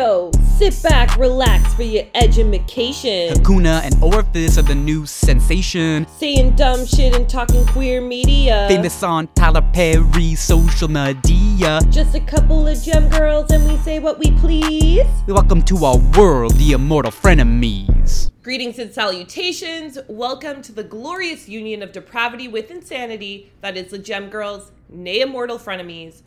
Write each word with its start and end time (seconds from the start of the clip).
Yo, 0.00 0.30
sit 0.56 0.82
back, 0.82 1.14
relax 1.18 1.74
for 1.74 1.82
your 1.82 2.04
education. 2.14 3.34
Hakuna 3.34 3.82
and 3.82 3.94
Orifice 4.02 4.56
are 4.56 4.62
the 4.62 4.74
new 4.74 5.04
sensation. 5.04 6.06
Saying 6.16 6.56
dumb 6.56 6.86
shit 6.86 7.14
and 7.14 7.28
talking 7.28 7.66
queer 7.66 8.00
media. 8.00 8.64
Famous 8.66 9.02
on 9.02 9.28
Tyler 9.34 9.60
Perry 9.74 10.34
social 10.36 10.88
media. 10.88 11.82
Just 11.90 12.14
a 12.14 12.20
couple 12.20 12.66
of 12.66 12.82
gem 12.82 13.10
girls 13.10 13.50
and 13.50 13.68
we 13.68 13.76
say 13.76 13.98
what 13.98 14.18
we 14.18 14.30
please. 14.38 15.06
Welcome 15.26 15.60
to 15.64 15.84
our 15.84 15.98
world, 16.16 16.54
the 16.54 16.72
immortal 16.72 17.12
frenemies. 17.12 18.30
Greetings 18.42 18.78
and 18.78 18.94
salutations. 18.94 19.98
Welcome 20.08 20.62
to 20.62 20.72
the 20.72 20.82
glorious 20.82 21.46
union 21.46 21.82
of 21.82 21.92
depravity 21.92 22.48
with 22.48 22.70
insanity 22.70 23.52
that 23.60 23.76
is 23.76 23.90
the 23.90 23.98
Gem 23.98 24.30
Girls, 24.30 24.72
nay 24.88 25.20
immortal 25.20 25.58
frenemies, 25.58 26.22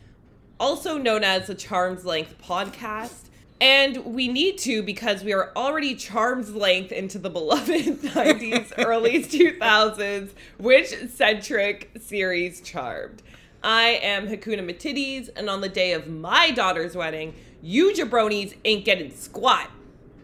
also 0.59 0.99
known 0.99 1.23
as 1.23 1.47
the 1.47 1.55
Charms 1.55 2.05
Length 2.05 2.35
podcast. 2.39 3.29
And 3.63 4.03
we 4.03 4.27
need 4.27 4.57
to 4.59 4.83
because 4.83 5.23
we 5.23 5.31
are 5.31 5.53
already 5.55 5.95
charms 5.95 6.53
length 6.53 6.91
into 6.91 7.17
the 7.17 7.29
beloved 7.29 7.69
90s, 7.69 8.73
early 8.77 9.23
2000s, 9.23 10.31
witch 10.59 10.93
centric 11.09 11.89
series 11.97 12.59
Charmed. 12.59 13.21
I 13.63 14.01
am 14.03 14.27
Hakuna 14.27 14.69
Matidis, 14.69 15.29
and 15.37 15.49
on 15.49 15.61
the 15.61 15.69
day 15.69 15.93
of 15.93 16.09
my 16.09 16.51
daughter's 16.51 16.97
wedding, 16.97 17.35
you 17.61 17.93
jabronis 17.93 18.53
ain't 18.65 18.83
getting 18.83 19.15
squat. 19.15 19.71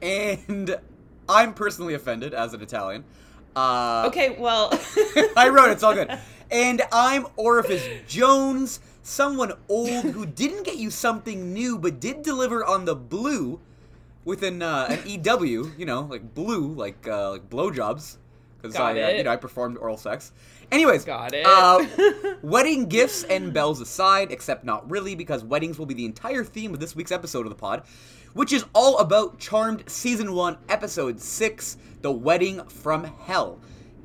and 0.02 0.76
I'm 1.30 1.54
personally 1.54 1.94
offended 1.94 2.34
as 2.34 2.54
an 2.54 2.62
Italian. 2.62 3.06
Uh, 3.56 4.04
Okay, 4.08 4.36
well, 4.38 4.70
I 5.38 5.48
wrote 5.48 5.70
it, 5.70 5.72
it's 5.72 5.84
all 5.84 5.94
good. 5.94 6.12
And 6.52 6.82
I'm 6.92 7.28
Orifice 7.38 7.88
Jones, 8.08 8.80
someone 9.04 9.54
old 9.68 10.06
who 10.06 10.26
didn't 10.26 10.64
get 10.64 10.78
you 10.78 10.90
something 10.90 11.54
new, 11.54 11.78
but 11.78 12.00
did 12.00 12.22
deliver 12.22 12.64
on 12.64 12.86
the 12.86 12.96
blue 12.96 13.60
with 14.26 14.44
an 14.44 14.62
uh, 14.62 14.88
an 14.90 15.00
EW, 15.06 15.72
you 15.78 15.86
know, 15.86 16.02
like 16.02 16.34
blue, 16.34 16.74
like 16.74 17.08
uh, 17.08 17.32
like 17.32 17.50
blowjobs, 17.50 18.18
because 18.62 18.76
I 18.76 19.00
uh, 19.02 19.10
you 19.10 19.24
know 19.24 19.32
I 19.32 19.38
performed 19.38 19.78
oral 19.78 19.98
sex. 19.98 20.32
Anyways, 20.72 21.04
Got 21.04 21.34
it. 21.34 21.46
Uh, 21.48 21.84
wedding 22.44 22.86
gifts 22.86 23.24
and 23.24 23.52
bells 23.52 23.82
aside, 23.82 24.32
except 24.32 24.64
not 24.64 24.90
really, 24.90 25.16
because 25.16 25.44
weddings 25.44 25.80
will 25.80 25.88
be 25.88 25.96
the 25.96 26.06
entire 26.06 26.44
theme 26.44 26.74
of 26.74 26.80
this 26.80 26.96
week's 26.96 27.12
episode 27.12 27.46
of 27.48 27.50
the 27.50 27.56
pod, 27.56 27.84
which 28.34 28.54
is 28.54 28.66
all 28.76 29.00
about 29.00 29.40
Charmed 29.40 29.90
Season 29.90 30.34
1, 30.34 30.58
Episode 30.70 31.20
6, 31.20 31.78
The 32.04 32.12
Wedding 32.12 32.64
from 32.66 33.06
Hell. 33.06 33.58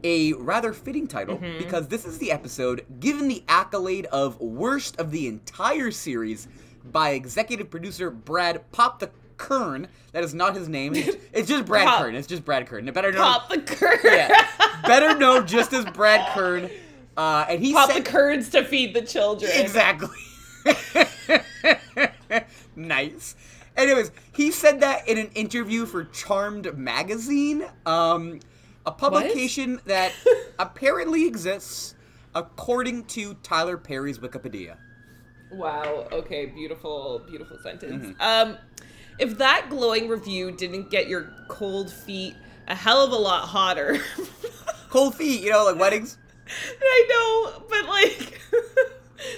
A 0.05 0.35
rather 0.35 0.73
fitting 0.75 1.07
title, 1.07 1.41
because 1.59 1.89
this 1.89 2.05
is 2.05 2.19
the 2.19 2.31
episode 2.31 2.85
given 3.01 3.27
the 3.27 3.43
accolade 3.49 4.05
of 4.07 4.39
worst 4.39 5.01
of 5.01 5.11
the 5.11 5.27
entire 5.27 5.91
series 5.91 6.47
by 6.85 7.11
executive 7.11 7.71
producer 7.71 8.11
Brad 8.11 8.71
Pop 8.71 8.99
the 8.99 9.11
Kern. 9.39 9.89
That 10.13 10.23
is 10.23 10.35
not 10.35 10.55
his 10.55 10.69
name. 10.69 10.95
It's, 11.33 11.49
just 11.49 11.65
Brad 11.65 11.87
Pop. 11.89 12.03
Kern. 12.03 12.15
It's 12.15 12.29
just 12.29 12.45
Brad 12.45 12.67
Kern. 12.67 12.85
Better 12.93 13.11
known, 13.11 13.23
pop 13.23 13.49
the 13.49 13.59
curd. 13.61 13.99
yeah, 14.05 14.47
better 14.87 15.19
known 15.19 15.47
just 15.47 15.73
as 15.73 15.85
Brad 15.87 16.29
Kern. 16.35 16.71
Uh, 17.17 17.47
and 17.49 17.61
he 17.61 17.73
Pop 17.73 17.93
the 17.93 18.03
curds 18.03 18.51
to 18.51 18.63
feed 18.63 18.95
the 18.95 19.03
children. 19.03 19.51
exactly. 19.55 20.09
nice. 22.77 23.35
Anyways, 23.77 24.13
he 24.33 24.51
said 24.51 24.81
that 24.81 25.09
in 25.09 25.19
an 25.19 25.31
interview 25.35 25.87
for 25.87 26.05
Charmed 26.05 26.77
magazine, 26.77 27.65
um, 27.87 28.41
a 28.87 28.93
publication 28.93 29.81
that 29.87 30.13
apparently 30.59 31.27
exists 31.27 31.95
according 32.35 33.05
to 33.05 33.35
Tyler 33.43 33.77
Perry's 33.77 34.19
Wikipedia. 34.19 34.77
Wow. 35.53 36.09
Okay. 36.11 36.47
Beautiful. 36.47 37.23
Beautiful 37.29 37.59
sentence. 37.63 38.07
Mm-hmm. 38.07 38.21
Um, 38.21 38.59
if 39.19 39.39
that 39.39 39.67
glowing 39.71 40.09
review 40.09 40.51
didn't 40.51 40.91
get 40.91 41.09
your 41.09 41.31
cold 41.49 41.91
feet 41.91 42.35
a 42.67 42.75
hell 42.75 43.05
of 43.05 43.13
a 43.13 43.17
lot 43.17 43.43
hotter, 43.43 43.99
Cold 44.95 45.17
feet, 45.17 45.43
you 45.43 45.51
know, 45.51 45.65
like 45.65 45.77
weddings. 45.77 46.19
I 46.81 47.07
know, 47.11 47.65
but 47.69 47.85
like. 47.89 48.41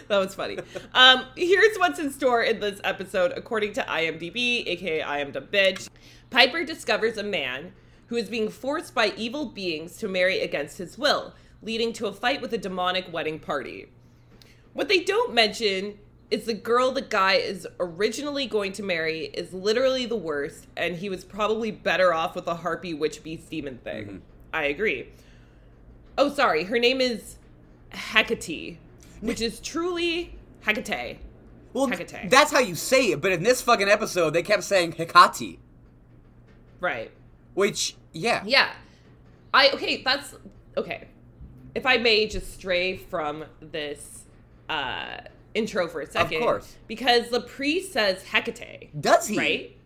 that 0.08 0.18
was 0.18 0.34
funny. 0.34 0.58
Um, 0.92 1.24
here's 1.34 1.78
what's 1.78 1.98
in 1.98 2.12
store 2.12 2.42
in 2.42 2.60
this 2.60 2.78
episode, 2.84 3.32
according 3.34 3.72
to 3.72 3.80
IMDb, 3.80 4.66
aka 4.66 5.00
I 5.00 5.20
am 5.20 5.32
the 5.32 5.40
bitch. 5.40 5.88
Piper 6.28 6.62
discovers 6.62 7.16
a 7.16 7.22
man 7.22 7.72
who 8.06 8.16
is 8.16 8.28
being 8.28 8.48
forced 8.48 8.94
by 8.94 9.12
evil 9.16 9.46
beings 9.46 9.96
to 9.98 10.08
marry 10.08 10.40
against 10.40 10.78
his 10.78 10.96
will, 10.96 11.34
leading 11.62 11.92
to 11.94 12.06
a 12.06 12.12
fight 12.12 12.40
with 12.40 12.52
a 12.52 12.58
demonic 12.58 13.12
wedding 13.12 13.38
party. 13.38 13.88
What 14.72 14.88
they 14.88 15.00
don't 15.00 15.34
mention 15.34 15.98
is 16.30 16.44
the 16.44 16.54
girl 16.54 16.92
the 16.92 17.00
guy 17.02 17.34
is 17.34 17.66
originally 17.78 18.46
going 18.46 18.72
to 18.72 18.82
marry 18.82 19.26
is 19.26 19.52
literally 19.52 20.06
the 20.06 20.16
worst, 20.16 20.66
and 20.76 20.96
he 20.96 21.08
was 21.08 21.24
probably 21.24 21.70
better 21.70 22.12
off 22.12 22.34
with 22.34 22.46
a 22.46 22.54
harpy 22.56 22.94
witch 22.94 23.22
beast 23.22 23.48
demon 23.50 23.78
thing. 23.78 24.04
Mm-hmm. 24.04 24.16
I 24.52 24.64
agree. 24.64 25.08
Oh, 26.18 26.32
sorry. 26.32 26.64
Her 26.64 26.78
name 26.78 27.00
is 27.00 27.36
Hecate, 27.90 28.78
which 29.20 29.40
is 29.40 29.60
truly 29.60 30.34
Hecate. 30.64 31.18
Well, 31.72 31.86
Hecate. 31.88 32.30
that's 32.30 32.50
how 32.50 32.58
you 32.60 32.74
say 32.74 33.10
it, 33.12 33.20
but 33.20 33.32
in 33.32 33.42
this 33.42 33.60
fucking 33.60 33.88
episode, 33.88 34.30
they 34.30 34.42
kept 34.42 34.64
saying 34.64 34.92
Hecate, 34.92 35.58
Right. 36.80 37.10
Which, 37.56 37.96
yeah. 38.12 38.42
Yeah. 38.46 38.70
I 39.52 39.70
okay, 39.70 40.02
that's 40.04 40.34
okay. 40.76 41.08
If 41.74 41.84
I 41.84 41.96
may 41.96 42.28
just 42.28 42.54
stray 42.54 42.96
from 42.96 43.44
this 43.60 44.24
uh 44.68 45.18
intro 45.54 45.88
for 45.88 46.02
a 46.02 46.06
second. 46.06 46.36
Of 46.36 46.42
course. 46.42 46.76
Because 46.86 47.30
the 47.30 47.40
priest 47.40 47.92
says 47.92 48.22
Hecate. 48.22 48.90
Does 49.00 49.26
he? 49.26 49.38
Right? 49.38 49.76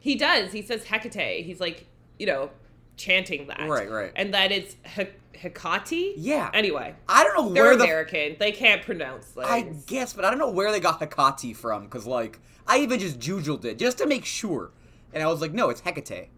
He 0.00 0.14
does. 0.14 0.52
He 0.52 0.62
says 0.62 0.84
Hecate. 0.84 1.44
He's 1.44 1.60
like, 1.60 1.86
you 2.18 2.26
know, 2.26 2.50
chanting 2.96 3.46
that. 3.48 3.68
Right, 3.68 3.90
right. 3.90 4.12
And 4.14 4.34
that 4.34 4.52
it's 4.52 4.76
He- 4.94 5.06
Hecate? 5.38 6.14
Yeah. 6.18 6.50
Anyway. 6.52 6.94
I 7.08 7.24
don't 7.24 7.34
know 7.36 7.54
They're 7.54 7.64
where 7.64 7.76
the 7.76 7.84
American. 7.84 8.36
They 8.38 8.52
can't 8.52 8.82
pronounce 8.82 9.26
things. 9.26 9.46
I 9.48 9.72
guess, 9.86 10.12
but 10.12 10.24
I 10.24 10.30
don't 10.30 10.38
know 10.38 10.50
where 10.50 10.70
they 10.72 10.80
got 10.80 11.00
Hecate 11.00 11.56
from, 11.56 11.84
because, 11.84 12.06
like, 12.06 12.40
I 12.66 12.78
even 12.78 12.98
just 12.98 13.18
jujuled 13.18 13.64
it, 13.64 13.78
just 13.78 13.98
to 13.98 14.06
make 14.06 14.24
sure. 14.24 14.72
And 15.12 15.22
I 15.22 15.26
was 15.26 15.40
like, 15.40 15.52
no, 15.52 15.70
it's 15.70 15.80
Hecate. 15.80 16.28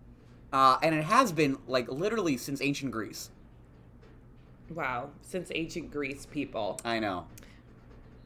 Uh, 0.53 0.79
and 0.83 0.95
it 0.95 1.05
has 1.05 1.33
been, 1.33 1.59
like, 1.69 1.89
literally 1.89 2.37
since 2.37 2.61
ancient 2.61 2.91
Greece. 2.91 3.31
Wow. 4.75 5.11
Since 5.23 5.51
ancient 5.55 5.91
Greece 5.91 6.27
people. 6.27 6.81
I 6.85 6.99
know. 6.99 7.27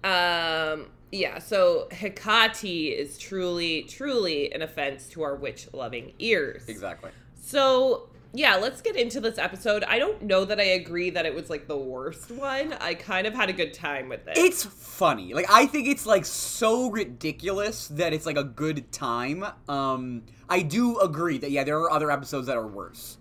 Um, 0.03 0.87
yeah, 1.13 1.39
so 1.39 1.89
Hecate 1.91 2.65
is 2.65 3.17
truly, 3.19 3.83
truly 3.85 4.53
an 4.53 4.63
offense 4.63 5.07
to 5.09 5.23
our 5.23 5.35
witch 5.37 5.69
loving 5.73 6.13
ears. 6.19 6.69
Exactly. 6.69 7.11
So, 7.41 8.09
yeah, 8.37 8.57
let's 8.57 8.83
get 8.83 8.97
into 8.97 9.21
this 9.21 9.39
episode. 9.39 9.85
I 9.85 9.99
don't 10.01 10.21
know 10.23 10.45
that 10.45 10.59
I 10.59 10.65
agree 10.65 11.11
that 11.11 11.25
it 11.25 11.35
was 11.35 11.49
like 11.49 11.69
the 11.69 11.77
worst 11.77 12.33
one. 12.33 12.73
I 12.75 12.95
kind 12.95 13.27
of 13.29 13.35
had 13.35 13.49
a 13.49 13.53
good 13.53 13.73
time 13.73 14.09
with 14.09 14.27
it. 14.27 14.37
It's 14.37 14.65
funny. 14.65 15.33
Like, 15.33 15.47
I 15.49 15.67
think 15.67 15.87
it's, 15.89 16.05
like, 16.05 16.25
so 16.25 16.91
ridiculous 16.91 17.89
that 17.89 18.13
it's, 18.13 18.27
like, 18.27 18.37
a 18.37 18.45
good 18.45 18.91
time. 18.91 19.45
Um, 19.69 20.23
I 20.49 20.63
do 20.63 20.99
agree 20.99 21.39
that, 21.39 21.51
yeah, 21.53 21.63
there 21.65 21.79
are 21.79 21.91
other 21.91 22.11
episodes 22.11 22.49
that 22.49 22.57
are 22.57 22.67
worse. 22.67 23.19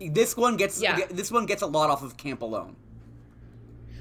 This 0.00 0.36
one 0.36 0.56
gets 0.56 0.80
Yeah. 0.80 1.06
this 1.10 1.30
one 1.30 1.44
gets 1.44 1.60
a 1.62 1.66
lot 1.66 1.90
off 1.90 2.02
of 2.02 2.16
camp 2.16 2.40
alone. 2.40 2.76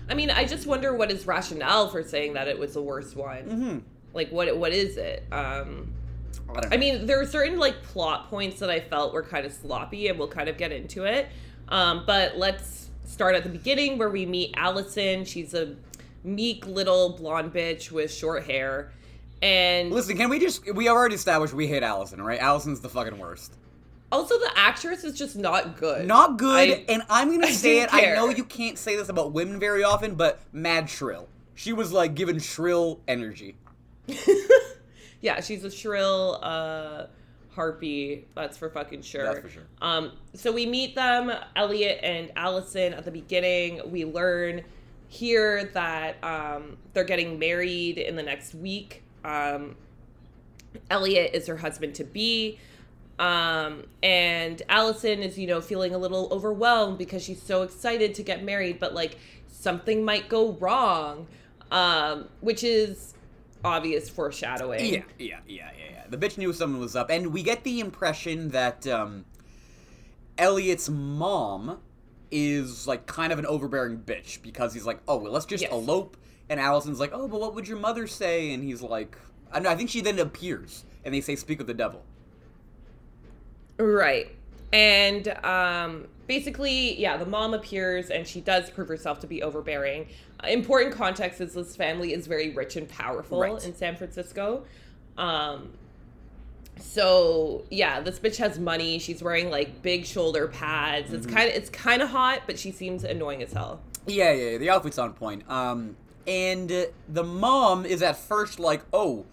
I 0.09 0.13
mean, 0.13 0.30
I 0.30 0.46
just 0.46 0.66
wonder 0.66 0.96
what 0.96 1.09
his 1.09 1.28
rationale 1.28 1.90
for 1.90 2.03
saying 2.03 2.34
that 2.34 2.47
it 2.47 2.57
was 2.57 2.74
the 2.74 2.81
worst 2.81 3.16
one. 3.16 3.44
Mm-hmm. 3.44 3.78
Like, 4.13 4.31
what 4.31 4.56
what 4.57 4.72
is 4.72 4.96
it? 4.96 5.25
Um, 5.31 5.94
I. 6.50 6.75
I 6.75 6.78
mean, 6.78 7.06
there 7.06 7.19
are 7.22 7.25
certain 7.25 7.58
like 7.59 7.81
plot 7.84 8.30
points 8.30 8.59
that 8.59 8.69
I 8.69 8.80
felt 8.80 9.13
were 9.13 9.24
kind 9.24 9.46
of 9.46 9.53
sloppy, 9.53 10.08
and 10.08 10.18
we'll 10.18 10.28
kind 10.28 10.50
of 10.50 10.58
get 10.58 10.72
into 10.72 11.03
it. 11.06 11.28
Um, 11.69 12.03
but 12.08 12.38
let's 12.38 12.90
start 13.06 13.35
at 13.35 13.44
the 13.44 13.50
beginning 13.50 13.97
where 13.97 14.09
we 14.09 14.25
meet 14.25 14.53
Allison. 14.57 15.25
She's 15.25 15.53
a 15.53 15.75
meek 16.24 16.66
little 16.66 17.16
blonde 17.18 17.54
bitch 17.54 17.92
with 17.92 18.12
short 18.13 18.45
hair, 18.45 18.92
and 19.42 19.92
Listen, 19.92 20.18
can 20.18 20.30
we 20.30 20.39
just 20.39 20.74
we 20.74 20.89
already 20.89 21.16
established 21.16 21.54
we 21.54 21.68
hate 21.68 21.83
Allison, 21.83 22.22
right? 22.22 22.39
Allison's 22.39 22.80
the 22.80 22.89
fucking 22.89 23.18
worst. 23.18 23.54
also 24.12 24.38
the 24.39 24.51
actress 24.56 25.04
is 25.04 25.18
just 25.18 25.36
not 25.36 25.77
good. 25.77 26.07
Not 26.07 26.38
good, 26.38 26.69
I- 26.69 26.86
and 26.89 27.04
I'm 27.10 27.30
gonna 27.31 27.48
I 27.48 27.51
say 27.51 27.81
it. 27.81 27.92
didn't 27.92 28.12
I 28.12 28.16
know 28.16 28.30
you 28.30 28.44
can't 28.44 28.77
say 28.77 28.95
this 28.95 29.10
about 29.10 29.31
women 29.33 29.60
very 29.60 29.83
often, 29.83 30.16
but 30.16 30.39
mad 30.54 30.89
shrill. 30.89 31.27
She 31.56 31.74
was 31.74 31.92
like 31.92 32.16
given 32.16 32.39
shrill 32.39 33.00
energy. 33.07 33.57
yeah, 35.22 35.42
she's 35.42 35.64
a 35.64 35.72
shrill 35.72 36.40
uh, 36.42 37.08
harpy. 37.52 38.25
That's 38.36 38.58
for 38.58 38.69
fucking 38.69 39.02
sure. 39.02 39.25
That's 39.25 39.40
for 39.40 39.50
sure. 39.50 39.64
Um, 39.81 40.12
so 40.34 40.52
we 40.52 40.66
meet 40.66 40.96
them, 40.96 41.31
Elliot 41.56 42.00
and 42.04 42.31
Allison, 42.36 42.94
at 42.94 43.06
the 43.06 43.12
beginning. 43.12 43.81
We 43.90 44.06
learn 44.06 44.64
here 45.08 45.66
that 45.74 46.24
um, 46.24 46.78
they're 46.94 47.04
getting 47.04 47.40
married 47.40 47.98
in 47.98 48.16
the 48.16 48.24
next 48.24 48.54
week. 48.54 49.04
Um, 49.24 49.75
Elliot 50.90 51.31
is 51.34 51.48
her 51.48 51.58
husband 51.58 51.96
to 51.96 52.04
be. 52.04 52.60
Um, 53.20 53.86
and 54.04 54.62
Allison 54.70 55.24
is, 55.24 55.40
you 55.40 55.48
know, 55.48 55.60
feeling 55.60 55.96
a 55.96 55.98
little 55.98 56.28
overwhelmed 56.31 57.00
because 57.00 57.24
she's 57.24 57.42
so 57.42 57.63
excited 57.63 58.13
to 58.16 58.24
get 58.24 58.44
married, 58.44 58.80
but 58.80 58.94
like 58.94 59.18
something 59.48 60.06
might 60.06 60.30
go 60.30 60.52
wrong. 60.54 61.28
Um, 61.70 62.30
which 62.40 62.63
is 62.63 63.13
obvious 63.63 64.09
foreshadowing. 64.09 64.86
Yeah, 64.86 65.01
yeah, 65.18 65.39
yeah, 65.48 65.71
yeah, 65.77 65.92
yeah. 65.92 66.04
The 66.09 66.18
bitch 66.18 66.38
knew 66.38 66.54
someone 66.54 66.80
was 66.81 66.95
up, 66.95 67.09
and 67.09 67.33
we 67.33 67.44
get 67.44 67.63
the 67.63 67.80
impression 67.80 68.50
that 68.50 68.86
um, 68.88 69.25
Elliot's 70.38 70.89
mom 70.89 71.80
is 72.30 72.88
like 72.88 73.06
kind 73.07 73.31
of 73.31 73.39
an 73.39 73.45
overbearing 73.45 74.00
bitch 74.00 74.42
because 74.42 74.74
he's 74.74 74.86
like, 74.86 75.00
oh, 75.07 75.18
well, 75.18 75.31
let's 75.31 75.45
just 75.45 75.63
Yes. 75.63 75.71
elope. 75.71 76.18
And 76.50 76.59
Allison's 76.59 77.00
like, 77.00 77.12
oh, 77.13 77.27
but 77.27 77.39
what 77.42 77.56
would 77.56 77.68
your 77.68 77.77
mother 77.77 78.07
say? 78.07 78.54
And 78.54 78.63
he's 78.63 78.81
like, 78.81 79.18
I 79.51 79.60
know. 79.60 79.69
I 79.69 79.75
think 79.75 79.89
she 79.89 80.01
then 80.01 80.19
appears, 80.19 80.83
and 81.03 81.13
they 81.13 81.21
say, 81.21 81.36
"Speak 81.36 81.60
of 81.62 81.68
the 81.68 81.74
devil." 81.74 82.03
Right. 83.77 84.31
And 84.74 85.27
um, 85.45 86.07
basically, 86.27 87.00
yeah, 87.00 87.18
the 87.18 87.25
mom 87.25 87.53
appears 87.53 88.10
and 88.10 88.27
she 88.27 88.42
does 88.42 88.69
prove 88.69 88.88
herself 88.89 89.19
to 89.21 89.27
be 89.27 89.42
overbearing. 89.42 90.07
Important 90.44 90.94
context 90.94 91.42
is 91.42 91.54
this 91.54 91.75
family 91.75 92.13
is 92.13 92.28
very 92.28 92.50
rich 92.51 92.75
and 92.75 92.88
powerful 92.88 93.39
Right. 93.39 93.66
in 93.66 93.74
San 93.75 93.95
Francisco. 93.95 94.63
Um, 95.18 95.74
so 96.80 97.63
yeah, 97.72 98.01
this 98.01 98.19
bitch 98.19 98.38
has 98.38 98.60
money. 98.60 99.00
She's 99.00 99.24
wearing 99.24 99.50
like 99.50 99.81
big 99.81 100.06
shoulder 100.06 100.48
pads. 100.48 101.12
It's 101.12 101.25
kind 101.25 101.50
of 101.50 101.56
it's 101.56 101.69
kind 101.69 102.01
of 102.01 102.10
hot, 102.10 102.44
but 102.45 102.60
she 102.60 102.72
seems 102.72 103.04
annoying 103.04 103.42
as 103.42 103.54
hell. 103.54 103.81
Yeah, 104.06 104.31
yeah, 104.31 104.51
yeah, 104.51 104.57
the 104.57 104.69
outfit's 104.69 104.98
on 104.98 105.13
point. 105.13 105.50
Um, 105.50 105.98
and 106.28 106.69
the 107.10 107.24
mom 107.24 107.86
is 107.86 108.01
at 108.01 108.18
first 108.18 108.60
like, 108.60 108.81
"Oh, 108.94 109.25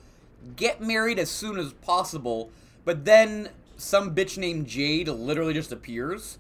get 0.57 0.81
married 0.81 1.19
as 1.19 1.31
soon 1.31 1.59
as 1.59 1.73
possible," 1.75 2.51
but 2.85 3.05
then 3.05 3.51
some 3.77 4.15
bitch 4.15 4.39
named 4.39 4.67
Jade 4.67 5.09
literally 5.09 5.53
just 5.53 5.71
appears. 5.71 6.39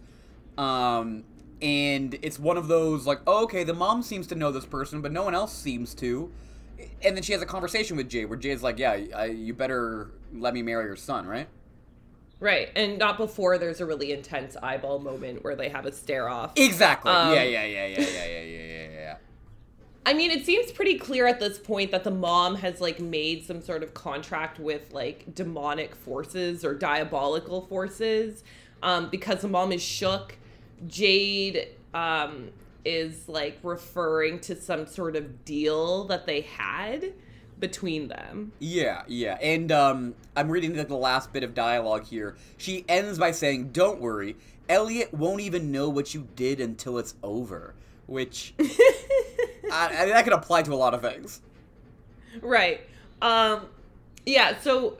Um, 0.57 1.25
and 1.65 2.19
it's 2.21 2.39
one 2.39 2.59
of 2.59 2.69
those 2.69 3.07
like, 3.07 3.21
oh, 3.27 3.45
okay, 3.45 3.65
the 3.65 3.73
mom 3.73 4.03
seems 4.03 4.27
to 4.27 4.35
know 4.35 4.53
this 4.53 4.67
person, 4.67 5.01
but 5.01 5.11
no 5.11 5.23
one 5.23 5.35
else 5.35 5.57
seems 5.57 5.95
to. 5.95 6.31
And 7.03 7.17
then 7.17 7.23
she 7.23 7.33
has 7.33 7.41
a 7.41 7.47
conversation 7.47 7.97
with 7.97 8.11
Jade 8.11 8.29
where 8.29 8.39
Jade's 8.39 8.63
like, 8.63 8.79
"Yeah, 8.79 8.99
I, 9.17 9.27
you 9.27 9.55
better 9.55 10.11
let 10.35 10.53
me 10.53 10.61
marry 10.61 10.85
your 10.85 10.97
son, 10.97 11.27
right?" 11.27 11.49
Right, 12.41 12.69
and 12.77 12.99
not 12.99 13.17
before 13.17 13.57
there's 13.57 13.81
a 13.81 13.87
really 13.87 14.13
intense 14.13 14.57
eyeball 14.63 14.99
moment 14.99 15.43
where 15.43 15.57
they 15.57 15.71
have 15.71 15.87
a 15.87 15.93
stare 15.93 16.29
off. 16.29 16.53
Exactly. 16.57 17.11
Um, 17.11 17.33
yeah, 17.33 17.45
yeah, 17.45 17.65
yeah, 17.65 17.87
yeah, 17.87 18.01
yeah, 18.01 18.27
yeah, 18.27 18.43
yeah, 18.43 18.43
yeah, 18.43 18.89
yeah. 18.91 19.17
I 20.05 20.13
mean, 20.13 20.31
it 20.31 20.45
seems 20.45 20.71
pretty 20.71 20.99
clear 20.99 21.27
at 21.27 21.41
this 21.41 21.59
point 21.59 21.93
that 21.93 22.05
the 22.05 22.11
mom 22.11 22.57
has 22.57 22.83
like 22.83 23.01
made 23.01 23.47
some 23.47 23.63
sort 23.63 23.83
of 23.83 23.95
contract 23.95 24.59
with 24.59 24.93
like 24.93 25.35
demonic 25.35 25.95
forces 25.95 26.63
or 26.65 26.75
diabolical 26.75 27.63
forces 27.63 28.45
um, 28.83 29.09
because 29.09 29.41
the 29.41 29.49
mom 29.49 29.73
is 29.73 29.81
shook. 29.81 30.37
Jade 30.87 31.69
um, 31.93 32.51
is 32.85 33.29
like 33.29 33.59
referring 33.63 34.41
to 34.41 34.57
some 34.61 34.87
sort 34.87 35.17
of 35.17 35.45
deal 35.45 36.05
that 36.05 36.27
they 36.27 36.43
had 36.43 37.13
between 37.59 38.09
them. 38.09 38.53
Yeah, 38.59 39.03
yeah. 39.07 39.39
And 39.41 39.71
um, 39.73 40.15
I'm 40.37 40.51
reading 40.51 40.75
the, 40.75 40.85
the 40.85 40.97
last 40.97 41.33
bit 41.33 41.43
of 41.43 41.55
dialogue 41.55 42.05
here. 42.05 42.37
She 42.57 42.85
ends 42.89 43.19
by 43.19 43.31
saying, 43.31 43.71
Don't 43.71 44.01
worry, 44.01 44.37
Elliot 44.69 45.13
won't 45.15 45.41
even 45.41 45.71
know 45.71 45.89
what 45.89 46.15
you 46.15 46.29
did 46.37 46.61
until 46.61 46.99
it's 46.99 47.15
over. 47.23 47.75
Which, 48.07 48.55
I, 48.61 49.89
I 49.97 50.05
mean, 50.05 50.11
that 50.11 50.25
could 50.25 50.35
apply 50.35 50.63
to 50.63 50.73
a 50.73 50.77
lot 50.77 50.95
of 50.95 51.01
things. 51.01 51.41
Right. 52.43 52.81
Um 53.23 53.67
yeah, 54.27 54.59
so 54.61 54.97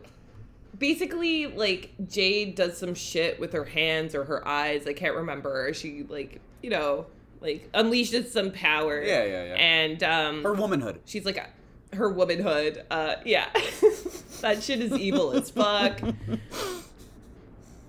basically 0.79 1.47
like 1.47 1.93
Jade 2.09 2.55
does 2.55 2.77
some 2.79 2.95
shit 2.95 3.39
with 3.41 3.53
her 3.53 3.65
hands 3.65 4.15
or 4.15 4.25
her 4.25 4.47
eyes, 4.47 4.87
I 4.87 4.93
can't 4.93 5.15
remember. 5.17 5.73
She 5.75 6.05
like, 6.09 6.41
you 6.63 6.71
know, 6.71 7.07
like 7.41 7.71
unleashes 7.73 8.29
some 8.29 8.51
power. 8.51 9.03
Yeah, 9.03 9.25
yeah, 9.25 9.45
yeah. 9.45 9.55
And 9.55 10.03
um 10.03 10.43
Her 10.43 10.55
womanhood. 10.55 11.01
she's 11.05 11.25
like 11.25 11.45
her 11.93 12.09
womanhood. 12.09 12.85
Uh 12.91 13.17
yeah. 13.25 13.49
that 14.41 14.63
shit 14.63 14.81
is 14.81 14.93
evil 14.93 15.33
as 15.33 15.51
fuck. 15.51 16.01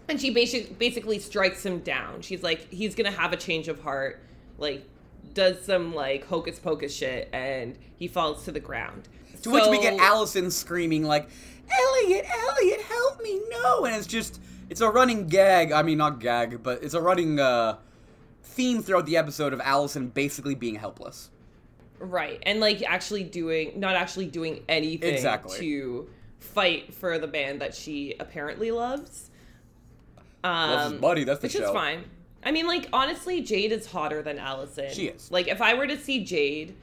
And 0.08 0.22
she 0.22 0.30
basic, 0.30 0.78
basically 0.78 1.18
strikes 1.20 1.66
him 1.66 1.80
down. 1.80 2.22
She's 2.22 2.44
like, 2.44 2.72
he's 2.72 2.94
gonna 2.94 3.12
have 3.12 3.34
a 3.34 3.38
change 3.38 3.68
of 3.68 3.82
heart, 3.82 4.22
like, 4.60 4.86
does 5.34 5.60
some 5.66 5.96
like 5.96 6.26
hocus 6.28 6.60
pocus 6.60 6.94
shit, 6.96 7.28
and 7.34 7.76
he 7.98 8.08
falls 8.08 8.46
to 8.46 8.52
the 8.52 8.60
ground. 8.60 9.08
To 9.42 9.50
which 9.50 9.66
we 9.70 9.80
get 9.82 10.00
Allison 10.00 10.50
screaming, 10.52 11.04
like, 11.04 11.28
Elliot, 11.72 12.26
Elliot, 12.30 12.82
help 12.82 13.22
me, 13.22 13.40
no! 13.50 13.86
And 13.86 13.96
it's 13.96 14.08
just, 14.08 14.40
it's 14.70 14.82
a 14.82 14.90
running 14.90 15.28
gag. 15.28 15.72
I 15.72 15.82
mean, 15.84 15.98
not 15.98 16.20
gag, 16.20 16.62
but 16.64 16.84
it's 16.84 16.94
a 16.94 17.02
running 17.02 17.40
uh, 17.40 17.78
theme 18.44 18.82
throughout 18.82 19.06
the 19.06 19.18
episode 19.18 19.54
of 19.54 19.62
Allison 19.62 20.08
basically 20.10 20.56
being 20.56 20.76
helpless. 20.76 21.30
Right. 22.00 22.40
And 22.44 22.60
like 22.60 22.84
actually 22.84 23.24
doing 23.24 23.80
not 23.80 23.96
actually 23.96 24.28
doing 24.28 24.64
anything 24.68 25.14
Exactly. 25.14 25.58
to 25.60 26.10
fight 26.40 26.94
for 26.94 27.18
the 27.18 27.28
band 27.28 27.62
that 27.62 27.74
she 27.74 28.16
apparently 28.20 28.70
loves. 28.72 29.32
Um 30.44 30.70
Loves 30.72 30.92
his 30.92 31.02
buddy, 31.02 31.24
that's 31.24 31.40
the 31.40 31.46
which 31.46 31.54
show. 31.54 31.64
is 31.64 31.72
fine. 31.72 32.04
I 32.44 32.52
mean, 32.52 32.68
like 32.68 32.90
honestly, 32.94 33.42
Jade 33.42 33.72
is 33.72 33.88
hotter 33.88 34.22
than 34.22 34.38
Allison. 34.40 34.92
She 34.92 35.08
is. 35.08 35.32
Like 35.32 35.48
if 35.48 35.62
I 35.62 35.74
were 35.74 35.88
to 35.88 35.98
see 35.98 36.24
Jade, 36.24 36.76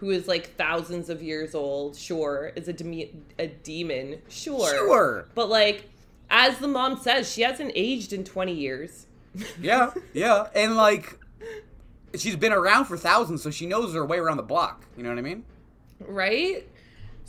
who 0.00 0.10
is 0.10 0.26
like 0.26 0.56
thousands 0.56 1.08
of 1.08 1.22
years 1.22 1.54
old, 1.54 1.96
sure, 1.96 2.52
is 2.56 2.66
a 2.68 2.72
demi- 2.72 3.14
a 3.38 3.46
demon, 3.46 4.20
sure. 4.28 4.68
Sure. 4.68 5.26
But 5.34 5.48
like 5.48 5.88
as 6.30 6.58
the 6.58 6.68
mom 6.68 6.98
says, 7.00 7.30
she 7.30 7.42
hasn't 7.42 7.72
aged 7.74 8.12
in 8.12 8.24
20 8.24 8.52
years. 8.52 9.06
Yeah, 9.60 9.92
yeah. 10.12 10.48
And, 10.56 10.74
like, 10.74 11.16
she's 12.16 12.34
been 12.34 12.52
around 12.52 12.86
for 12.86 12.96
thousands, 12.96 13.44
so 13.44 13.52
she 13.52 13.64
knows 13.64 13.94
her 13.94 14.04
way 14.04 14.18
around 14.18 14.38
the 14.38 14.42
block. 14.42 14.84
You 14.96 15.04
know 15.04 15.08
what 15.08 15.18
I 15.18 15.22
mean? 15.22 15.44
right? 16.00 16.66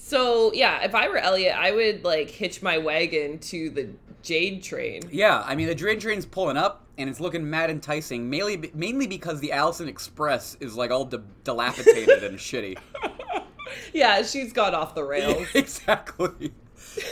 So 0.03 0.51
yeah, 0.53 0.83
if 0.83 0.94
I 0.95 1.07
were 1.07 1.18
Elliot, 1.18 1.56
I 1.57 1.71
would 1.71 2.03
like 2.03 2.30
hitch 2.30 2.62
my 2.62 2.77
wagon 2.77 3.39
to 3.39 3.69
the 3.69 3.89
Jade 4.24 4.63
train. 4.63 5.03
Yeah, 5.12 5.44
I 5.45 5.56
mean, 5.56 5.68
the 5.68 5.75
Jade 5.75 6.01
Train's 6.01 6.25
pulling 6.25 6.57
up, 6.57 6.86
and 6.98 7.09
it's 7.09 7.19
looking 7.19 7.50
mad 7.50 7.69
enticing, 7.69 8.30
mainly, 8.30 8.71
mainly 8.74 9.07
because 9.07 9.39
the 9.39 9.51
Allison 9.51 9.88
Express 9.88 10.56
is, 10.59 10.75
like, 10.75 10.92
all 10.92 11.06
di- 11.06 11.18
dilapidated 11.44 12.24
and 12.24 12.38
shitty. 12.38 12.77
Yeah, 13.94 14.21
she's 14.24 14.51
got 14.51 14.74
off 14.74 14.95
the 14.95 15.03
rails. 15.03 15.48
exactly. 15.56 16.51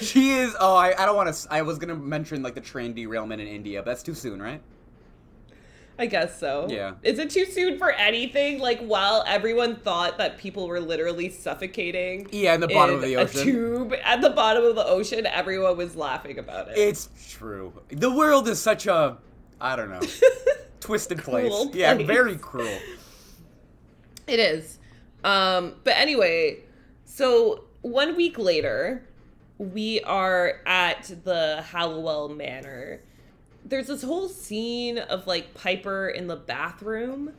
She 0.01 0.31
is. 0.31 0.55
Oh, 0.59 0.75
I, 0.75 0.93
I 1.01 1.05
don't 1.05 1.15
want 1.15 1.33
to. 1.33 1.53
I 1.53 1.61
was 1.61 1.77
gonna 1.77 1.95
mention 1.95 2.43
like 2.43 2.53
the 2.53 2.61
train 2.61 2.93
derailment 2.93 3.41
in 3.41 3.47
India, 3.47 3.79
but 3.79 3.85
that's 3.85 4.03
too 4.03 4.13
soon, 4.13 4.41
right? 4.41 4.61
I 5.99 6.05
guess 6.05 6.39
so. 6.39 6.65
Yeah. 6.69 6.93
Is 7.03 7.19
it 7.19 7.29
too 7.29 7.45
soon 7.45 7.77
for 7.77 7.91
anything? 7.91 8.59
Like 8.59 8.79
while 8.79 9.21
everyone 9.27 9.75
thought 9.75 10.17
that 10.17 10.37
people 10.37 10.65
were 10.65 10.79
literally 10.79 11.29
suffocating. 11.29 12.27
Yeah, 12.31 12.55
in 12.55 12.61
the 12.61 12.69
bottom 12.69 12.95
in 12.95 13.03
of 13.03 13.09
the 13.09 13.17
ocean. 13.17 13.41
A 13.41 13.43
tube 13.43 13.93
at 14.01 14.21
the 14.21 14.29
bottom 14.29 14.63
of 14.63 14.75
the 14.75 14.85
ocean, 14.85 15.25
everyone 15.25 15.75
was 15.75 15.97
laughing 15.97 16.39
about 16.39 16.69
it. 16.69 16.77
It's 16.77 17.09
true. 17.29 17.73
The 17.89 18.09
world 18.09 18.47
is 18.47 18.61
such 18.61 18.87
a, 18.87 19.17
I 19.59 19.75
don't 19.75 19.89
know, 19.89 19.99
twisted 20.79 21.19
place. 21.19 21.49
Cruel 21.49 21.71
Yeah, 21.73 21.95
very 21.95 22.37
cruel. 22.37 22.79
It 24.25 24.39
is. 24.39 24.79
Um, 25.25 25.75
but 25.83 25.97
anyway, 25.97 26.59
so 27.03 27.65
one 27.81 28.15
week 28.15 28.39
later, 28.39 29.03
we 29.57 29.99
are 30.01 30.61
at 30.65 31.11
the 31.25 31.61
Halliwell 31.69 32.29
Manor. 32.29 33.01
There's 33.65 33.87
this 33.87 34.03
whole 34.03 34.29
scene 34.29 34.97
of 34.97 35.27
like 35.27 35.53
Piper 35.53 36.07
in 36.09 36.27
the 36.27 36.35
bathroom. 36.35 37.33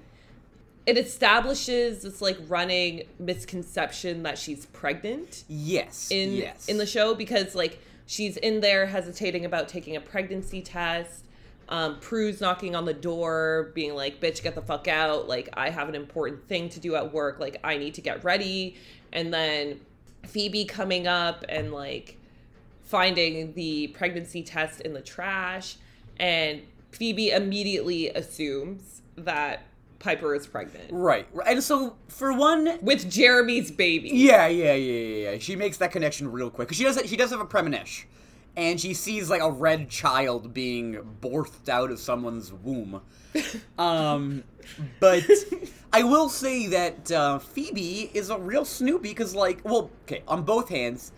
It 0.86 0.96
establishes 0.96 2.02
this 2.02 2.20
like 2.20 2.38
running 2.48 3.02
misconception 3.18 4.22
that 4.22 4.38
she's 4.38 4.66
pregnant 4.66 5.44
Yes. 5.48 6.08
in 6.10 6.32
yes. 6.34 6.68
in 6.68 6.78
the 6.78 6.86
show 6.86 7.14
because 7.14 7.54
like 7.54 7.80
she's 8.06 8.36
in 8.36 8.60
there 8.60 8.86
hesitating 8.86 9.44
about 9.44 9.68
taking 9.68 9.96
a 9.96 10.00
pregnancy 10.00 10.62
test. 10.62 11.24
Um, 11.68 12.00
Prue's 12.00 12.40
knocking 12.40 12.74
on 12.74 12.84
the 12.84 12.92
door, 12.94 13.70
being 13.74 13.94
like, 13.94 14.20
"Bitch, 14.20 14.42
get 14.42 14.56
the 14.56 14.62
fuck 14.62 14.88
out! 14.88 15.28
Like, 15.28 15.48
I 15.52 15.70
have 15.70 15.88
an 15.88 15.94
important 15.94 16.48
thing 16.48 16.68
to 16.70 16.80
do 16.80 16.96
at 16.96 17.12
work. 17.12 17.38
Like, 17.38 17.58
I 17.62 17.76
need 17.78 17.94
to 17.94 18.00
get 18.00 18.24
ready." 18.24 18.74
And 19.12 19.32
then 19.32 19.80
Phoebe 20.26 20.64
coming 20.64 21.06
up 21.06 21.44
and 21.48 21.72
like 21.72 22.16
finding 22.82 23.52
the 23.54 23.86
pregnancy 23.88 24.42
test 24.42 24.80
in 24.80 24.94
the 24.94 25.00
trash, 25.00 25.76
and 26.20 26.62
Phoebe 26.92 27.30
immediately 27.30 28.10
assumes 28.10 29.02
that 29.16 29.62
Piper 29.98 30.34
is 30.34 30.46
pregnant 30.46 30.86
Right. 30.90 31.26
And 31.46 31.62
so 31.62 31.96
for 32.08 32.32
one, 32.32 32.78
with 32.80 33.10
Jeremy's 33.10 33.70
baby. 33.70 34.10
Yeah, 34.10 34.46
yeah, 34.46 34.74
yeah, 34.74 34.92
yeah, 34.92 35.30
yeah. 35.32 35.38
She 35.38 35.56
makes 35.56 35.76
that 35.78 35.92
connection 35.92 36.30
real 36.30 36.50
quick 36.50 36.68
because 36.68 36.78
she 36.78 36.84
does. 36.84 37.00
She 37.06 37.16
does 37.16 37.30
have 37.30 37.40
a 37.40 37.44
premonition, 37.44 38.08
and 38.56 38.80
she 38.80 38.94
sees 38.94 39.28
like 39.28 39.42
a 39.42 39.50
red 39.50 39.90
child 39.90 40.54
being 40.54 41.16
birthed 41.20 41.68
out 41.68 41.90
of 41.90 41.98
someone's 41.98 42.52
womb. 42.52 43.02
Um, 43.78 44.44
but 44.98 45.24
I 45.92 46.02
will 46.02 46.28
say 46.28 46.66
that 46.66 47.10
uh, 47.10 47.38
Phoebe 47.38 48.10
is 48.12 48.28
a 48.30 48.38
real 48.38 48.64
Snoopy 48.64 49.08
because, 49.08 49.34
like, 49.34 49.60
well, 49.64 49.90
okay, 50.02 50.22
on 50.28 50.42
both 50.42 50.68
hands, 50.68 51.12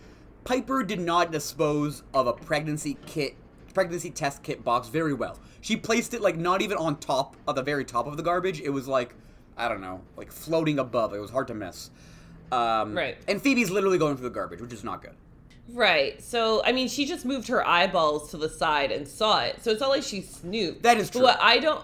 Piper 0.44 0.82
did 0.82 1.00
not 1.00 1.32
dispose 1.32 2.02
of 2.14 2.26
a 2.26 2.32
pregnancy 2.32 2.96
kit, 3.06 3.34
pregnancy 3.74 4.10
test 4.10 4.42
kit 4.42 4.64
box 4.64 4.88
very 4.88 5.14
well. 5.14 5.38
She 5.60 5.76
placed 5.76 6.14
it 6.14 6.20
like 6.20 6.36
not 6.36 6.62
even 6.62 6.76
on 6.78 6.96
top 6.96 7.36
of 7.46 7.54
the 7.56 7.62
very 7.62 7.84
top 7.84 8.06
of 8.06 8.16
the 8.16 8.22
garbage. 8.22 8.60
It 8.60 8.70
was 8.70 8.88
like, 8.88 9.14
I 9.56 9.68
don't 9.68 9.80
know, 9.80 10.00
like 10.16 10.32
floating 10.32 10.78
above. 10.78 11.14
It 11.14 11.18
was 11.20 11.30
hard 11.30 11.48
to 11.48 11.54
miss. 11.54 11.90
Um, 12.50 12.94
Right. 12.96 13.16
And 13.28 13.40
Phoebe's 13.40 13.70
literally 13.70 13.98
going 13.98 14.16
through 14.16 14.28
the 14.28 14.34
garbage, 14.34 14.60
which 14.60 14.72
is 14.72 14.84
not 14.84 15.02
good. 15.02 15.14
Right. 15.72 16.22
So, 16.22 16.62
I 16.64 16.72
mean, 16.72 16.88
she 16.88 17.06
just 17.06 17.24
moved 17.24 17.48
her 17.48 17.66
eyeballs 17.66 18.30
to 18.32 18.36
the 18.36 18.48
side 18.48 18.90
and 18.90 19.06
saw 19.06 19.40
it. 19.42 19.62
So 19.62 19.70
it's 19.70 19.80
not 19.80 19.90
like 19.90 20.02
she 20.02 20.20
snooped. 20.20 20.82
That 20.82 20.98
is 20.98 21.08
But 21.08 21.12
true. 21.18 21.22
what 21.22 21.38
I 21.40 21.58
don't 21.58 21.82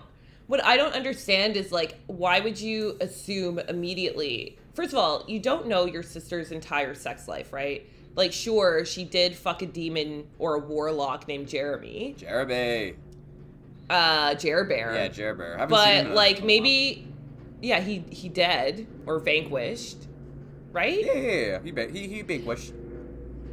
what 0.49 0.65
I 0.65 0.77
don't 0.79 0.95
understand 0.95 1.57
is 1.57 1.71
like 1.73 1.99
why 2.07 2.41
would 2.41 2.61
you 2.61 2.97
assume 3.01 3.59
immediately? 3.61 4.59
First 4.75 4.93
of 4.93 4.99
all, 4.99 5.25
you 5.29 5.39
don't 5.41 5.67
know 5.67 5.85
your 5.87 6.03
sister's 6.03 6.53
entire 6.53 6.95
sex 6.95 7.29
life, 7.29 7.53
right? 7.53 7.87
Like 8.19 8.33
sure, 8.33 8.85
she 8.85 9.05
did 9.05 9.37
fuck 9.37 9.63
a 9.63 9.67
demon 9.67 10.27
or 10.41 10.57
a 10.57 10.59
warlock 10.59 11.29
named 11.29 11.47
Jeremy. 11.47 12.17
Jeremy. 12.19 12.97
Uh 13.89 14.31
Jerbear. 14.35 14.93
Yeah, 14.93 15.07
Jeremy. 15.07 15.45
I 15.45 15.59
seen 15.59 15.61
him 15.61 16.07
But 16.09 16.15
like 16.17 16.43
maybe 16.43 17.07
yeah, 17.63 17.79
he 17.79 18.05
he 18.11 18.29
dead 18.29 18.89
or 19.07 19.21
vanquished. 19.21 20.09
Right? 20.73 21.05
Yeah, 21.05 21.13
yeah, 21.13 21.31
yeah. 21.47 21.63
He 21.63 21.71
ba- 21.71 21.91
he 21.93 22.09
he 22.09 22.23
vanquished. 22.23 22.73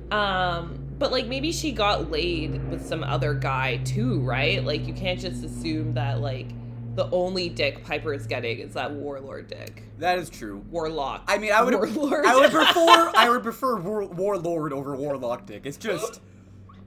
Um, 0.10 0.79
but 0.98 1.12
like 1.12 1.27
maybe 1.27 1.51
she 1.51 1.72
got 1.72 2.10
laid 2.10 2.67
with 2.72 2.84
some 2.84 3.03
other 3.03 3.36
guy 3.36 3.77
too, 3.77 4.19
right? 4.22 4.65
Like 4.65 4.88
you 4.88 4.95
can't 4.95 5.19
just 5.19 5.43
assume 5.43 5.93
that 5.93 6.22
like 6.22 6.48
the 6.95 7.09
only 7.11 7.49
dick 7.49 7.83
Piper 7.83 8.13
is 8.13 8.25
getting 8.25 8.59
is 8.59 8.73
that 8.73 8.91
warlord 8.91 9.47
dick. 9.47 9.83
That 9.99 10.17
is 10.17 10.29
true. 10.29 10.63
Warlock. 10.71 11.23
I 11.27 11.37
mean, 11.37 11.51
I 11.51 11.61
would 11.61 11.73
warlord. 11.73 12.25
I 12.25 12.35
would 12.35 12.51
prefer 12.51 13.11
I 13.15 13.29
would 13.29 13.43
prefer 13.43 13.77
war, 13.79 14.05
warlord 14.07 14.73
over 14.73 14.95
warlock 14.95 15.45
dick. 15.45 15.65
It's 15.65 15.77
just, 15.77 16.21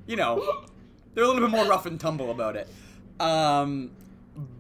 you 0.06 0.16
know, 0.16 0.64
they're 1.14 1.24
a 1.24 1.26
little 1.26 1.42
bit 1.42 1.50
more 1.50 1.66
rough 1.66 1.86
and 1.86 2.00
tumble 2.00 2.30
about 2.30 2.56
it. 2.56 2.68
Um, 3.20 3.90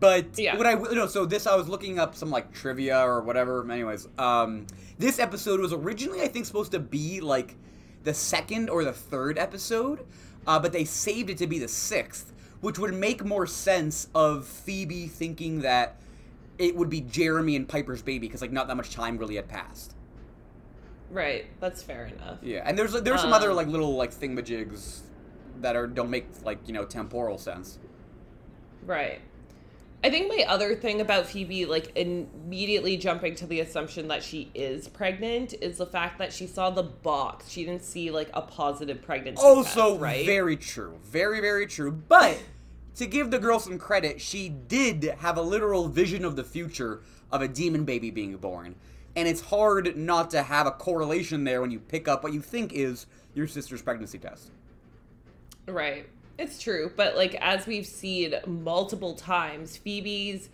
but 0.00 0.38
Yeah. 0.38 0.56
what 0.56 0.66
I 0.66 0.72
you 0.72 0.94
know, 0.94 1.06
so 1.06 1.24
this 1.24 1.46
I 1.46 1.54
was 1.56 1.68
looking 1.68 1.98
up 1.98 2.14
some 2.14 2.30
like 2.30 2.52
trivia 2.52 2.98
or 3.00 3.22
whatever. 3.22 3.68
Anyways, 3.70 4.08
um, 4.18 4.66
this 4.98 5.18
episode 5.18 5.60
was 5.60 5.72
originally 5.72 6.20
I 6.22 6.28
think 6.28 6.46
supposed 6.46 6.72
to 6.72 6.78
be 6.80 7.20
like 7.20 7.54
the 8.04 8.12
second 8.14 8.68
or 8.70 8.84
the 8.84 8.92
third 8.92 9.38
episode, 9.38 10.04
uh, 10.46 10.58
but 10.58 10.72
they 10.72 10.84
saved 10.84 11.30
it 11.30 11.38
to 11.38 11.46
be 11.46 11.58
the 11.58 11.68
sixth, 11.68 12.32
which 12.60 12.78
would 12.78 12.94
make 12.94 13.24
more 13.24 13.46
sense 13.46 14.08
of 14.14 14.46
Phoebe 14.46 15.06
thinking 15.06 15.60
that 15.60 15.96
it 16.58 16.74
would 16.76 16.90
be 16.90 17.00
Jeremy 17.00 17.54
and 17.56 17.68
Piper's 17.68 18.02
baby 18.02 18.26
because 18.26 18.40
like 18.42 18.52
not 18.52 18.66
that 18.68 18.76
much 18.76 18.90
time 18.90 19.16
really 19.18 19.36
had 19.36 19.48
passed. 19.48 19.94
right. 21.10 21.46
That's 21.60 21.82
fair 21.82 22.06
enough. 22.06 22.38
Yeah, 22.42 22.62
and 22.66 22.78
there's 22.78 22.92
there's 22.92 23.20
some 23.20 23.32
other 23.32 23.50
Um, 23.50 23.56
like 23.56 23.66
little 23.68 23.94
like 23.96 24.12
thingamajigs 24.12 25.00
that 25.60 25.76
are 25.76 25.86
don't 25.86 26.10
make 26.10 26.26
like 26.44 26.58
you 26.66 26.72
know 26.74 26.84
temporal 26.84 27.38
sense. 27.38 27.78
Right. 28.84 29.20
I 30.04 30.10
think 30.10 30.28
my 30.28 30.44
other 30.46 30.76
thing 30.76 31.00
about 31.00 31.26
Phoebe, 31.26 31.66
like 31.66 31.96
immediately 31.96 32.96
jumping 32.96 33.34
to 33.36 33.46
the 33.46 33.60
assumption 33.60 34.08
that 34.08 34.22
she 34.22 34.50
is 34.54 34.86
pregnant, 34.86 35.54
is 35.60 35.78
the 35.78 35.86
fact 35.86 36.18
that 36.18 36.32
she 36.32 36.46
saw 36.46 36.70
the 36.70 36.84
box. 36.84 37.48
She 37.48 37.64
didn't 37.64 37.82
see 37.82 38.10
like 38.12 38.30
a 38.32 38.42
positive 38.42 39.02
pregnancy. 39.02 39.42
Also, 39.42 39.90
test, 39.90 40.00
right? 40.00 40.24
very 40.26 40.56
true, 40.56 40.98
very 41.02 41.40
very 41.40 41.66
true. 41.66 41.90
But 41.90 42.40
to 42.94 43.06
give 43.06 43.32
the 43.32 43.40
girl 43.40 43.58
some 43.58 43.76
credit, 43.78 44.20
she 44.20 44.48
did 44.48 45.02
have 45.18 45.36
a 45.36 45.42
literal 45.42 45.88
vision 45.88 46.24
of 46.24 46.36
the 46.36 46.44
future 46.44 47.02
of 47.32 47.42
a 47.42 47.48
demon 47.48 47.84
baby 47.84 48.12
being 48.12 48.36
born, 48.36 48.76
and 49.16 49.26
it's 49.26 49.40
hard 49.40 49.96
not 49.96 50.30
to 50.30 50.42
have 50.44 50.68
a 50.68 50.72
correlation 50.72 51.42
there 51.42 51.60
when 51.60 51.72
you 51.72 51.80
pick 51.80 52.06
up 52.06 52.22
what 52.22 52.32
you 52.32 52.40
think 52.40 52.72
is 52.72 53.06
your 53.34 53.48
sister's 53.48 53.82
pregnancy 53.82 54.18
test. 54.18 54.52
Right. 55.66 56.08
It's 56.38 56.62
true, 56.62 56.92
but 56.96 57.16
like 57.16 57.34
as 57.40 57.66
we've 57.66 57.86
seen 57.86 58.34
multiple 58.46 59.14
times, 59.14 59.76
Phoebe's 59.76 60.48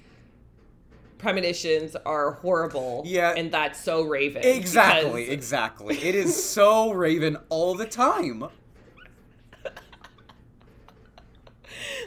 premonitions 1.19 1.95
are 2.07 2.33
horrible. 2.33 3.03
Yeah. 3.07 3.35
And 3.37 3.53
that's 3.53 3.81
so 3.81 4.03
Raven. 4.03 4.43
Exactly, 4.45 5.23
because- 5.25 5.35
exactly. 5.35 5.99
It 5.99 6.15
is 6.15 6.43
so 6.45 6.93
Raven 6.93 7.37
all 7.51 7.75
the 7.75 7.87
time. 7.87 8.45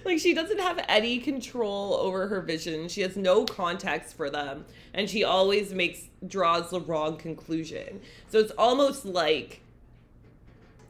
like 0.06 0.20
she 0.20 0.34
doesn't 0.34 0.60
have 0.60 0.84
any 0.88 1.20
control 1.20 1.94
over 1.96 2.28
her 2.28 2.42
vision. 2.42 2.88
She 2.90 3.02
has 3.02 3.16
no 3.16 3.46
context 3.46 4.16
for 4.16 4.30
them, 4.30 4.66
and 4.94 5.10
she 5.10 5.24
always 5.24 5.74
makes 5.74 6.10
draws 6.28 6.72
the 6.72 6.82
wrong 6.82 7.18
conclusion. 7.18 8.02
So 8.30 8.40
it's 8.40 8.52
almost 8.58 9.06
like 9.06 9.62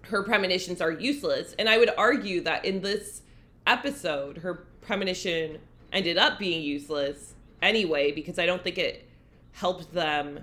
her 0.10 0.24
premonitions 0.24 0.82
are 0.82 0.92
useless. 0.92 1.56
And 1.60 1.70
I 1.70 1.78
would 1.78 1.92
argue 1.98 2.42
that 2.42 2.66
in 2.66 2.82
this 2.82 3.22
episode, 3.66 4.38
her 4.40 4.66
premonition 4.82 5.60
ended 5.92 6.18
up 6.18 6.40
being 6.40 6.62
useless 6.62 7.36
anyway 7.62 8.12
because 8.12 8.40
I 8.40 8.46
don't 8.46 8.64
think 8.64 8.78
it 8.78 9.08
helped 9.54 9.94
them 9.94 10.42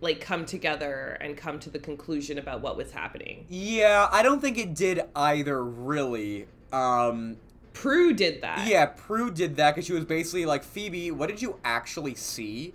like 0.00 0.20
come 0.20 0.44
together 0.44 1.16
and 1.20 1.36
come 1.36 1.58
to 1.60 1.70
the 1.70 1.78
conclusion 1.78 2.38
about 2.38 2.60
what 2.60 2.76
was 2.76 2.92
happening. 2.92 3.46
Yeah, 3.48 4.08
I 4.10 4.22
don't 4.22 4.40
think 4.40 4.58
it 4.58 4.74
did 4.74 5.02
either, 5.16 5.64
really. 5.64 6.46
Um, 6.72 7.36
Prue 7.72 8.12
did 8.12 8.42
that. 8.42 8.66
yeah, 8.66 8.86
Prue 8.86 9.30
did 9.30 9.56
that 9.56 9.74
because 9.74 9.86
she 9.86 9.92
was 9.92 10.04
basically 10.04 10.44
like, 10.46 10.62
Phoebe, 10.62 11.10
what 11.10 11.28
did 11.28 11.40
you 11.40 11.58
actually 11.64 12.14
see? 12.14 12.74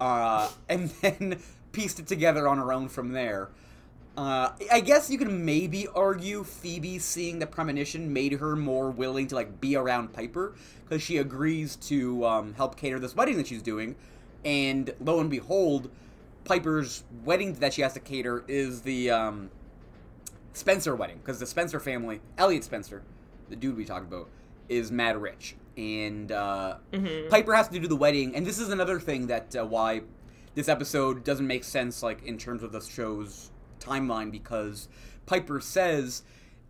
Uh, 0.00 0.48
and 0.68 0.90
then 1.00 1.40
pieced 1.72 1.98
it 2.00 2.06
together 2.06 2.48
on 2.48 2.58
her 2.58 2.72
own 2.72 2.88
from 2.88 3.12
there. 3.12 3.48
Uh, 4.16 4.50
I 4.70 4.80
guess 4.80 5.10
you 5.10 5.18
could 5.18 5.30
maybe 5.30 5.88
argue 5.88 6.44
Phoebe 6.44 7.00
seeing 7.00 7.40
the 7.40 7.46
premonition 7.46 8.12
made 8.12 8.34
her 8.34 8.54
more 8.54 8.90
willing 8.90 9.26
to 9.28 9.34
like 9.34 9.60
be 9.60 9.74
around 9.74 10.12
Piper 10.12 10.54
because 10.84 11.02
she 11.02 11.16
agrees 11.16 11.74
to 11.76 12.24
um, 12.24 12.54
help 12.54 12.76
cater 12.76 13.00
this 13.00 13.16
wedding 13.16 13.36
that 13.38 13.48
she's 13.48 13.62
doing, 13.62 13.96
and 14.44 14.94
lo 15.00 15.18
and 15.18 15.30
behold, 15.30 15.90
Piper's 16.44 17.02
wedding 17.24 17.54
that 17.54 17.74
she 17.74 17.82
has 17.82 17.94
to 17.94 18.00
cater 18.00 18.44
is 18.46 18.82
the 18.82 19.10
um, 19.10 19.50
Spencer 20.52 20.94
wedding 20.94 21.18
because 21.18 21.40
the 21.40 21.46
Spencer 21.46 21.80
family, 21.80 22.20
Elliot 22.38 22.62
Spencer, 22.62 23.02
the 23.48 23.56
dude 23.56 23.76
we 23.76 23.84
talked 23.84 24.06
about, 24.06 24.28
is 24.68 24.92
mad 24.92 25.16
rich, 25.20 25.56
and 25.76 26.30
uh, 26.30 26.76
Piper 27.30 27.54
has 27.54 27.66
to 27.68 27.80
do 27.80 27.88
the 27.88 27.96
wedding. 27.96 28.36
And 28.36 28.46
this 28.46 28.60
is 28.60 28.68
another 28.68 29.00
thing 29.00 29.26
that 29.26 29.56
uh, 29.56 29.66
why 29.66 30.02
this 30.54 30.68
episode 30.68 31.24
doesn't 31.24 31.46
make 31.48 31.64
sense, 31.64 32.00
like 32.00 32.22
in 32.22 32.38
terms 32.38 32.62
of 32.62 32.70
the 32.70 32.80
show's 32.80 33.50
timeline, 33.84 34.30
because 34.30 34.88
Piper 35.26 35.60
says 35.60 36.22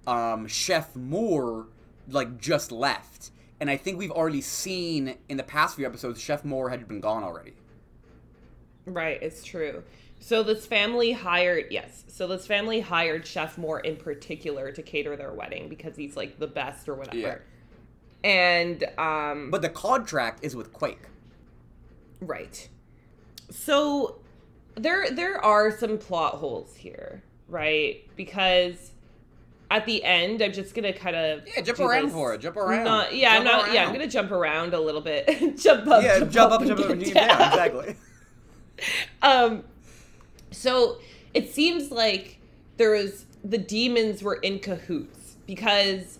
um, 0.06 0.47
Chef 0.47 0.94
Moore 0.97 1.66
like 2.09 2.38
just 2.38 2.71
left, 2.73 3.30
and 3.61 3.71
I 3.71 3.76
think 3.76 3.99
we've 3.99 4.11
already 4.11 4.40
seen 4.42 5.16
in 5.28 5.37
the 5.37 5.42
past 5.42 5.76
few 5.76 5.87
episodes 5.87 6.21
Chef 6.21 6.44
Moore 6.44 6.68
had 6.71 6.87
been 6.87 7.00
gone 7.00 7.23
already. 7.23 7.54
Right, 8.87 9.23
it's 9.23 9.42
true. 9.44 9.83
So 10.21 10.42
this 10.42 10.66
family 10.66 11.12
hired 11.12 11.66
yes. 11.71 12.04
So 12.09 12.26
this 12.26 12.47
family 12.47 12.80
hired 12.80 13.26
Chef 13.26 13.59
Moore 13.59 13.80
in 13.80 13.97
particular 13.97 14.73
to 14.73 14.83
cater 14.83 15.16
their 15.16 15.33
wedding 15.33 15.68
because 15.68 15.97
he's 15.97 16.16
like 16.16 16.38
the 16.38 16.47
best 16.47 16.88
or 16.88 16.94
whatever. 16.94 17.18
Yeah. 17.18 17.37
And 18.23 18.85
um 18.99 19.50
But 19.50 19.62
the 19.62 19.68
contract 19.68 20.44
is 20.44 20.54
with 20.56 20.73
Quake. 20.73 21.02
right. 22.21 22.68
So 23.50 24.21
there 24.76 25.11
there 25.11 25.43
are 25.45 25.76
some 25.76 25.99
plot 25.99 26.35
holes 26.35 26.76
here, 26.76 27.23
right? 27.49 28.07
Because 28.16 28.93
at 29.71 29.87
the 29.87 30.04
end, 30.04 30.43
I'm 30.43 30.52
just 30.52 30.75
gonna 30.75 30.93
kind 30.93 31.16
of 31.16 31.47
Yeah, 31.47 31.62
jump 31.62 31.81
around 31.81 32.11
for 32.11 32.35
it, 32.35 32.40
jump 32.40 32.57
around. 32.57 32.85
Not, 32.85 33.14
yeah, 33.14 33.35
I'm 33.35 33.45
Jump 33.45 33.66
not. 33.66 33.75
Yeah, 33.75 33.87
I'm 33.87 33.93
gonna 33.93 34.07
jump 34.07 34.31
around 34.31 34.75
a 34.75 34.81
little 34.81 35.00
bit. 35.00 35.26
jump 35.59 35.87
up. 35.88 36.02
Yeah, 36.02 36.21
jump 36.21 36.52
up, 36.52 36.61
and 36.61 36.69
jump 36.69 36.81
up, 36.81 36.90
and 36.90 37.04
down. 37.04 37.28
down. 37.28 37.49
Exactly. 37.49 37.97
Um, 39.23 39.62
so 40.50 40.99
it 41.33 41.49
seems 41.54 41.93
like 41.93 42.40
there 42.76 42.90
was 42.90 43.25
the 43.45 43.57
demons 43.57 44.21
were 44.21 44.35
in 44.35 44.59
cahoots 44.59 45.37
because 45.47 46.19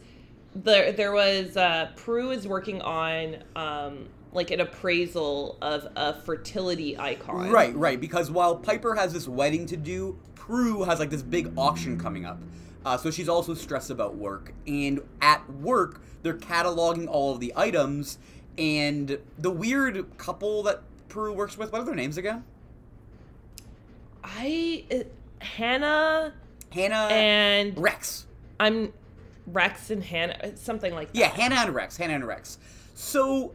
there 0.55 0.93
there 0.93 1.13
was 1.13 1.57
uh, 1.57 1.91
Prue 1.97 2.31
is 2.31 2.47
working 2.47 2.81
on 2.81 3.39
um 3.57 4.07
like 4.35 4.51
an 4.51 4.61
appraisal 4.61 5.57
of 5.63 5.89
a 5.97 6.13
fertility 6.13 6.99
icon. 6.99 7.51
Right, 7.51 7.75
right. 7.75 8.01
Because 8.01 8.31
while 8.31 8.57
Piper 8.57 8.95
has 8.95 9.13
this 9.13 9.29
wedding 9.29 9.67
to 9.67 9.77
do, 9.77 10.19
Prue 10.35 10.83
has 10.83 10.99
like 10.99 11.11
this 11.11 11.23
big 11.23 11.53
auction 11.57 11.99
coming 11.99 12.25
up. 12.25 12.39
Uh, 12.85 12.99
so 12.99 13.11
she's 13.11 13.29
also 13.29 13.55
stressed 13.55 13.91
about 13.91 14.17
work. 14.17 14.53
And 14.67 15.01
at 15.23 15.49
work, 15.55 16.03
they're 16.23 16.37
cataloging 16.37 17.09
all 17.09 17.33
of 17.33 17.41
the 17.41 17.53
items. 17.57 18.19
And 18.59 19.19
the 19.39 19.51
weird 19.51 20.19
couple 20.19 20.63
that 20.65 20.83
Prue 21.09 21.33
works 21.33 21.57
with, 21.57 21.73
what 21.73 21.81
are 21.81 21.85
their 21.85 21.95
names 21.95 22.19
again? 22.19 22.45
I 24.23 24.85
uh, 24.91 25.45
Hannah 25.45 26.33
Hannah 26.71 27.09
and 27.11 27.79
Rex. 27.79 28.27
I'm 28.59 28.93
Rex 29.47 29.91
and 29.91 30.03
Hannah 30.03 30.57
something 30.57 30.95
like 30.95 31.13
that. 31.13 31.19
Yeah, 31.19 31.29
Hannah 31.29 31.57
and 31.57 31.75
Rex. 31.75 31.97
Hannah 31.97 32.15
and 32.15 32.27
Rex. 32.27 32.59
So, 32.95 33.55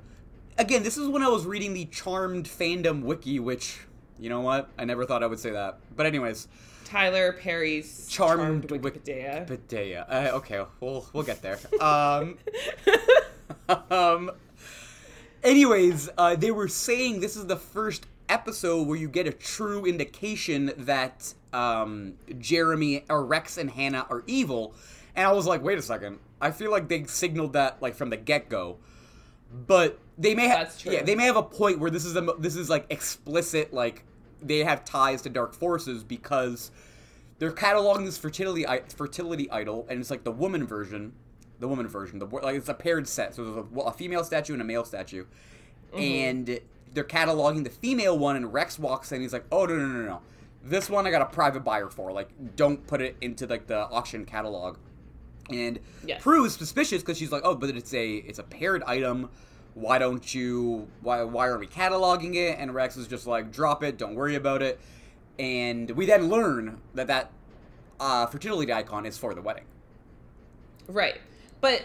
again, 0.60 0.84
this 0.84 0.98
is 0.98 1.08
when 1.08 1.24
I 1.24 1.30
was 1.30 1.46
reading 1.46 1.74
the 1.74 1.86
Charmed 1.86 2.46
fandom 2.46 3.02
wiki, 3.02 3.40
which, 3.40 3.80
you 4.20 4.30
know 4.30 4.42
what? 4.42 4.70
I 4.78 4.86
never 4.86 5.06
thought 5.06 5.24
I 5.24 5.28
would 5.28 5.40
say 5.40 5.52
that. 5.52 5.80
But, 5.96 6.06
anyways, 6.06 6.48
Tyler 6.86 7.34
Perry's 7.34 8.08
Charmed, 8.08 8.68
Charmed 8.68 8.84
Wikipedia. 8.84 9.48
Wikipedia. 9.48 10.06
Uh, 10.08 10.38
okay, 10.38 10.64
we'll 10.80 11.08
we'll 11.14 11.24
get 11.24 11.42
there. 11.42 11.60
Um, 11.80 12.38
um. 13.90 14.32
Anyways, 15.42 16.10
uh, 16.18 16.36
they 16.36 16.52
were 16.52 16.68
saying 16.68 17.22
this 17.22 17.38
is 17.38 17.46
the 17.46 17.56
first 17.56 18.08
episode 18.28 18.88
where 18.88 18.98
you 18.98 19.08
get 19.08 19.26
a 19.26 19.32
true 19.32 19.86
indication 19.86 20.74
that 20.78 21.34
um, 21.54 22.16
Jeremy 22.40 23.06
or 23.10 23.24
Rex 23.24 23.58
and 23.58 23.72
Hannah 23.72 24.06
are 24.10 24.24
evil. 24.28 24.74
And 25.16 25.26
I 25.26 25.32
was 25.32 25.46
like, 25.46 25.64
wait 25.64 25.78
a 25.78 25.82
second. 25.82 26.20
I 26.42 26.52
feel 26.52 26.72
like 26.72 26.90
they 26.90 27.06
signaled 27.06 27.54
that 27.54 27.82
like 27.82 27.96
from 27.96 28.10
the 28.10 28.18
get 28.18 28.50
go. 28.50 28.78
But 29.52 29.98
they 30.20 30.36
may 30.36 30.48
have 30.48 30.76
yeah 30.86 31.02
they 31.02 31.16
may 31.16 31.26
have 31.26 31.38
a 31.38 31.44
point 31.44 31.80
where 31.80 31.90
this 31.90 32.06
is 32.06 32.16
a, 32.16 32.22
this 32.38 32.56
is 32.56 32.70
like 32.70 32.86
explicit 32.92 33.74
like 33.74 34.04
they 34.42 34.60
have 34.60 34.86
ties 34.86 35.24
to 35.24 35.30
dark 35.30 35.54
forces 35.54 36.04
because 36.04 36.70
they're 37.40 37.52
cataloging 37.52 38.06
this 38.06 38.18
fertility 38.18 38.66
fertility 38.96 39.50
idol 39.50 39.88
and 39.90 40.00
it's 40.00 40.12
like 40.12 40.24
the 40.24 40.32
woman 40.32 40.68
version 40.68 41.14
the 41.60 41.68
woman 41.68 41.88
version 41.88 42.20
the 42.20 42.26
like 42.26 42.56
it's 42.56 42.70
a 42.70 42.74
paired 42.74 43.08
set. 43.08 43.36
So 43.36 43.44
there's 43.44 43.66
a, 43.76 43.80
a 43.82 43.94
female 43.94 44.24
statue 44.24 44.54
and 44.54 44.62
a 44.62 44.66
male 44.66 44.86
statue. 44.86 45.26
Mm-hmm. 45.94 46.00
And 46.00 46.60
they're 46.94 47.04
cataloging 47.04 47.64
the 47.64 47.70
female 47.70 48.18
one 48.18 48.36
and 48.36 48.52
Rex 48.52 48.80
walks 48.80 49.12
in 49.12 49.22
he's 49.22 49.34
like 49.34 49.46
oh 49.52 49.66
no 49.66 49.76
no 49.76 49.86
no 49.86 50.06
no 50.06 50.22
this 50.64 50.90
one 50.90 51.06
I 51.08 51.12
got 51.12 51.22
a 51.22 51.26
private 51.26 51.64
buyer 51.64 51.90
for. 51.90 52.12
Like 52.12 52.30
don't 52.56 52.86
put 52.88 53.02
it 53.02 53.18
into 53.22 53.46
like 53.46 53.68
the 53.68 53.88
auction 53.90 54.26
catalog. 54.26 54.78
And 55.50 55.80
Yes. 56.06 56.22
Prue 56.22 56.46
is 56.46 56.54
suspicious 56.54 57.02
because 57.02 57.18
she's 57.18 57.32
like, 57.32 57.42
"Oh, 57.44 57.56
but 57.56 57.70
it's 57.72 57.94
a 57.94 58.16
it's 58.18 58.40
a 58.40 58.44
paired 58.44 58.84
item. 58.84 59.30
Why 59.80 59.98
don't 59.98 60.34
you? 60.36 60.88
Why 61.02 61.24
why 61.24 61.48
are 61.48 61.58
we 61.58 61.68
cataloging 61.68 62.36
it?" 62.36 62.58
And 62.60 62.74
Rex 62.74 62.98
is 62.98 63.08
just 63.08 63.26
like, 63.26 63.52
"Drop 63.52 63.84
it. 63.84 63.98
Don't 63.98 64.16
worry 64.16 64.36
about 64.36 64.62
it." 64.62 64.80
And 65.38 65.92
we 65.92 66.06
then 66.06 66.28
learn 66.28 66.82
that 66.96 67.08
that 67.08 67.32
uh, 68.00 68.26
fertility 68.26 68.74
icon 68.74 69.06
is 69.06 69.18
for 69.18 69.34
the 69.34 69.42
wedding. 69.42 69.64
Right. 70.88 71.22
But 71.62 71.84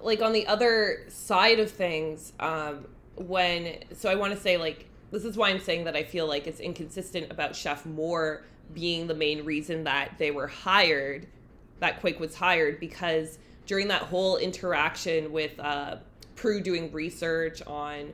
like 0.00 0.22
on 0.22 0.32
the 0.32 0.46
other 0.46 1.04
side 1.08 1.58
of 1.58 1.70
things, 1.70 2.32
um, 2.40 2.86
when 3.16 3.78
so 3.94 4.08
I 4.08 4.14
want 4.14 4.34
to 4.34 4.40
say 4.40 4.56
like 4.56 4.86
this 5.10 5.24
is 5.24 5.36
why 5.36 5.50
I'm 5.50 5.60
saying 5.60 5.84
that 5.84 5.96
I 5.96 6.04
feel 6.04 6.26
like 6.26 6.46
it's 6.46 6.60
inconsistent 6.60 7.30
about 7.30 7.54
Chef 7.54 7.86
Moore 7.86 8.44
being 8.74 9.06
the 9.06 9.14
main 9.14 9.44
reason 9.44 9.84
that 9.84 10.14
they 10.18 10.30
were 10.30 10.46
hired, 10.46 11.26
that 11.80 12.00
Quake 12.00 12.18
was 12.18 12.34
hired 12.34 12.80
because 12.80 13.38
during 13.66 13.88
that 13.88 14.02
whole 14.02 14.36
interaction 14.36 15.32
with 15.32 15.58
uh, 15.60 15.96
Prue 16.36 16.60
doing 16.60 16.92
research 16.92 17.60
on 17.66 18.12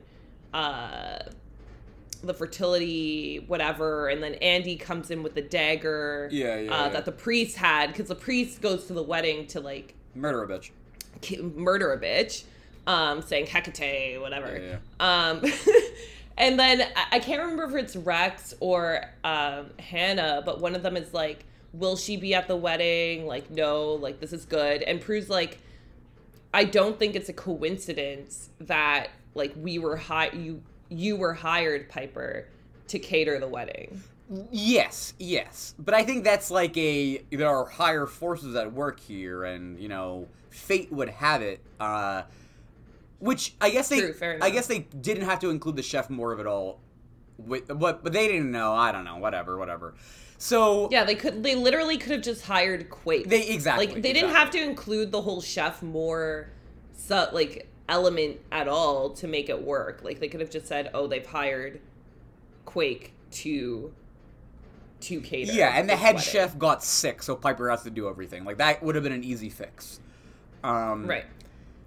uh, 0.53 1.19
the 2.23 2.33
fertility 2.33 3.43
whatever 3.47 4.07
and 4.07 4.23
then 4.23 4.35
andy 4.35 4.77
comes 4.77 5.11
in 5.11 5.23
with 5.23 5.33
the 5.35 5.41
dagger 5.41 6.29
Yeah, 6.31 6.57
yeah, 6.57 6.71
uh, 6.73 6.83
yeah. 6.85 6.89
that 6.89 7.05
the 7.05 7.11
priest 7.11 7.57
had 7.57 7.87
because 7.87 8.07
the 8.07 8.15
priest 8.15 8.61
goes 8.61 8.85
to 8.87 8.93
the 8.93 9.03
wedding 9.03 9.45
to 9.47 9.59
like 9.59 9.93
Murder 10.15 10.43
a 10.43 10.47
bitch. 10.47 10.69
ki- 11.21 11.41
murder 11.41 11.91
a 11.91 11.99
bitch 11.99 12.43
um 12.87 13.21
saying 13.21 13.47
hecate 13.47 14.21
whatever 14.21 14.57
Yeah, 14.57 14.77
um 15.01 15.41
and 16.37 16.57
then 16.57 16.81
I- 16.95 17.17
i 17.17 17.19
can't 17.19 17.41
remember 17.41 17.65
if 17.77 17.83
it's 17.83 17.95
rex 17.97 18.53
or 18.61 19.03
um 19.25 19.65
hannah 19.79 20.41
but 20.45 20.61
one 20.61 20.75
of 20.75 20.83
them 20.83 20.95
is 20.95 21.13
like 21.13 21.43
will 21.73 21.97
she 21.97 22.15
be 22.15 22.33
at 22.35 22.47
the 22.47 22.55
wedding 22.55 23.25
like 23.25 23.49
no 23.51 23.93
like 23.95 24.21
this 24.21 24.31
is 24.31 24.45
good 24.45 24.81
and 24.83 25.01
prue's 25.01 25.29
like 25.29 25.57
I 26.53 26.65
don't 26.65 26.99
think 26.99 27.15
it's 27.15 27.29
a 27.29 27.33
coincidence 27.33 28.49
that 28.59 29.09
like 29.33 29.53
we 29.57 29.79
were 29.79 29.97
hi- 29.97 30.31
you 30.33 30.61
you 30.89 31.15
were 31.15 31.33
hired 31.33 31.89
Piper 31.89 32.47
to 32.87 32.99
cater 32.99 33.39
the 33.39 33.47
wedding. 33.47 34.03
Yes, 34.51 35.13
yes, 35.19 35.75
but 35.77 35.93
I 35.93 36.03
think 36.03 36.23
that's 36.23 36.49
like 36.49 36.77
a 36.77 37.23
there 37.31 37.49
are 37.49 37.65
higher 37.65 38.05
forces 38.05 38.55
at 38.55 38.71
work 38.71 38.99
here, 38.99 39.43
and 39.43 39.79
you 39.79 39.89
know, 39.89 40.27
fate 40.49 40.91
would 40.91 41.09
have 41.09 41.41
it. 41.41 41.59
Uh, 41.79 42.23
which 43.19 43.55
I 43.61 43.69
guess 43.69 43.89
they, 43.89 43.99
True, 43.99 44.13
fair 44.13 44.37
I 44.41 44.49
guess 44.49 44.67
they 44.67 44.79
didn't 44.79 45.25
have 45.25 45.39
to 45.39 45.49
include 45.49 45.75
the 45.75 45.83
chef 45.83 46.09
Moore 46.09 46.33
of 46.33 46.39
it 46.39 46.47
all. 46.47 46.79
With, 47.37 47.67
but 47.67 48.03
but 48.03 48.13
they 48.13 48.27
didn't 48.27 48.51
know. 48.51 48.73
I 48.73 48.91
don't 48.91 49.05
know. 49.05 49.17
Whatever, 49.17 49.57
whatever. 49.57 49.95
So 50.43 50.89
Yeah, 50.91 51.05
they 51.05 51.15
could 51.15 51.41
they 51.41 51.55
literally 51.55 51.97
could 51.97 52.11
have 52.11 52.21
just 52.21 52.43
hired 52.43 52.89
Quake. 52.89 53.29
They- 53.29 53.47
exactly, 53.47 53.87
Like 53.87 54.01
they 54.01 54.11
didn't 54.11 54.31
have 54.31 54.51
to 54.51 54.61
include 54.61 55.09
the 55.09 55.21
whole 55.21 55.39
chef 55.39 55.81
Moore 55.81 56.49
su- 56.97 57.27
like 57.31 57.69
element 57.87 58.41
at 58.51 58.67
all 58.67 59.11
to 59.11 59.27
make 59.29 59.47
it 59.47 59.63
work. 59.63 60.01
Like 60.03 60.19
they 60.19 60.27
could 60.27 60.41
have 60.41 60.49
just 60.49 60.67
said, 60.67 60.91
"Oh, 60.93 61.07
they've 61.07 61.25
hired 61.25 61.79
Quake 62.65 63.13
to 63.31 63.93
to 64.99 65.21
cater." 65.21 65.53
yeah, 65.53 65.79
and 65.79 65.89
the 65.89 65.95
head 65.95 66.15
wedding." 66.15 66.29
chef 66.29 66.59
got 66.59 66.83
sick, 66.83 67.23
so 67.23 67.37
Piper 67.37 67.69
has 67.69 67.83
to 67.83 67.89
do 67.89 68.09
everything. 68.09 68.43
Like 68.43 68.57
that 68.57 68.83
would 68.83 68.95
have 68.95 69.03
been 69.05 69.13
an 69.13 69.23
easy 69.23 69.49
fix. 69.49 70.01
Um, 70.61 71.07
Right. 71.07 71.25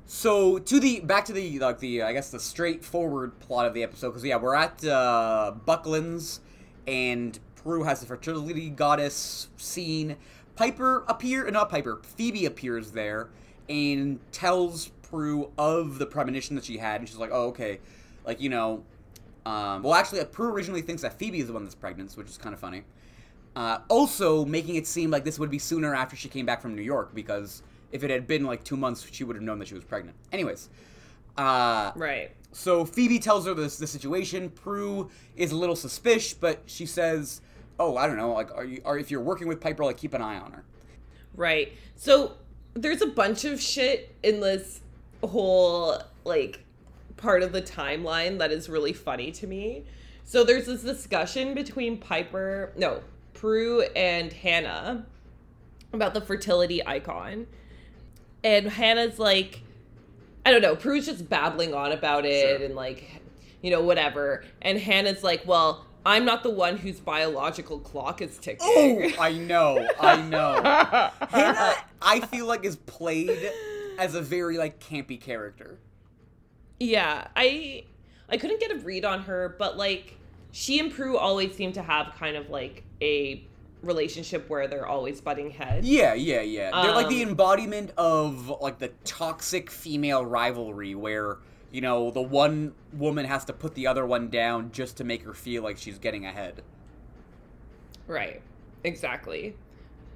So 0.07 0.59
to 0.59 0.81
the 0.81 1.01
back 1.01 1.27
to 1.27 1.35
the 1.35 1.59
like 1.59 1.81
the 1.81 2.05
I 2.05 2.15
guess 2.15 2.31
the 2.31 2.41
straightforward 2.41 3.39
plot 3.39 3.67
of 3.67 3.75
the 3.75 3.83
episode 3.83 4.11
because 4.13 4.25
yeah 4.25 4.37
we're 4.37 4.55
at 4.55 4.83
uh, 4.83 5.53
Buckland's 5.67 6.41
and 6.87 7.39
Prue 7.67 7.83
has 7.83 7.99
the 7.99 8.07
fertility 8.07 8.71
goddess 8.71 9.49
scene. 9.57 10.15
Piper 10.55 11.05
appear 11.09 11.51
not 11.51 11.69
Piper 11.69 12.01
Phoebe 12.05 12.47
appears 12.47 12.93
there 12.93 13.29
and 13.69 14.21
tells 14.31 14.91
Prue 15.03 15.51
of 15.59 15.99
the 15.99 16.07
premonition 16.07 16.55
that 16.55 16.65
she 16.65 16.79
had 16.79 17.01
and 17.01 17.09
she's 17.09 17.19
like 17.19 17.31
oh 17.33 17.49
okay 17.49 17.81
like 18.25 18.41
you 18.41 18.49
know 18.49 18.85
um, 19.45 19.83
well 19.83 19.95
actually 19.95 20.25
Prue 20.27 20.53
originally 20.53 20.81
thinks 20.81 21.03
that 21.03 21.19
Phoebe 21.19 21.41
is 21.41 21.49
the 21.49 21.53
one 21.55 21.65
that's 21.65 21.75
pregnant 21.75 22.13
which 22.17 22.29
is 22.29 22.39
kind 22.39 22.55
of 22.55 22.61
funny. 22.61 22.85
Uh, 23.57 23.79
also 23.89 24.45
making 24.45 24.77
it 24.77 24.87
seem 24.87 25.11
like 25.11 25.25
this 25.25 25.37
would 25.41 25.51
be 25.51 25.59
sooner 25.59 25.93
after 25.93 26.15
she 26.15 26.29
came 26.29 26.47
back 26.47 26.63
from 26.63 26.77
New 26.77 26.83
York 26.83 27.17
because 27.17 27.65
if 27.91 28.05
it 28.05 28.11
had 28.11 28.29
been 28.29 28.45
like 28.45 28.63
two 28.63 28.77
months, 28.77 29.05
she 29.11 29.25
would 29.25 29.35
have 29.35 29.43
known 29.43 29.59
that 29.59 29.67
she 29.67 29.75
was 29.75 29.83
pregnant. 29.85 30.17
Anyways, 30.31 30.69
uh, 31.37 31.91
Right. 31.97 32.31
so 32.53 32.85
Phoebe 32.85 33.19
tells 33.19 33.45
her 33.47 33.55
this 33.55 33.77
the 33.77 33.87
situation. 33.89 34.51
Prue 34.51 35.11
is 35.35 35.51
a 35.53 35.57
little 35.57 35.75
suspicious, 35.77 36.33
but 36.35 36.63
she 36.67 36.85
says, 36.87 37.41
"Oh, 37.79 37.97
I 37.97 38.07
don't 38.07 38.17
know. 38.17 38.33
Like, 38.33 38.55
are 38.55 38.65
you? 38.65 38.81
Are 38.85 38.99
if 38.99 39.11
you're 39.11 39.21
working 39.21 39.49
with 39.49 39.61
Piper, 39.61 39.85
like 39.85 39.97
keep 39.97 40.15
an 40.15 40.23
eye 40.23 40.39
on 40.39 40.53
her." 40.53 40.65
Right. 41.35 41.73
So 41.97 42.33
there's 42.75 43.03
a 43.03 43.07
bunch 43.07 43.45
of 43.45 43.61
shit 43.61 44.15
in 44.23 44.41
this 44.41 44.81
whole 45.25 45.99
like 46.25 46.61
part 47.17 47.43
of 47.43 47.53
the 47.53 47.63
timeline 47.63 48.39
that 48.39 48.53
is 48.53 48.69
really 48.69 48.93
funny 48.93 49.31
to 49.33 49.47
me. 49.47 49.85
So 50.25 50.45
there's 50.45 50.67
this 50.67 50.83
discussion 50.83 51.55
between 51.55 51.99
Piper, 51.99 52.73
no, 52.77 53.01
Prue 53.35 53.83
and 53.95 54.33
Hannah 54.33 55.07
about 55.93 56.15
the 56.15 56.21
fertility 56.21 56.85
icon. 56.87 57.47
And 58.45 58.67
Hannah's 58.69 59.19
like 59.19 59.63
I 60.45 60.51
don't 60.53 60.63
know, 60.63 60.77
Prue's 60.77 61.07
just 61.07 61.29
babbling 61.29 61.75
on 61.75 61.91
about 61.93 62.25
it 62.25 62.59
Sure. 62.59 62.67
and 62.67 62.75
like 62.75 63.23
you 63.63 63.71
know 63.71 63.81
whatever. 63.83 64.45
And 64.63 64.79
Hannah's 64.79 65.25
like, 65.25 65.43
"Well, 65.47 65.85
I'm 66.07 66.25
not 66.25 66.43
the 66.43 66.51
one 66.51 66.79
whose 66.79 67.01
biological 67.01 67.81
clock 67.81 68.23
is 68.23 68.39
ticking." 68.39 68.61
Oh, 68.63 69.11
I 69.21 69.33
know, 69.33 69.87
I 70.01 70.23
know. 70.23 70.63
Hannah, 71.29 71.75
I 72.01 72.21
feel 72.21 72.47
like 72.47 72.65
is 72.65 72.77
played 72.77 73.51
as 73.99 74.15
a 74.15 74.23
very 74.23 74.57
like 74.57 74.79
campy 74.81 75.21
character. 75.21 75.79
Yeah, 76.81 77.27
I 77.35 77.85
I 78.29 78.37
couldn't 78.37 78.61
get 78.61 78.71
a 78.71 78.77
read 78.77 79.05
on 79.05 79.23
her, 79.23 79.57
but 79.59 79.77
like 79.77 80.17
she 80.53 80.79
and 80.79 80.93
Prue 80.93 81.17
always 81.19 81.55
seem 81.55 81.73
to 81.73 81.83
have 81.83 82.15
kind 82.19 82.37
of 82.37 82.51
like 82.51 82.85
a 83.03 83.43
relationship 83.83 84.49
where 84.49 84.67
they're 84.69 84.87
always 84.87 85.21
butting 85.21 85.51
heads. 85.51 85.87
Yeah, 85.87 86.15
yeah, 86.15 86.41
yeah. 86.41 86.71
They're 86.83 86.95
like 86.95 87.09
the 87.09 87.23
Um, 87.23 87.31
embodiment 87.31 87.91
of 87.97 88.53
like 88.61 88.79
the 88.79 88.89
toxic 89.05 89.71
female 89.71 90.25
rivalry 90.25 90.95
where, 90.95 91.39
you 91.71 91.81
know, 91.81 92.11
the 92.11 92.23
one 92.23 92.75
woman 92.93 93.27
has 93.27 93.45
to 93.47 93.53
put 93.53 93.75
the 93.75 93.87
other 93.87 94.07
one 94.07 94.29
down 94.29 94.71
just 94.73 94.97
to 94.99 95.05
make 95.05 95.23
her 95.23 95.35
feel 95.35 95.63
like 95.63 95.79
she's 95.79 95.99
getting 95.99 96.25
ahead. 96.25 96.63
Right. 98.07 98.41
Exactly. 98.85 99.57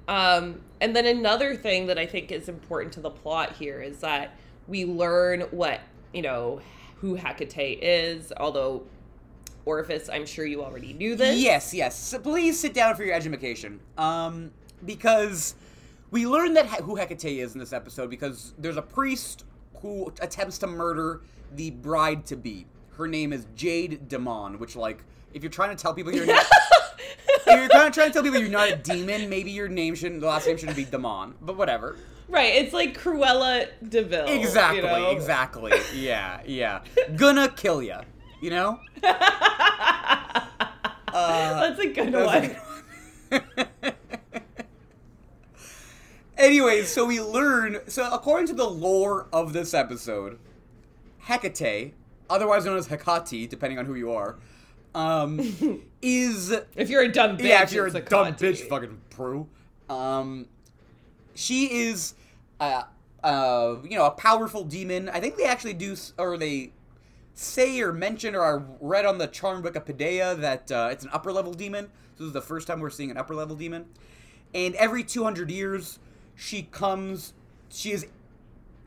Um, 0.07 0.61
and 0.79 0.95
then 0.95 1.05
another 1.05 1.55
thing 1.55 1.87
that 1.87 1.97
I 1.97 2.05
think 2.05 2.31
is 2.31 2.49
important 2.49 2.93
to 2.93 2.99
the 3.01 3.09
plot 3.09 3.53
here 3.53 3.81
is 3.81 3.99
that 3.99 4.35
we 4.67 4.85
learn 4.85 5.41
what, 5.51 5.81
you 6.13 6.21
know, 6.21 6.61
who 6.97 7.15
Hecate 7.15 7.79
is, 7.81 8.31
although 8.37 8.83
Orifice, 9.65 10.09
I'm 10.09 10.25
sure 10.25 10.45
you 10.45 10.63
already 10.63 10.93
knew 10.93 11.15
this. 11.15 11.39
Yes, 11.39 11.73
yes. 11.73 11.97
So 11.97 12.19
please 12.19 12.59
sit 12.59 12.73
down 12.73 12.95
for 12.95 13.03
your 13.03 13.13
education. 13.13 13.79
Um, 13.97 14.51
because 14.85 15.55
we 16.09 16.25
learn 16.25 16.53
that 16.53 16.65
who 16.65 16.95
Hecate 16.95 17.39
is 17.39 17.53
in 17.53 17.59
this 17.59 17.73
episode 17.73 18.09
because 18.09 18.53
there's 18.57 18.77
a 18.77 18.81
priest 18.81 19.45
who 19.81 20.11
attempts 20.21 20.57
to 20.59 20.67
murder 20.67 21.21
the 21.55 21.71
bride 21.71 22.25
to 22.27 22.35
be. 22.35 22.65
Her 22.97 23.07
name 23.07 23.33
is 23.33 23.45
Jade 23.55 24.07
Demon, 24.07 24.59
which 24.59 24.75
like 24.75 25.03
if 25.33 25.43
you're 25.43 25.49
trying 25.51 25.75
to 25.75 25.81
tell 25.81 25.93
people 25.93 26.13
you're 26.13 26.25
not 26.25 26.45
if 27.29 27.45
you're 27.47 27.69
kind 27.69 27.87
of 27.87 27.93
trying 27.93 28.07
to 28.09 28.13
tell 28.13 28.23
people 28.23 28.39
you're 28.39 28.49
not 28.49 28.69
a 28.69 28.75
demon, 28.75 29.29
maybe 29.29 29.51
your 29.51 29.67
name 29.69 29.95
shouldn't 29.95 30.21
the 30.21 30.27
last 30.27 30.47
name 30.47 30.57
shouldn't 30.57 30.77
be 30.77 30.85
Demon. 30.85 31.35
But 31.41 31.57
whatever. 31.57 31.97
Right. 32.27 32.55
It's 32.55 32.73
like 32.73 32.97
Cruella 32.97 33.67
de 33.87 34.03
Vil. 34.03 34.27
you 34.29 34.39
Exactly, 34.39 34.81
know? 34.81 35.09
exactly. 35.11 35.73
Yeah, 35.93 36.41
yeah. 36.45 36.81
Gonna 37.17 37.49
kill 37.49 37.81
ya. 37.83 38.01
You 38.41 38.49
know? 38.51 38.79
Uh, 41.13 41.59
That's 41.67 41.79
a 41.81 41.87
good 41.87 42.13
That 42.13 42.61
one. 43.31 43.41
a 43.83 43.93
Anyways, 46.37 46.87
so 46.87 47.05
we 47.05 47.21
learn. 47.21 47.79
So 47.87 48.09
according 48.11 48.47
to 48.47 48.53
the 48.53 48.69
lore 48.69 49.27
of 49.33 49.51
this 49.53 49.73
episode, 49.73 50.39
Hecate, 51.27 51.93
otherwise 52.29 52.65
known 52.65 52.77
as 52.77 52.87
Hecate, 52.87 53.49
depending 53.49 53.79
on 53.79 53.85
who 53.85 53.95
you 53.95 54.11
are, 54.11 54.37
um, 54.93 55.39
is 56.01 56.51
If 56.75 56.89
you're 56.89 57.03
a 57.03 57.11
dumb 57.11 57.37
bitch, 57.37 57.47
yeah, 57.47 57.63
if 57.63 57.71
you're 57.71 57.87
a 57.87 58.01
dumb 58.01 58.33
bitch, 58.33 58.67
fucking 58.67 59.01
Prue. 59.09 59.47
Um, 59.89 60.47
she 61.35 61.65
is, 61.65 62.13
uh, 62.59 62.83
uh, 63.23 63.75
you 63.83 63.97
know, 63.97 64.05
a 64.05 64.11
powerful 64.11 64.63
demon. 64.63 65.09
I 65.09 65.19
think 65.19 65.37
they 65.37 65.45
actually 65.45 65.73
do, 65.73 65.95
or 66.17 66.37
they 66.37 66.71
say 67.33 67.79
or 67.81 67.91
mention, 67.91 68.35
or 68.35 68.43
I 68.43 68.61
read 68.79 69.05
on 69.05 69.17
the 69.17 69.27
Charm 69.27 69.63
Wikipedia 69.63 70.39
that 70.39 70.71
uh, 70.71 70.89
it's 70.91 71.03
an 71.03 71.09
upper 71.13 71.31
level 71.31 71.53
demon. 71.53 71.85
So 72.17 72.23
this 72.23 72.27
is 72.27 72.33
the 72.33 72.41
first 72.41 72.67
time 72.67 72.79
we're 72.79 72.89
seeing 72.89 73.11
an 73.11 73.17
upper 73.17 73.35
level 73.35 73.55
demon. 73.55 73.85
And 74.53 74.75
every 74.75 75.03
200 75.03 75.49
years, 75.49 75.99
she 76.35 76.63
comes. 76.63 77.33
She 77.69 77.91
is 77.91 78.05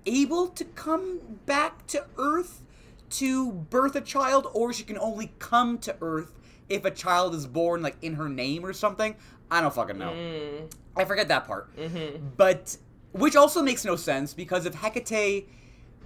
able 0.06 0.48
to 0.48 0.64
come 0.64 1.38
back 1.46 1.86
to 1.88 2.04
Earth 2.18 2.62
to 3.10 3.52
birth 3.52 3.94
a 3.94 4.00
child, 4.00 4.48
or 4.52 4.72
she 4.72 4.82
can 4.82 4.98
only 4.98 5.32
come 5.38 5.78
to 5.78 5.96
Earth 6.00 6.32
if 6.68 6.84
a 6.84 6.90
child 6.90 7.34
is 7.34 7.46
born 7.46 7.82
like 7.82 7.96
in 8.02 8.14
her 8.14 8.28
name 8.28 8.64
or 8.64 8.72
something. 8.72 9.14
I 9.50 9.60
don't 9.60 9.74
fucking 9.74 9.98
know. 9.98 10.10
Mm. 10.10 10.72
I 10.96 11.04
forget 11.04 11.28
that 11.28 11.46
part. 11.46 11.74
Mm-hmm. 11.76 12.28
But 12.36 12.76
which 13.12 13.36
also 13.36 13.62
makes 13.62 13.84
no 13.84 13.96
sense 13.96 14.34
because 14.34 14.66
if 14.66 14.74
Hecate 14.74 15.48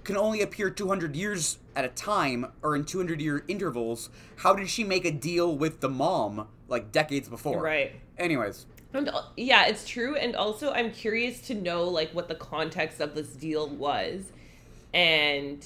can 0.03 0.17
only 0.17 0.41
appear 0.41 0.69
200 0.69 1.15
years 1.15 1.57
at 1.75 1.85
a 1.85 1.89
time 1.89 2.51
or 2.61 2.75
in 2.75 2.85
200 2.85 3.21
year 3.21 3.43
intervals, 3.47 4.09
how 4.37 4.53
did 4.53 4.69
she 4.69 4.83
make 4.83 5.05
a 5.05 5.11
deal 5.11 5.55
with 5.55 5.79
the 5.79 5.89
mom 5.89 6.47
like 6.67 6.91
decades 6.91 7.29
before? 7.29 7.61
Right. 7.61 7.93
Anyways, 8.17 8.65
And 8.93 9.09
yeah, 9.37 9.67
it's 9.67 9.87
true. 9.87 10.15
And 10.15 10.35
also, 10.35 10.71
I'm 10.71 10.91
curious 10.91 11.41
to 11.41 11.53
know 11.53 11.83
like 11.85 12.11
what 12.11 12.27
the 12.27 12.35
context 12.35 12.99
of 12.99 13.15
this 13.15 13.29
deal 13.29 13.69
was, 13.69 14.31
and 14.93 15.65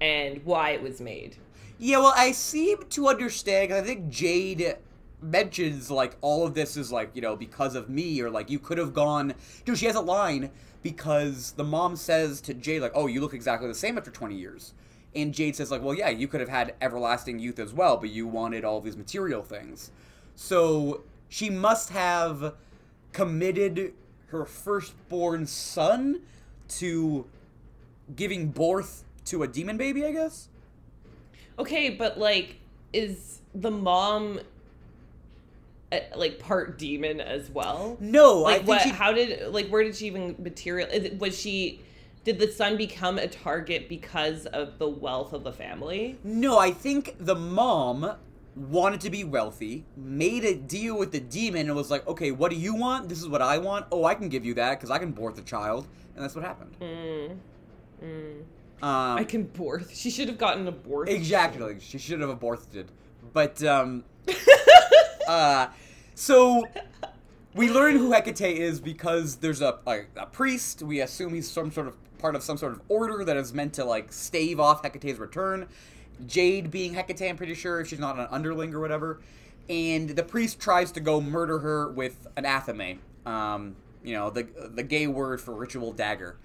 and 0.00 0.44
why 0.44 0.70
it 0.70 0.82
was 0.82 1.00
made. 1.00 1.36
Yeah, 1.78 1.98
well, 1.98 2.14
I 2.16 2.32
seem 2.32 2.78
to 2.90 3.08
understand. 3.08 3.72
I 3.72 3.82
think 3.82 4.08
Jade 4.08 4.76
mentions 5.22 5.90
like 5.90 6.16
all 6.20 6.46
of 6.46 6.54
this 6.54 6.76
is 6.76 6.90
like 6.92 7.10
you 7.14 7.22
know 7.22 7.36
because 7.36 7.74
of 7.74 7.88
me 7.88 8.20
or 8.20 8.30
like 8.30 8.50
you 8.50 8.58
could 8.58 8.78
have 8.78 8.92
gone. 8.92 9.34
Dude, 9.64 9.78
she 9.78 9.86
has 9.86 9.96
a 9.96 10.00
line 10.00 10.50
because 10.82 11.52
the 11.52 11.64
mom 11.64 11.96
says 11.96 12.40
to 12.42 12.54
Jade 12.54 12.82
like, 12.82 12.92
"Oh, 12.94 13.06
you 13.06 13.20
look 13.20 13.34
exactly 13.34 13.68
the 13.68 13.74
same 13.74 13.96
after 13.96 14.10
20 14.10 14.34
years," 14.34 14.74
and 15.14 15.32
Jade 15.32 15.56
says 15.56 15.70
like, 15.70 15.82
"Well, 15.82 15.94
yeah, 15.94 16.08
you 16.10 16.28
could 16.28 16.40
have 16.40 16.48
had 16.48 16.74
everlasting 16.80 17.38
youth 17.38 17.58
as 17.58 17.72
well, 17.72 17.96
but 17.96 18.10
you 18.10 18.26
wanted 18.26 18.64
all 18.64 18.80
these 18.80 18.96
material 18.96 19.42
things." 19.42 19.90
So 20.34 21.02
she 21.28 21.50
must 21.50 21.90
have 21.90 22.54
committed 23.12 23.94
her 24.28 24.44
firstborn 24.44 25.46
son 25.46 26.22
to 26.68 27.26
giving 28.16 28.48
birth 28.48 29.04
to 29.26 29.42
a 29.42 29.48
demon 29.48 29.76
baby, 29.76 30.04
I 30.04 30.12
guess. 30.12 30.48
Okay, 31.58 31.90
but 31.90 32.18
like, 32.18 32.56
is 32.92 33.40
the 33.54 33.70
mom 33.70 34.40
like 36.16 36.38
part 36.38 36.78
demon 36.78 37.20
as 37.20 37.50
well? 37.50 37.96
No, 38.00 38.44
I 38.44 38.52
Like, 38.52 38.56
think 38.58 38.68
what? 38.68 38.82
she 38.82 38.88
How 38.90 39.12
did 39.12 39.52
like 39.52 39.68
where 39.68 39.82
did 39.84 39.96
she 39.96 40.06
even 40.06 40.36
material? 40.38 40.88
it- 40.92 41.18
Was 41.18 41.38
she? 41.38 41.80
Did 42.24 42.38
the 42.38 42.46
son 42.50 42.76
become 42.76 43.18
a 43.18 43.26
target 43.26 43.88
because 43.88 44.46
of 44.46 44.78
the 44.78 44.88
wealth 44.88 45.32
of 45.32 45.42
the 45.42 45.52
family? 45.52 46.18
No, 46.22 46.56
I 46.56 46.70
think 46.70 47.16
the 47.18 47.34
mom 47.34 48.14
wanted 48.54 49.00
to 49.00 49.10
be 49.10 49.24
wealthy, 49.24 49.84
made 49.96 50.44
a 50.44 50.54
deal 50.54 50.96
with 50.96 51.10
the 51.10 51.18
demon, 51.18 51.66
and 51.66 51.74
was 51.74 51.90
like, 51.90 52.06
okay, 52.06 52.30
what 52.30 52.50
do 52.52 52.56
you 52.56 52.74
want? 52.76 53.08
This 53.08 53.18
is 53.18 53.26
what 53.28 53.42
I 53.42 53.58
want. 53.58 53.86
Oh, 53.90 54.04
I 54.04 54.14
can 54.14 54.28
give 54.28 54.44
you 54.44 54.54
that 54.54 54.78
because 54.78 54.90
I 54.90 54.98
can 54.98 55.10
birth 55.10 55.34
the 55.34 55.42
child. 55.42 55.88
And 56.14 56.22
that's 56.22 56.34
what 56.36 56.44
happened. 56.44 56.76
Mm. 56.80 57.36
Mm. 58.04 58.40
Um, 58.82 59.18
I 59.18 59.24
can 59.24 59.44
birth. 59.44 59.96
She 59.96 60.10
should 60.10 60.28
have 60.28 60.38
gotten 60.38 60.68
a 60.68 60.72
birth. 60.72 61.08
exactly. 61.08 61.78
She 61.80 61.98
should 61.98 62.20
have 62.20 62.30
aborted. 62.30 62.90
But, 63.32 63.62
um, 63.64 64.04
uh, 65.28 65.68
so 66.14 66.64
we 67.54 67.70
learn 67.70 67.96
who 67.96 68.12
Hecate 68.12 68.56
is 68.56 68.80
because 68.80 69.36
there's 69.36 69.60
a, 69.60 69.78
a, 69.86 70.00
a 70.16 70.26
priest. 70.26 70.82
We 70.82 71.00
assume 71.00 71.34
he's 71.34 71.50
some 71.50 71.70
sort 71.70 71.86
of 71.88 71.96
part 72.18 72.34
of 72.36 72.42
some 72.42 72.56
sort 72.56 72.72
of 72.72 72.80
order 72.88 73.24
that 73.24 73.36
is 73.36 73.52
meant 73.52 73.74
to, 73.74 73.84
like, 73.84 74.12
stave 74.12 74.60
off 74.60 74.82
Hecate's 74.82 75.18
return. 75.18 75.68
Jade 76.26 76.70
being 76.70 76.94
Hecate, 76.94 77.28
I'm 77.28 77.36
pretty 77.36 77.54
sure, 77.54 77.80
if 77.80 77.88
she's 77.88 77.98
not 77.98 78.18
an 78.18 78.28
underling 78.30 78.72
or 78.74 78.80
whatever. 78.80 79.20
And 79.68 80.10
the 80.10 80.22
priest 80.22 80.60
tries 80.60 80.92
to 80.92 81.00
go 81.00 81.20
murder 81.20 81.58
her 81.60 81.90
with 81.90 82.26
an 82.36 82.44
athame. 82.44 82.98
Um, 83.26 83.76
you 84.04 84.14
know, 84.14 84.30
the 84.30 84.42
the 84.74 84.82
gay 84.82 85.06
word 85.06 85.40
for 85.40 85.54
ritual 85.54 85.92
dagger. 85.92 86.36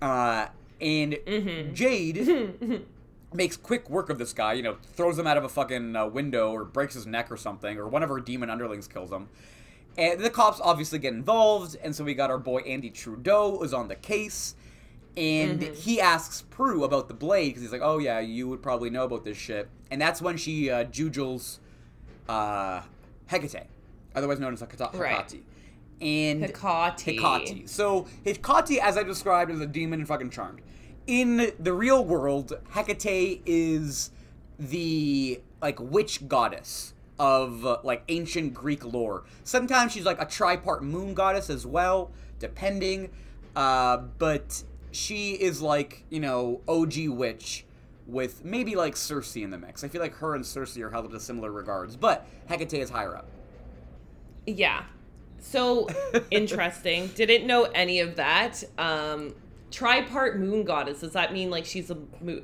Uh, 0.00 0.46
and 0.80 1.16
Jade 1.72 2.84
makes 3.34 3.56
quick 3.56 3.90
work 3.90 4.10
of 4.10 4.18
this 4.18 4.32
guy. 4.32 4.54
You 4.54 4.62
know, 4.62 4.76
throws 4.94 5.18
him 5.18 5.26
out 5.26 5.36
of 5.36 5.44
a 5.44 5.48
fucking 5.48 5.96
uh, 5.96 6.06
window 6.06 6.52
or 6.52 6.64
breaks 6.64 6.94
his 6.94 7.06
neck 7.06 7.30
or 7.30 7.36
something, 7.36 7.76
or 7.78 7.88
one 7.88 8.02
of 8.02 8.08
her 8.08 8.20
demon 8.20 8.50
underlings 8.50 8.88
kills 8.88 9.10
him. 9.10 9.28
And 9.96 10.20
the 10.20 10.30
cops 10.30 10.60
obviously 10.60 10.98
get 10.98 11.12
involved, 11.12 11.76
and 11.82 11.94
so 11.94 12.02
we 12.02 12.14
got 12.14 12.30
our 12.30 12.38
boy 12.38 12.60
Andy 12.60 12.90
Trudeau 12.90 13.62
is 13.62 13.72
on 13.72 13.86
the 13.88 13.94
case, 13.94 14.56
and 15.16 15.62
he 15.62 16.00
asks 16.00 16.42
Prue 16.42 16.82
about 16.82 17.06
the 17.06 17.14
blade 17.14 17.50
because 17.50 17.62
he's 17.62 17.72
like, 17.72 17.80
"Oh 17.82 17.98
yeah, 17.98 18.18
you 18.18 18.48
would 18.48 18.62
probably 18.62 18.90
know 18.90 19.04
about 19.04 19.24
this 19.24 19.36
shit." 19.36 19.68
And 19.90 20.00
that's 20.00 20.20
when 20.20 20.36
she 20.36 20.68
uh, 20.70 20.84
jujels 20.86 21.58
uh, 22.28 22.82
Hecate, 23.26 23.66
otherwise 24.16 24.40
known 24.40 24.54
as 24.54 24.60
Hecate. 24.60 24.94
Right. 24.94 25.32
And 26.00 26.42
Hecate. 26.42 27.00
Hecate. 27.00 27.68
So 27.68 28.08
Hecate, 28.24 28.80
as 28.82 28.96
I 28.96 29.04
described, 29.04 29.52
is 29.52 29.60
a 29.60 29.66
demon 29.66 30.00
in 30.00 30.06
fucking 30.06 30.30
Charmed. 30.30 30.60
In 31.06 31.52
the 31.58 31.72
real 31.72 32.04
world, 32.04 32.58
Hecate 32.70 33.42
is 33.44 34.10
the 34.58 35.40
like 35.60 35.78
witch 35.80 36.26
goddess 36.28 36.94
of 37.18 37.64
uh, 37.64 37.78
like 37.82 38.04
ancient 38.08 38.54
Greek 38.54 38.84
lore. 38.84 39.24
Sometimes 39.44 39.92
she's 39.92 40.04
like 40.04 40.20
a 40.20 40.26
tripart 40.26 40.80
moon 40.82 41.14
goddess 41.14 41.50
as 41.50 41.66
well, 41.66 42.10
depending. 42.38 43.10
Uh, 43.54 43.98
but 44.18 44.64
she 44.92 45.32
is 45.32 45.60
like 45.60 46.04
you 46.10 46.20
know 46.20 46.60
OG 46.66 47.08
witch 47.08 47.64
with 48.06 48.44
maybe 48.44 48.74
like 48.74 48.96
Circe 48.96 49.36
in 49.36 49.50
the 49.50 49.58
mix. 49.58 49.84
I 49.84 49.88
feel 49.88 50.00
like 50.00 50.14
her 50.16 50.34
and 50.34 50.44
Circe 50.44 50.76
are 50.78 50.90
held 50.90 51.06
up 51.06 51.12
to 51.12 51.20
similar 51.20 51.50
regards, 51.50 51.96
but 51.96 52.26
Hecate 52.46 52.74
is 52.74 52.90
higher 52.90 53.16
up. 53.16 53.26
Yeah. 54.46 54.84
So 55.38 55.88
interesting. 56.30 57.08
Didn't 57.08 57.46
know 57.46 57.64
any 57.64 58.00
of 58.00 58.16
that. 58.16 58.62
Um, 58.78 59.34
tripart 59.74 60.36
moon 60.36 60.64
goddess. 60.64 61.00
Does 61.00 61.12
that 61.12 61.32
mean 61.32 61.50
like 61.50 61.64
she's 61.64 61.90
a 61.90 61.96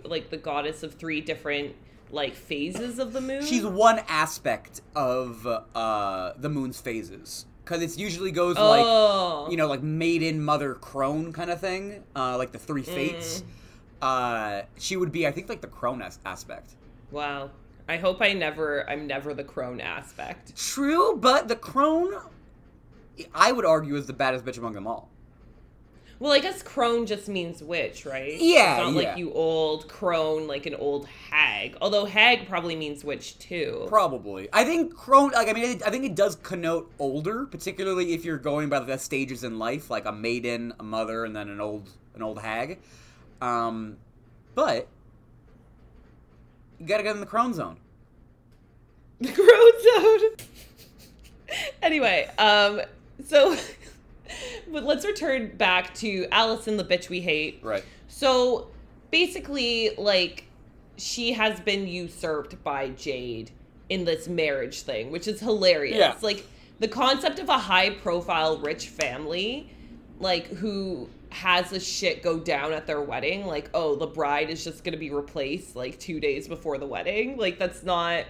like 0.05 0.31
the 0.31 0.37
goddess 0.37 0.83
of 0.83 0.95
three 0.95 1.21
different 1.21 1.75
like 2.11 2.35
phases 2.35 2.99
of 2.99 3.13
the 3.13 3.21
moon? 3.21 3.45
She's 3.45 3.65
one 3.65 4.01
aspect 4.09 4.81
of 4.95 5.47
uh, 5.47 6.33
the 6.37 6.49
moon's 6.49 6.81
phases 6.81 7.47
because 7.65 7.83
it 7.83 7.99
usually 7.99 8.33
goes 8.33 8.57
oh. 8.59 9.43
like 9.43 9.51
you 9.51 9.57
know 9.57 9.69
like 9.69 9.83
maiden 9.83 10.43
mother 10.43 10.75
crone 10.75 11.33
kind 11.33 11.51
of 11.51 11.61
thing 11.61 12.03
uh, 12.17 12.37
like 12.37 12.53
the 12.53 12.59
three 12.59 12.83
fates 12.83 13.45
uh, 14.03 14.63
she 14.77 14.97
would 14.97 15.13
be 15.13 15.27
i 15.27 15.31
think 15.31 15.49
like 15.49 15.61
the 15.61 15.69
crone 15.69 16.03
as- 16.03 16.19
aspect 16.25 16.75
Wow. 17.11 17.51
I 17.89 17.97
hope 17.97 18.23
I 18.23 18.35
never. 18.35 18.89
I'm 18.89 19.09
never 19.09 19.35
the 19.35 19.43
crone 19.43 19.81
aspect. 19.81 20.57
true 20.57 21.17
but 21.17 21.49
the 21.49 21.57
crone 21.57 22.15
i 23.35 23.53
would 23.53 23.65
argue 23.65 23.97
is 23.97 24.07
the 24.07 24.13
baddest 24.13 24.45
bitch 24.45 24.59
among 24.59 24.73
them 24.73 24.87
all 24.87 25.10
Well, 26.21 26.33
I 26.33 26.39
guess 26.39 26.63
crone 26.63 27.07
just 27.07 27.29
means 27.29 27.63
witch, 27.63 28.05
right? 28.05 28.39
Yeah, 28.39 28.77
It's 28.77 28.95
not 28.95 29.03
yeah. 29.03 29.09
like 29.09 29.19
you 29.19 29.33
old 29.33 29.89
crone, 29.89 30.47
like 30.47 30.67
an 30.67 30.75
old 30.75 31.07
hag. 31.31 31.77
Although 31.81 32.05
hag 32.05 32.47
probably 32.47 32.77
means 32.77 33.03
witch 33.03 33.39
too. 33.39 33.87
probably 33.89 34.49
i 34.53 34.65
think 34.65 34.95
crone 34.95 35.31
like 35.31 35.49
i 35.49 35.53
mean 35.55 35.81
i 35.87 35.91
think 35.91 36.05
it 36.05 36.15
does 36.15 36.37
connote 36.37 36.91
older 36.99 37.47
particularly 37.47 38.13
if 38.13 38.25
you're 38.25 38.37
going 38.39 38.69
by 38.69 38.79
the 38.81 38.97
stages 38.99 39.43
in 39.45 39.59
life 39.59 39.89
like 39.91 40.05
a 40.05 40.13
maiden 40.13 40.73
a 40.79 40.83
mother 40.83 41.25
and 41.25 41.35
then 41.35 41.49
an 41.49 41.61
old 41.61 41.89
an 42.15 42.23
old 42.23 42.39
hag 42.41 42.79
um 43.41 43.97
but 44.55 44.87
you 46.79 46.87
gotta 46.87 47.03
get 47.03 47.15
in 47.15 47.21
the 47.21 47.27
crone 47.27 47.55
zone 47.55 47.77
The 49.21 49.33
crone 49.33 50.29
zone. 50.39 50.47
anyway, 51.83 52.29
um, 52.39 52.81
so 53.27 53.57
but 54.73 54.85
let's 54.85 55.05
return 55.05 55.57
back 55.57 55.95
to 55.95 56.27
Allison, 56.31 56.77
the 56.77 56.85
bitch 56.85 57.09
we 57.09 57.21
hate. 57.21 57.61
right 57.63 57.85
So 58.09 58.69
basically, 59.11 59.91
like, 59.97 60.45
she 60.97 61.33
has 61.33 61.61
been 61.61 61.87
usurped 61.87 62.63
by 62.63 62.91
Jade 62.91 63.51
in 63.89 64.05
this 64.05 64.29
marriage 64.29 64.83
thing, 64.83 65.11
which 65.11 65.27
is 65.27 65.41
hilarious. 65.41 65.99
Yeah. 65.99 66.15
Like, 66.21 66.47
the 66.79 66.89
concept 66.89 67.39
of 67.39 67.49
a 67.49 67.59
high 67.59 67.91
profile 67.91 68.59
rich 68.59 68.89
family, 68.89 69.71
like, 70.19 70.47
who 70.47 71.09
has 71.31 71.71
this 71.71 71.87
shit 71.87 72.23
go 72.23 72.39
down 72.39 72.73
at 72.73 72.87
their 72.87 73.01
wedding, 73.01 73.47
like, 73.47 73.71
oh, 73.75 73.95
the 73.97 74.07
bride 74.07 74.51
is 74.51 74.65
just 74.65 74.85
gonna 74.85 74.97
be 74.97 75.11
replaced 75.11 75.77
like 75.77 75.99
two 75.99 76.21
days 76.21 76.49
before 76.49 76.79
the 76.79 76.87
wedding. 76.87 77.37
Like, 77.37 77.59
that's 77.59 77.83
not. 77.83 78.25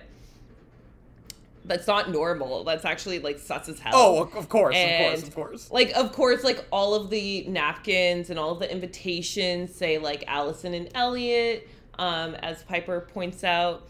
That's 1.65 1.87
not 1.87 2.11
normal. 2.11 2.65
That's 2.65 2.85
actually 2.85 3.19
like 3.19 3.39
sus 3.39 3.69
as 3.69 3.79
hell. 3.79 3.93
Oh, 3.95 4.23
of 4.23 4.49
course, 4.49 4.77
of 4.77 4.89
course, 4.99 5.23
of 5.23 5.35
course. 5.35 5.71
Like, 5.71 5.93
of 5.93 6.13
course, 6.13 6.43
like 6.43 6.65
all 6.71 6.95
of 6.95 7.11
the 7.11 7.45
napkins 7.49 8.31
and 8.31 8.39
all 8.39 8.53
of 8.53 8.59
the 8.59 8.71
invitations 8.71 9.75
say 9.75 9.99
like 9.99 10.25
Allison 10.27 10.75
and 10.75 10.89
Elliot, 10.95 11.69
um, 11.99 12.35
as 12.37 12.63
Piper 12.63 13.01
points 13.01 13.45
out, 13.45 13.89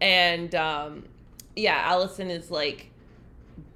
and 0.00 0.54
um, 0.54 1.04
yeah, 1.54 1.80
Allison 1.84 2.30
is 2.30 2.50
like 2.50 2.90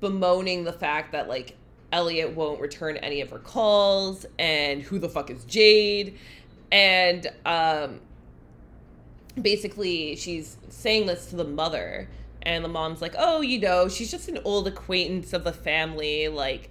bemoaning 0.00 0.64
the 0.64 0.72
fact 0.72 1.12
that 1.12 1.28
like 1.28 1.56
Elliot 1.92 2.34
won't 2.34 2.60
return 2.60 2.96
any 2.98 3.20
of 3.20 3.30
her 3.30 3.38
calls 3.38 4.26
and 4.38 4.82
who 4.82 4.98
the 4.98 5.08
fuck 5.08 5.30
is 5.30 5.44
Jade 5.44 6.18
and 6.70 7.26
um 7.46 8.00
basically 9.40 10.16
she's 10.16 10.56
saying 10.68 11.06
this 11.06 11.26
to 11.26 11.36
the 11.36 11.44
mother 11.44 12.08
and 12.48 12.64
the 12.64 12.68
mom's 12.68 13.02
like 13.02 13.14
oh 13.18 13.42
you 13.42 13.60
know 13.60 13.88
she's 13.88 14.10
just 14.10 14.28
an 14.28 14.38
old 14.44 14.66
acquaintance 14.66 15.32
of 15.34 15.44
the 15.44 15.52
family 15.52 16.28
like 16.28 16.70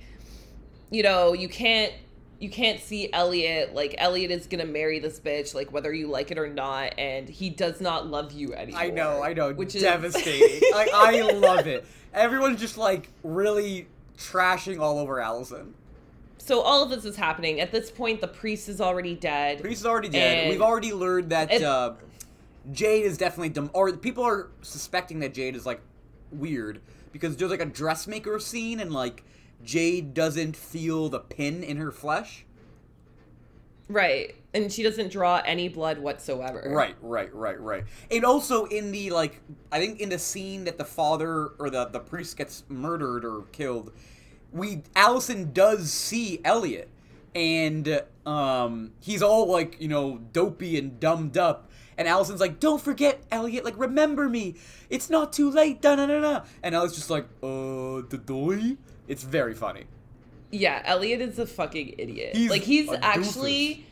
you 0.90 1.04
know 1.04 1.34
you 1.34 1.48
can't 1.48 1.94
you 2.40 2.50
can't 2.50 2.80
see 2.80 3.12
Elliot 3.14 3.76
like 3.76 3.96
Elliot 3.98 4.32
is 4.32 4.48
gonna 4.48 4.66
marry 4.66 5.00
this 5.00 5.20
bitch 5.20 5.54
like 5.54 5.72
whether 5.72 5.94
you 5.94 6.08
like 6.08 6.32
it 6.32 6.38
or 6.38 6.50
not 6.50 6.98
and 6.98 7.30
he 7.30 7.50
does 7.50 7.80
not 7.80 8.08
love 8.08 8.32
you 8.32 8.54
anymore 8.54 8.82
I 8.82 8.90
know, 8.90 9.24
I 9.24 9.34
know. 9.34 9.54
which 9.54 9.76
is 9.76 9.84
devastating. 9.84 10.62
I 10.74 11.22
love 11.34 11.68
it. 11.68 11.86
Everyone's 12.14 12.60
just 12.60 12.78
like 12.78 13.10
really 13.24 13.88
trashing 14.18 14.80
all 14.80 14.98
over 14.98 15.20
Allison. 15.20 15.76
so 16.40 16.62
all 16.62 16.82
of 16.82 16.90
this 16.90 17.06
is 17.06 17.16
happening 17.16 17.60
at 17.60 17.72
this 17.72 17.92
point 17.92 18.20
the 18.20 18.28
priest 18.28 18.68
is 18.68 18.82
already 18.82 19.16
dead 19.16 19.62
Priest 19.62 19.82
is 19.82 19.86
already 19.86 20.10
dead. 20.10 20.50
We've 20.50 20.62
already 20.62 20.94
learned 20.94 21.30
that 21.30 21.52
uh, 21.62 21.94
Jade 22.72 23.06
is 23.06 23.18
definitely 23.18 23.50
dumb, 23.50 23.70
or 23.74 23.92
people 23.98 24.24
are 24.24 24.50
suspecting 24.62 25.20
that 25.20 25.34
Jade 25.34 25.56
is 25.56 25.66
like 25.66 25.82
weird 26.32 26.82
because 27.12 27.38
there's 27.38 27.52
like 27.52 27.62
a 27.62 27.66
dressmaker 27.66 28.40
scene 28.40 28.80
and 28.80 28.92
like 28.92 29.24
Jade 29.64 30.14
doesn't 30.14 30.56
feel 30.56 31.10
the 31.10 31.20
pin 31.20 31.64
in 31.64 31.78
her 31.78 31.92
flesh. 31.92 32.46
right 33.88 34.36
and 34.54 34.72
she 34.72 34.82
doesn't 34.84 35.12
draw 35.12 35.42
any 35.46 35.70
blood 35.70 36.00
whatsoever 36.00 36.64
Right, 36.68 36.96
right, 37.02 37.34
right, 37.34 37.60
right. 37.60 37.84
And 38.12 38.26
also 38.26 38.66
in 38.66 38.92
the 38.92 39.12
like, 39.12 39.40
I 39.72 39.80
think 39.80 40.00
in 40.00 40.10
the 40.10 40.18
scene 40.20 40.64
that 40.66 40.78
the 40.78 40.86
father 40.86 41.50
or 41.60 41.70
the 41.70 41.86
the 41.86 42.00
priest 42.00 42.38
gets 42.38 42.64
murdered 42.68 43.24
or 43.24 43.44
killed, 43.52 43.92
we 44.52 44.82
Allison 44.96 45.54
does 45.54 45.92
see 45.92 46.42
Elliot, 46.44 46.90
and 47.36 48.02
um, 48.26 48.92
he's 49.00 49.22
all 49.22 49.48
like 49.48 49.80
you 49.80 49.88
know 49.88 50.20
dopey 50.34 50.78
and 50.80 51.00
dumbed 51.00 51.38
up, 51.38 51.70
and 51.98 52.08
Allison's 52.08 52.40
like, 52.40 52.60
"Don't 52.60 52.82
forget, 52.82 53.24
Elliot. 53.32 53.66
Like 53.66 53.78
remember 53.78 54.30
me. 54.30 54.56
It's 54.90 55.10
not 55.10 55.34
too 55.34 55.50
late." 55.50 55.82
Da 55.82 55.96
da 55.96 56.06
da 56.06 56.20
da. 56.20 56.44
And 56.64 56.76
Elliot's 56.76 56.96
just 56.96 57.10
like, 57.10 57.26
"Uh, 57.42 58.04
the 58.10 58.22
doy." 58.24 58.78
It's 59.08 59.24
very 59.24 59.54
funny. 59.54 59.86
Yeah, 60.52 60.82
Elliot 60.86 61.22
is 61.22 61.40
a 61.40 61.46
fucking 61.46 61.96
idiot. 61.98 62.36
He's 62.36 62.50
like 62.50 62.62
he's 62.62 62.90
a 62.90 63.04
actually 63.04 63.86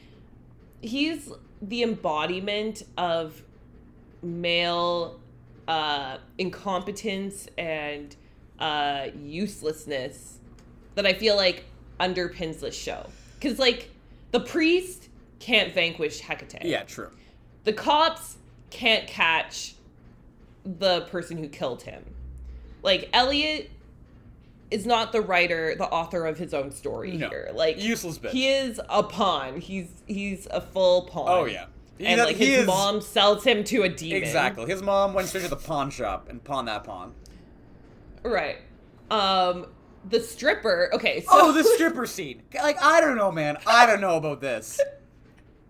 he's 0.81 1.31
the 1.61 1.83
embodiment 1.83 2.83
of 2.97 3.41
male 4.21 5.19
uh 5.67 6.17
incompetence 6.37 7.47
and 7.57 8.15
uh 8.59 9.07
uselessness 9.15 10.39
that 10.95 11.05
I 11.05 11.13
feel 11.13 11.35
like 11.35 11.65
underpins 11.99 12.59
this 12.59 12.75
show. 12.75 13.09
Cuz 13.41 13.59
like 13.59 13.89
the 14.31 14.39
priest 14.39 15.09
can't 15.39 15.73
vanquish 15.73 16.19
Hecate. 16.21 16.63
Yeah, 16.63 16.83
true. 16.83 17.09
The 17.65 17.73
cops 17.73 18.37
can't 18.69 19.07
catch 19.07 19.75
the 20.63 21.01
person 21.01 21.37
who 21.37 21.47
killed 21.47 21.83
him. 21.83 22.03
Like 22.81 23.09
Elliot 23.13 23.69
is 24.71 24.85
not 24.85 25.11
the 25.11 25.21
writer, 25.21 25.75
the 25.75 25.85
author 25.85 26.25
of 26.25 26.37
his 26.37 26.53
own 26.53 26.71
story 26.71 27.11
No. 27.17 27.29
here. 27.29 27.51
Like 27.53 27.81
Useless 27.81 28.17
bitch. 28.17 28.29
He 28.31 28.47
is 28.49 28.79
a 28.89 29.03
pawn. 29.03 29.59
He's 29.59 29.89
he's 30.07 30.47
a 30.51 30.61
full 30.61 31.03
pawn. 31.03 31.25
Oh 31.27 31.45
yeah. 31.45 31.65
He- 31.97 32.05
And 32.07 32.19
like 32.21 32.35
his 32.35 32.59
is- 32.61 32.67
mom 32.67 33.01
sells 33.01 33.43
him 33.43 33.63
to 33.65 33.83
a 33.83 33.89
demon. 33.89 34.17
Exactly. 34.17 34.65
His 34.65 34.81
mom 34.81 35.13
went 35.13 35.27
straight 35.27 35.43
to 35.43 35.49
the 35.49 35.55
pawn 35.55 35.89
shop 35.91 36.27
and 36.29 36.43
pawned 36.43 36.67
that 36.67 36.83
pawn. 36.83 37.13
Right. 38.23 38.57
Um 39.11 39.67
the 40.07 40.19
stripper. 40.19 40.89
Okay, 40.93 41.21
so 41.21 41.27
Oh, 41.31 41.51
the 41.51 41.63
stripper 41.63 42.05
scene. 42.05 42.43
Like, 42.53 42.79
I 42.81 43.01
don't 43.01 43.15
know, 43.17 43.31
man. 43.31 43.57
I 43.65 43.87
don't 43.87 44.01
know 44.01 44.17
about 44.17 44.39
this. 44.41 44.79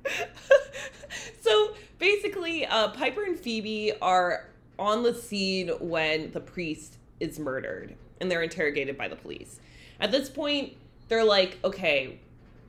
so 1.41 1.73
basically, 1.99 2.65
uh, 2.65 2.89
Piper 2.89 3.23
and 3.23 3.37
Phoebe 3.37 3.93
are 4.01 4.49
on 4.77 5.03
the 5.03 5.13
scene 5.13 5.69
when 5.79 6.31
the 6.31 6.39
priest 6.39 6.97
is 7.19 7.39
murdered 7.39 7.95
and 8.19 8.29
they're 8.29 8.43
interrogated 8.43 8.97
by 8.97 9.07
the 9.07 9.15
police. 9.15 9.59
At 9.99 10.11
this 10.11 10.29
point, 10.29 10.73
they're 11.07 11.23
like, 11.23 11.57
okay, 11.63 12.19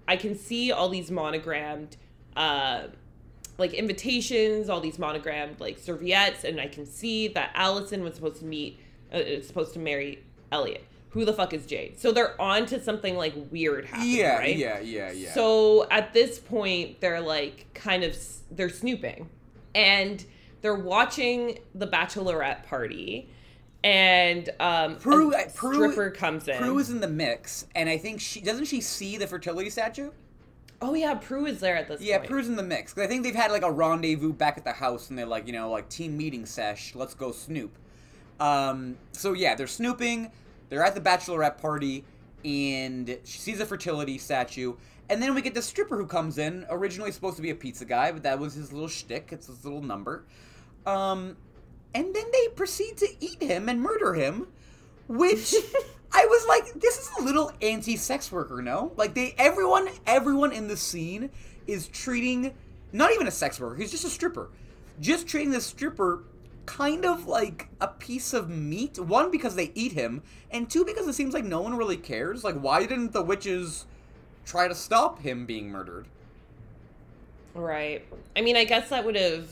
I 0.06 0.16
can 0.16 0.36
see 0.36 0.72
all 0.72 0.88
these 0.88 1.10
monogrammed, 1.10 1.96
uh, 2.36 2.84
like 3.58 3.72
invitations, 3.72 4.68
all 4.68 4.80
these 4.80 4.98
monogrammed 4.98 5.60
like 5.60 5.78
serviettes, 5.78 6.44
and 6.44 6.60
I 6.60 6.68
can 6.68 6.86
see 6.86 7.28
that 7.28 7.50
Allison 7.54 8.02
was 8.02 8.14
supposed 8.14 8.38
to 8.40 8.44
meet, 8.44 8.78
uh, 9.12 9.20
supposed 9.42 9.72
to 9.74 9.78
marry 9.78 10.22
Elliot. 10.52 10.84
Who 11.16 11.24
the 11.24 11.32
fuck 11.32 11.54
is 11.54 11.64
Jade? 11.64 11.98
So 11.98 12.12
they're 12.12 12.38
on 12.38 12.66
to 12.66 12.78
something 12.78 13.16
like 13.16 13.32
weird 13.50 13.86
happening, 13.86 14.16
Yeah, 14.16 14.36
right? 14.36 14.54
yeah, 14.54 14.80
yeah, 14.80 15.12
yeah. 15.12 15.32
So 15.32 15.88
at 15.90 16.12
this 16.12 16.38
point, 16.38 17.00
they're 17.00 17.22
like 17.22 17.64
kind 17.72 18.04
of 18.04 18.14
they're 18.50 18.68
snooping, 18.68 19.30
and 19.74 20.22
they're 20.60 20.74
watching 20.74 21.58
the 21.74 21.86
bachelorette 21.86 22.64
party, 22.66 23.30
and 23.82 24.50
um, 24.60 24.96
Prue, 24.96 25.32
a 25.32 25.48
Prue, 25.54 25.72
stripper 25.76 26.10
comes 26.10 26.48
in. 26.48 26.58
Prue 26.58 26.78
is 26.80 26.90
in 26.90 27.00
the 27.00 27.08
mix, 27.08 27.66
and 27.74 27.88
I 27.88 27.96
think 27.96 28.20
she 28.20 28.42
doesn't 28.42 28.66
she 28.66 28.82
see 28.82 29.16
the 29.16 29.26
fertility 29.26 29.70
statue? 29.70 30.10
oh 30.82 30.92
yeah, 30.92 31.14
Prue 31.14 31.46
is 31.46 31.60
there 31.60 31.76
at 31.76 31.88
this 31.88 32.02
Yeah, 32.02 32.18
point. 32.18 32.28
Prue's 32.30 32.48
in 32.48 32.56
the 32.56 32.62
mix. 32.62 32.92
'Cause 32.92 33.02
I 33.04 33.06
think 33.06 33.22
they've 33.22 33.34
had 33.34 33.50
like 33.50 33.62
a 33.62 33.70
rendezvous 33.72 34.34
back 34.34 34.58
at 34.58 34.64
the 34.64 34.72
house, 34.72 35.08
and 35.08 35.18
they're 35.18 35.24
like, 35.24 35.46
you 35.46 35.54
know, 35.54 35.70
like 35.70 35.88
team 35.88 36.14
meeting 36.18 36.44
sesh. 36.44 36.94
Let's 36.94 37.14
go 37.14 37.32
snoop. 37.32 37.74
Um, 38.38 38.98
so 39.12 39.32
yeah, 39.32 39.54
they're 39.54 39.66
snooping. 39.66 40.30
They're 40.68 40.84
at 40.84 40.94
the 40.94 41.00
bachelorette 41.00 41.58
party, 41.58 42.04
and 42.44 43.18
she 43.24 43.38
sees 43.38 43.60
a 43.60 43.66
fertility 43.66 44.18
statue. 44.18 44.74
And 45.08 45.22
then 45.22 45.34
we 45.34 45.42
get 45.42 45.54
the 45.54 45.62
stripper 45.62 45.96
who 45.96 46.06
comes 46.06 46.38
in. 46.38 46.66
Originally 46.68 47.12
supposed 47.12 47.36
to 47.36 47.42
be 47.42 47.50
a 47.50 47.54
pizza 47.54 47.84
guy, 47.84 48.10
but 48.12 48.22
that 48.24 48.38
was 48.38 48.54
his 48.54 48.72
little 48.72 48.88
shtick. 48.88 49.28
It's 49.30 49.46
his 49.46 49.64
little 49.64 49.82
number. 49.82 50.24
Um, 50.84 51.36
and 51.94 52.14
then 52.14 52.24
they 52.32 52.48
proceed 52.48 52.96
to 52.98 53.08
eat 53.20 53.42
him 53.42 53.68
and 53.68 53.80
murder 53.80 54.14
him, 54.14 54.48
which 55.08 55.54
I 56.12 56.26
was 56.26 56.46
like, 56.48 56.80
this 56.80 56.98
is 56.98 57.10
a 57.18 57.22
little 57.22 57.52
anti-sex 57.62 58.30
worker, 58.32 58.62
no? 58.62 58.92
Like 58.96 59.14
they, 59.14 59.34
everyone, 59.38 59.88
everyone 60.06 60.52
in 60.52 60.68
the 60.68 60.76
scene 60.76 61.30
is 61.66 61.88
treating 61.88 62.54
not 62.92 63.12
even 63.12 63.26
a 63.26 63.30
sex 63.30 63.60
worker. 63.60 63.76
He's 63.76 63.90
just 63.90 64.04
a 64.04 64.08
stripper, 64.08 64.50
just 65.00 65.26
treating 65.26 65.50
this 65.50 65.66
stripper 65.66 66.24
kind 66.66 67.04
of 67.06 67.26
like 67.26 67.68
a 67.80 67.88
piece 67.88 68.32
of 68.32 68.50
meat. 68.50 68.98
One 68.98 69.30
because 69.30 69.54
they 69.56 69.70
eat 69.74 69.92
him, 69.92 70.22
and 70.50 70.68
two 70.68 70.84
because 70.84 71.06
it 71.06 71.14
seems 71.14 71.32
like 71.34 71.44
no 71.44 71.60
one 71.60 71.76
really 71.76 71.96
cares. 71.96 72.44
Like 72.44 72.56
why 72.56 72.84
didn't 72.84 73.12
the 73.12 73.22
witches 73.22 73.86
try 74.44 74.68
to 74.68 74.74
stop 74.74 75.20
him 75.20 75.46
being 75.46 75.70
murdered? 75.70 76.06
Right. 77.54 78.04
I 78.36 78.42
mean, 78.42 78.56
I 78.56 78.64
guess 78.64 78.90
that 78.90 79.04
would 79.04 79.16
have, 79.16 79.48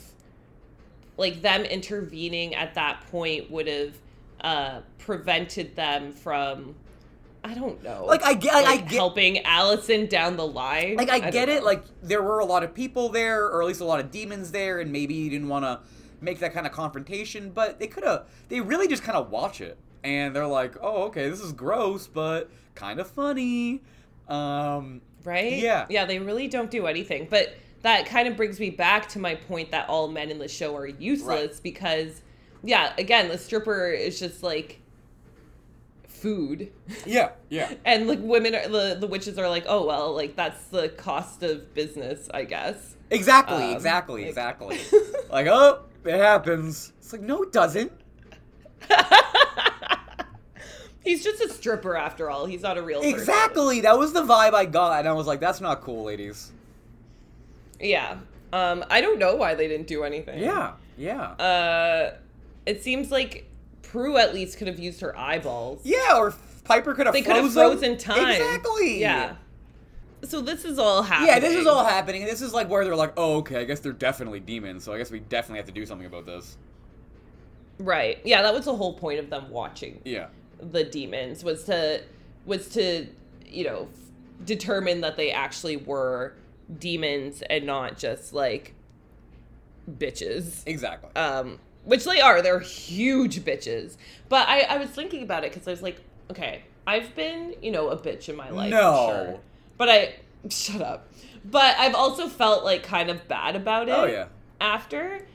like, 1.16 1.40
them 1.40 1.62
intervening 1.62 2.54
at 2.54 2.74
that 2.74 3.02
point 3.10 3.50
would 3.50 3.66
have 3.66 3.94
uh, 4.42 4.80
prevented 4.98 5.74
them 5.74 6.12
from. 6.12 6.74
I 7.42 7.54
don't 7.54 7.82
know. 7.82 8.04
Like, 8.06 8.22
I 8.22 8.34
get- 8.34 8.54
like, 8.54 8.66
I 8.66 8.76
get- 8.76 8.92
helping 8.92 9.38
Allison 9.44 10.06
down 10.06 10.36
the 10.36 10.46
line. 10.46 10.96
Like 10.96 11.10
I, 11.10 11.20
don't 11.20 11.32
get 11.32 11.48
it. 11.48 11.60
know. 11.60 11.66
Like 11.66 11.84
there 12.02 12.22
were 12.22 12.38
a 12.40 12.44
lot 12.44 12.62
of 12.62 12.74
people 12.74 13.08
there, 13.08 13.46
or 13.46 13.62
at 13.62 13.68
least 13.68 13.80
a 13.80 13.84
lot 13.86 14.00
of 14.00 14.10
demons 14.10 14.50
there, 14.50 14.80
and 14.80 14.92
maybe 14.92 15.14
you 15.14 15.30
didn't 15.30 15.48
want 15.48 15.64
to 15.64 15.80
make 16.24 16.38
that 16.40 16.52
kind 16.54 16.66
of 16.66 16.72
confrontation. 16.72 17.50
But 17.50 17.78
they 17.78 17.86
could 17.86 18.04
have. 18.04 18.26
They 18.48 18.60
really 18.60 18.88
just 18.88 19.02
kind 19.02 19.16
of 19.16 19.30
watch 19.30 19.60
it, 19.60 19.76
and 20.02 20.34
they're 20.34 20.46
like, 20.46 20.74
"Oh, 20.80 21.04
okay, 21.04 21.28
this 21.28 21.40
is 21.40 21.52
gross, 21.52 22.06
but 22.06 22.50
kind 22.74 22.98
of 23.00 23.06
funny." 23.08 23.82
Um, 24.28 25.02
right? 25.24 25.52
Yeah. 25.52 25.86
Yeah, 25.90 26.04
they 26.06 26.18
really 26.18 26.48
don't 26.48 26.70
do 26.70 26.86
anything. 26.86 27.26
But 27.30 27.54
that 27.82 28.06
kind 28.06 28.26
of 28.26 28.36
brings 28.36 28.58
me 28.58 28.70
back 28.70 29.08
to 29.10 29.18
my 29.18 29.34
point 29.34 29.70
that 29.72 29.88
all 29.90 30.08
men 30.08 30.30
in 30.30 30.38
the 30.38 30.48
show 30.48 30.74
are 30.74 30.86
useless 30.86 31.52
Right. 31.52 31.60
because, 31.62 32.22
yeah, 32.62 32.94
again, 32.96 33.28
the 33.28 33.36
stripper 33.36 33.90
is 33.90 34.18
just 34.18 34.42
like 34.42 34.80
food. 36.08 36.70
yeah, 37.04 37.32
yeah. 37.50 37.74
And 37.84 38.08
like 38.08 38.20
women 38.22 38.54
are 38.54 38.66
the, 38.68 38.96
the 38.98 39.06
witches 39.06 39.38
are 39.38 39.48
like, 39.48 39.64
oh 39.68 39.84
well, 39.86 40.14
like 40.14 40.36
that's 40.36 40.64
the 40.68 40.88
cost 40.88 41.42
of 41.42 41.74
business, 41.74 42.28
I 42.32 42.44
guess. 42.44 42.96
Exactly, 43.10 43.56
Um, 43.64 43.74
exactly, 43.74 44.22
like- 44.22 44.28
exactly. 44.30 44.80
like, 45.30 45.46
oh, 45.48 45.82
it 46.04 46.16
happens. 46.18 46.92
It's 46.98 47.12
like, 47.12 47.22
no, 47.22 47.42
it 47.42 47.52
doesn't. 47.52 47.92
He's 51.02 51.22
just 51.22 51.42
a 51.42 51.50
stripper 51.50 51.96
after 51.96 52.30
all. 52.30 52.46
He's 52.46 52.62
not 52.62 52.78
a 52.78 52.82
real 52.82 53.00
person. 53.02 53.14
Exactly. 53.18 53.82
That 53.82 53.98
was 53.98 54.14
the 54.14 54.22
vibe 54.22 54.54
I 54.54 54.64
got, 54.64 55.00
and 55.00 55.08
I 55.08 55.12
was 55.12 55.26
like, 55.26 55.38
that's 55.38 55.60
not 55.60 55.82
cool, 55.82 56.04
ladies. 56.04 56.50
Yeah. 57.78 58.16
Um, 58.54 58.84
I 58.88 59.02
don't 59.02 59.18
know 59.18 59.36
why 59.36 59.54
they 59.54 59.68
didn't 59.68 59.86
do 59.86 60.04
anything. 60.04 60.38
Yeah, 60.42 60.72
yeah. 60.96 61.22
Uh, 61.32 62.14
it 62.64 62.82
seems 62.82 63.10
like 63.10 63.50
Prue 63.82 64.16
at 64.16 64.32
least 64.32 64.56
could 64.56 64.66
have 64.68 64.78
used 64.78 65.00
her 65.02 65.16
eyeballs. 65.18 65.82
yeah, 65.84 66.16
or 66.16 66.32
Piper 66.64 66.94
could 66.94 67.04
have 67.06 67.12
They 67.12 67.20
could 67.20 67.36
have 67.36 67.52
frozen. 67.52 67.96
frozen 67.96 67.98
time. 67.98 68.30
Exactly. 68.40 69.00
Yeah. 69.00 69.34
So 70.26 70.40
this 70.40 70.64
is 70.64 70.78
all 70.78 71.02
happening. 71.02 71.28
Yeah, 71.28 71.38
this 71.38 71.54
is 71.54 71.66
all 71.66 71.84
happening. 71.84 72.24
This 72.24 72.40
is 72.42 72.52
like 72.52 72.68
where 72.68 72.84
they're 72.84 72.96
like, 72.96 73.12
oh, 73.16 73.36
okay, 73.38 73.60
I 73.60 73.64
guess 73.64 73.80
they're 73.80 73.92
definitely 73.92 74.40
demons, 74.40 74.84
so 74.84 74.92
I 74.92 74.98
guess 74.98 75.10
we 75.10 75.20
definitely 75.20 75.58
have 75.58 75.66
to 75.66 75.72
do 75.72 75.84
something 75.86 76.06
about 76.06 76.26
this. 76.26 76.56
Right. 77.78 78.18
Yeah, 78.24 78.42
that 78.42 78.54
was 78.54 78.64
the 78.66 78.74
whole 78.74 78.94
point 78.94 79.18
of 79.18 79.30
them 79.30 79.50
watching 79.50 80.00
Yeah. 80.04 80.28
the 80.60 80.84
demons 80.84 81.42
was 81.44 81.64
to 81.64 82.02
was 82.46 82.68
to 82.70 83.06
you 83.46 83.64
know 83.64 83.88
f- 83.92 84.46
determine 84.46 85.00
that 85.00 85.16
they 85.16 85.30
actually 85.32 85.76
were 85.78 86.34
demons 86.78 87.42
and 87.50 87.66
not 87.66 87.98
just 87.98 88.32
like 88.32 88.74
bitches. 89.90 90.62
Exactly. 90.66 91.10
Um, 91.16 91.58
which 91.84 92.04
they 92.04 92.20
are. 92.20 92.40
They're 92.42 92.60
huge 92.60 93.40
bitches. 93.40 93.96
But 94.28 94.48
I, 94.48 94.60
I 94.62 94.76
was 94.78 94.88
thinking 94.90 95.22
about 95.22 95.44
it 95.44 95.52
because 95.52 95.66
I 95.68 95.70
was 95.72 95.82
like, 95.82 96.00
okay, 96.30 96.62
I've 96.86 97.14
been, 97.14 97.54
you 97.62 97.70
know, 97.70 97.88
a 97.88 97.96
bitch 97.96 98.28
in 98.28 98.36
my 98.36 98.50
life. 98.50 98.70
No. 98.70 99.06
Sure. 99.08 99.40
But 99.76 99.88
I, 99.88 100.14
shut 100.50 100.80
up. 100.82 101.08
But 101.44 101.76
I've 101.78 101.94
also 101.94 102.28
felt 102.28 102.64
like 102.64 102.82
kind 102.82 103.10
of 103.10 103.26
bad 103.28 103.54
about 103.56 103.88
it 103.88 103.92
Oh, 103.92 104.06
yeah. 104.06 104.26
after. 104.60 105.26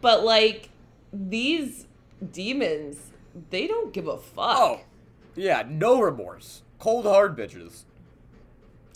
But 0.00 0.24
like, 0.24 0.70
these 1.12 1.86
demons, 2.32 3.10
they 3.50 3.66
don't 3.66 3.92
give 3.92 4.06
a 4.06 4.18
fuck. 4.18 4.56
oh. 4.58 4.80
Yeah, 5.36 5.64
no 5.68 6.00
remorse. 6.00 6.62
Cold 6.80 7.04
hard 7.06 7.36
bitches. 7.36 7.84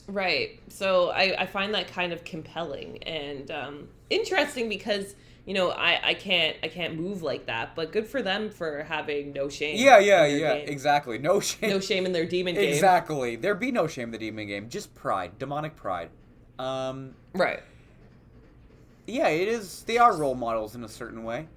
Right. 0.08 0.60
So 0.68 1.10
I, 1.10 1.42
I 1.42 1.46
find 1.46 1.72
that 1.74 1.88
kind 1.88 2.12
of 2.12 2.24
compelling 2.24 3.02
and 3.04 3.50
um, 3.50 3.88
interesting 4.10 4.68
because 4.68 5.14
you 5.44 5.54
know 5.54 5.70
I, 5.70 6.00
I 6.10 6.14
can't 6.14 6.56
I 6.62 6.68
can't 6.68 6.96
move 6.98 7.22
like 7.22 7.46
that, 7.46 7.74
but 7.74 7.92
good 7.92 8.06
for 8.06 8.22
them 8.22 8.50
for 8.50 8.84
having 8.84 9.32
no 9.32 9.48
shame. 9.48 9.76
Yeah, 9.78 9.98
yeah, 9.98 10.26
yeah. 10.26 10.54
game. 10.58 10.68
Exactly. 10.68 11.18
No 11.18 11.40
shame. 11.48 11.70
No 11.70 11.80
shame 11.80 12.06
in 12.06 12.12
their 12.12 12.26
demon 12.26 12.54
game. 12.54 12.72
Exactly. 12.72 13.36
There 13.36 13.54
be 13.54 13.72
no 13.72 13.86
shame 13.86 14.04
in 14.08 14.10
the 14.12 14.18
demon 14.18 14.46
game. 14.46 14.68
Just 14.68 14.94
pride. 14.94 15.38
Demonic 15.38 15.76
pride. 15.76 16.10
Um 16.58 17.14
Right. 17.34 17.60
yeah, 19.06 19.28
it 19.28 19.48
is 19.48 19.82
they 19.84 19.98
are 19.98 20.16
role 20.16 20.34
models 20.34 20.74
in 20.74 20.84
a 20.84 20.88
certain 20.88 21.24
way. 21.24 21.48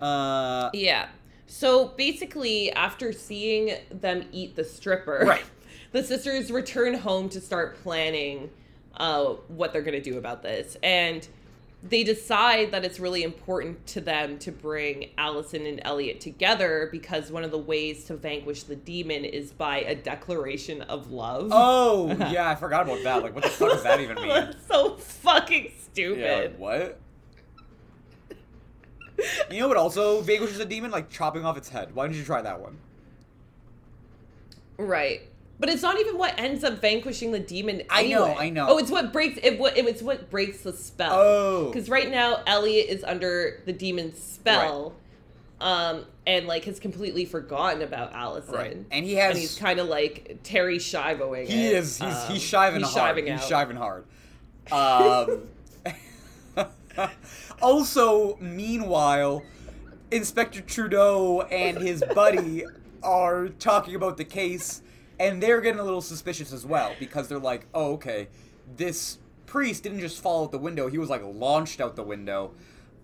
Uh 0.00 0.70
Yeah. 0.72 1.08
So 1.46 1.88
basically, 1.88 2.70
after 2.72 3.12
seeing 3.12 3.76
them 3.90 4.24
eat 4.32 4.54
the 4.54 4.64
stripper, 4.64 5.24
Right. 5.26 5.42
the 5.92 6.02
sisters 6.04 6.50
return 6.52 6.94
home 6.94 7.28
to 7.30 7.40
start 7.40 7.82
planning 7.82 8.50
uh, 8.96 9.34
what 9.48 9.72
they're 9.72 9.82
going 9.82 10.00
to 10.00 10.10
do 10.10 10.16
about 10.18 10.42
this. 10.42 10.76
And 10.82 11.26
they 11.82 12.04
decide 12.04 12.72
that 12.72 12.84
it's 12.84 13.00
really 13.00 13.22
important 13.22 13.86
to 13.88 14.00
them 14.02 14.38
to 14.40 14.52
bring 14.52 15.10
Allison 15.16 15.64
and 15.64 15.80
Elliot 15.82 16.20
together 16.20 16.88
because 16.92 17.32
one 17.32 17.42
of 17.42 17.50
the 17.50 17.58
ways 17.58 18.04
to 18.04 18.16
vanquish 18.16 18.64
the 18.64 18.76
demon 18.76 19.24
is 19.24 19.50
by 19.52 19.78
a 19.78 19.94
declaration 19.94 20.82
of 20.82 21.10
love. 21.10 21.48
Oh, 21.52 22.08
yeah, 22.30 22.50
I 22.50 22.54
forgot 22.54 22.82
about 22.84 23.02
that. 23.04 23.22
Like 23.22 23.34
what 23.34 23.44
the 23.44 23.50
fuck 23.50 23.70
does 23.70 23.82
that 23.82 24.00
even 24.00 24.16
mean? 24.16 24.28
That's 24.28 24.66
so 24.66 24.96
fucking 24.96 25.64
Yeah, 25.64 25.70
stupid. 25.92 26.50
like, 26.50 26.58
what? 26.58 27.00
You 29.50 29.60
know 29.60 29.68
what 29.68 29.76
also 29.76 30.20
vanquishes 30.22 30.60
a 30.60 30.64
demon? 30.66 30.90
Like 30.90 31.08
chopping 31.10 31.44
off 31.44 31.56
its 31.56 31.68
head. 31.70 31.94
Why 31.94 32.06
didn't 32.06 32.18
you 32.18 32.24
try 32.24 32.42
that 32.42 32.60
one? 32.60 32.78
Right. 34.78 35.29
But 35.60 35.68
it's 35.68 35.82
not 35.82 36.00
even 36.00 36.16
what 36.16 36.40
ends 36.40 36.64
up 36.64 36.80
vanquishing 36.80 37.32
the 37.32 37.38
demon. 37.38 37.82
I 37.90 38.06
know. 38.06 38.34
I 38.34 38.48
know. 38.48 38.66
Oh, 38.70 38.78
it's 38.78 38.90
what 38.90 39.12
breaks 39.12 39.38
it. 39.42 39.58
What 39.58 39.76
it's 39.76 40.02
what 40.02 40.30
breaks 40.30 40.62
the 40.62 40.72
spell. 40.72 41.12
Oh. 41.12 41.66
because 41.66 41.90
right 41.90 42.10
now 42.10 42.42
Elliot 42.46 42.88
is 42.88 43.04
under 43.04 43.60
the 43.66 43.72
demon's 43.74 44.18
spell, 44.18 44.94
um, 45.60 46.06
and 46.26 46.46
like 46.46 46.64
has 46.64 46.80
completely 46.80 47.26
forgotten 47.26 47.82
about 47.82 48.14
Allison. 48.14 48.54
Right. 48.54 48.76
And 48.90 49.04
he 49.04 49.14
has 49.16 49.32
and 49.32 49.38
he's 49.38 49.58
kind 49.58 49.78
of 49.78 49.86
like 49.86 50.38
Terry 50.42 50.78
Shivoing. 50.78 51.46
He 51.46 51.66
it. 51.66 51.76
is. 51.76 51.98
He's 51.98 52.08
Um, 52.14 52.32
he's 52.32 52.42
shiving 52.42 52.78
he's 52.78 52.94
hard. 52.94 53.16
shiving 53.16 53.30
he's 53.30 53.46
shiving 53.46 53.76
hard. 53.76 54.04
Um, 54.72 55.42
also, 57.62 58.36
meanwhile, 58.40 59.42
Inspector 60.10 60.60
Trudeau 60.62 61.42
and 61.42 61.76
his 61.78 62.02
buddy 62.14 62.64
are 63.02 63.48
talking 63.48 63.94
about 63.94 64.16
the 64.16 64.24
case, 64.24 64.82
and 65.20 65.40
they're 65.40 65.60
getting 65.60 65.78
a 65.78 65.84
little 65.84 66.00
suspicious 66.00 66.52
as 66.52 66.66
well 66.66 66.96
because 66.98 67.28
they're 67.28 67.38
like, 67.38 67.66
"Oh, 67.72 67.92
okay, 67.92 68.26
this 68.76 69.18
priest 69.46 69.84
didn't 69.84 70.00
just 70.00 70.20
fall 70.20 70.44
out 70.44 70.50
the 70.50 70.58
window; 70.58 70.88
he 70.88 70.98
was 70.98 71.08
like 71.08 71.22
launched 71.22 71.80
out 71.80 71.94
the 71.94 72.02
window." 72.02 72.52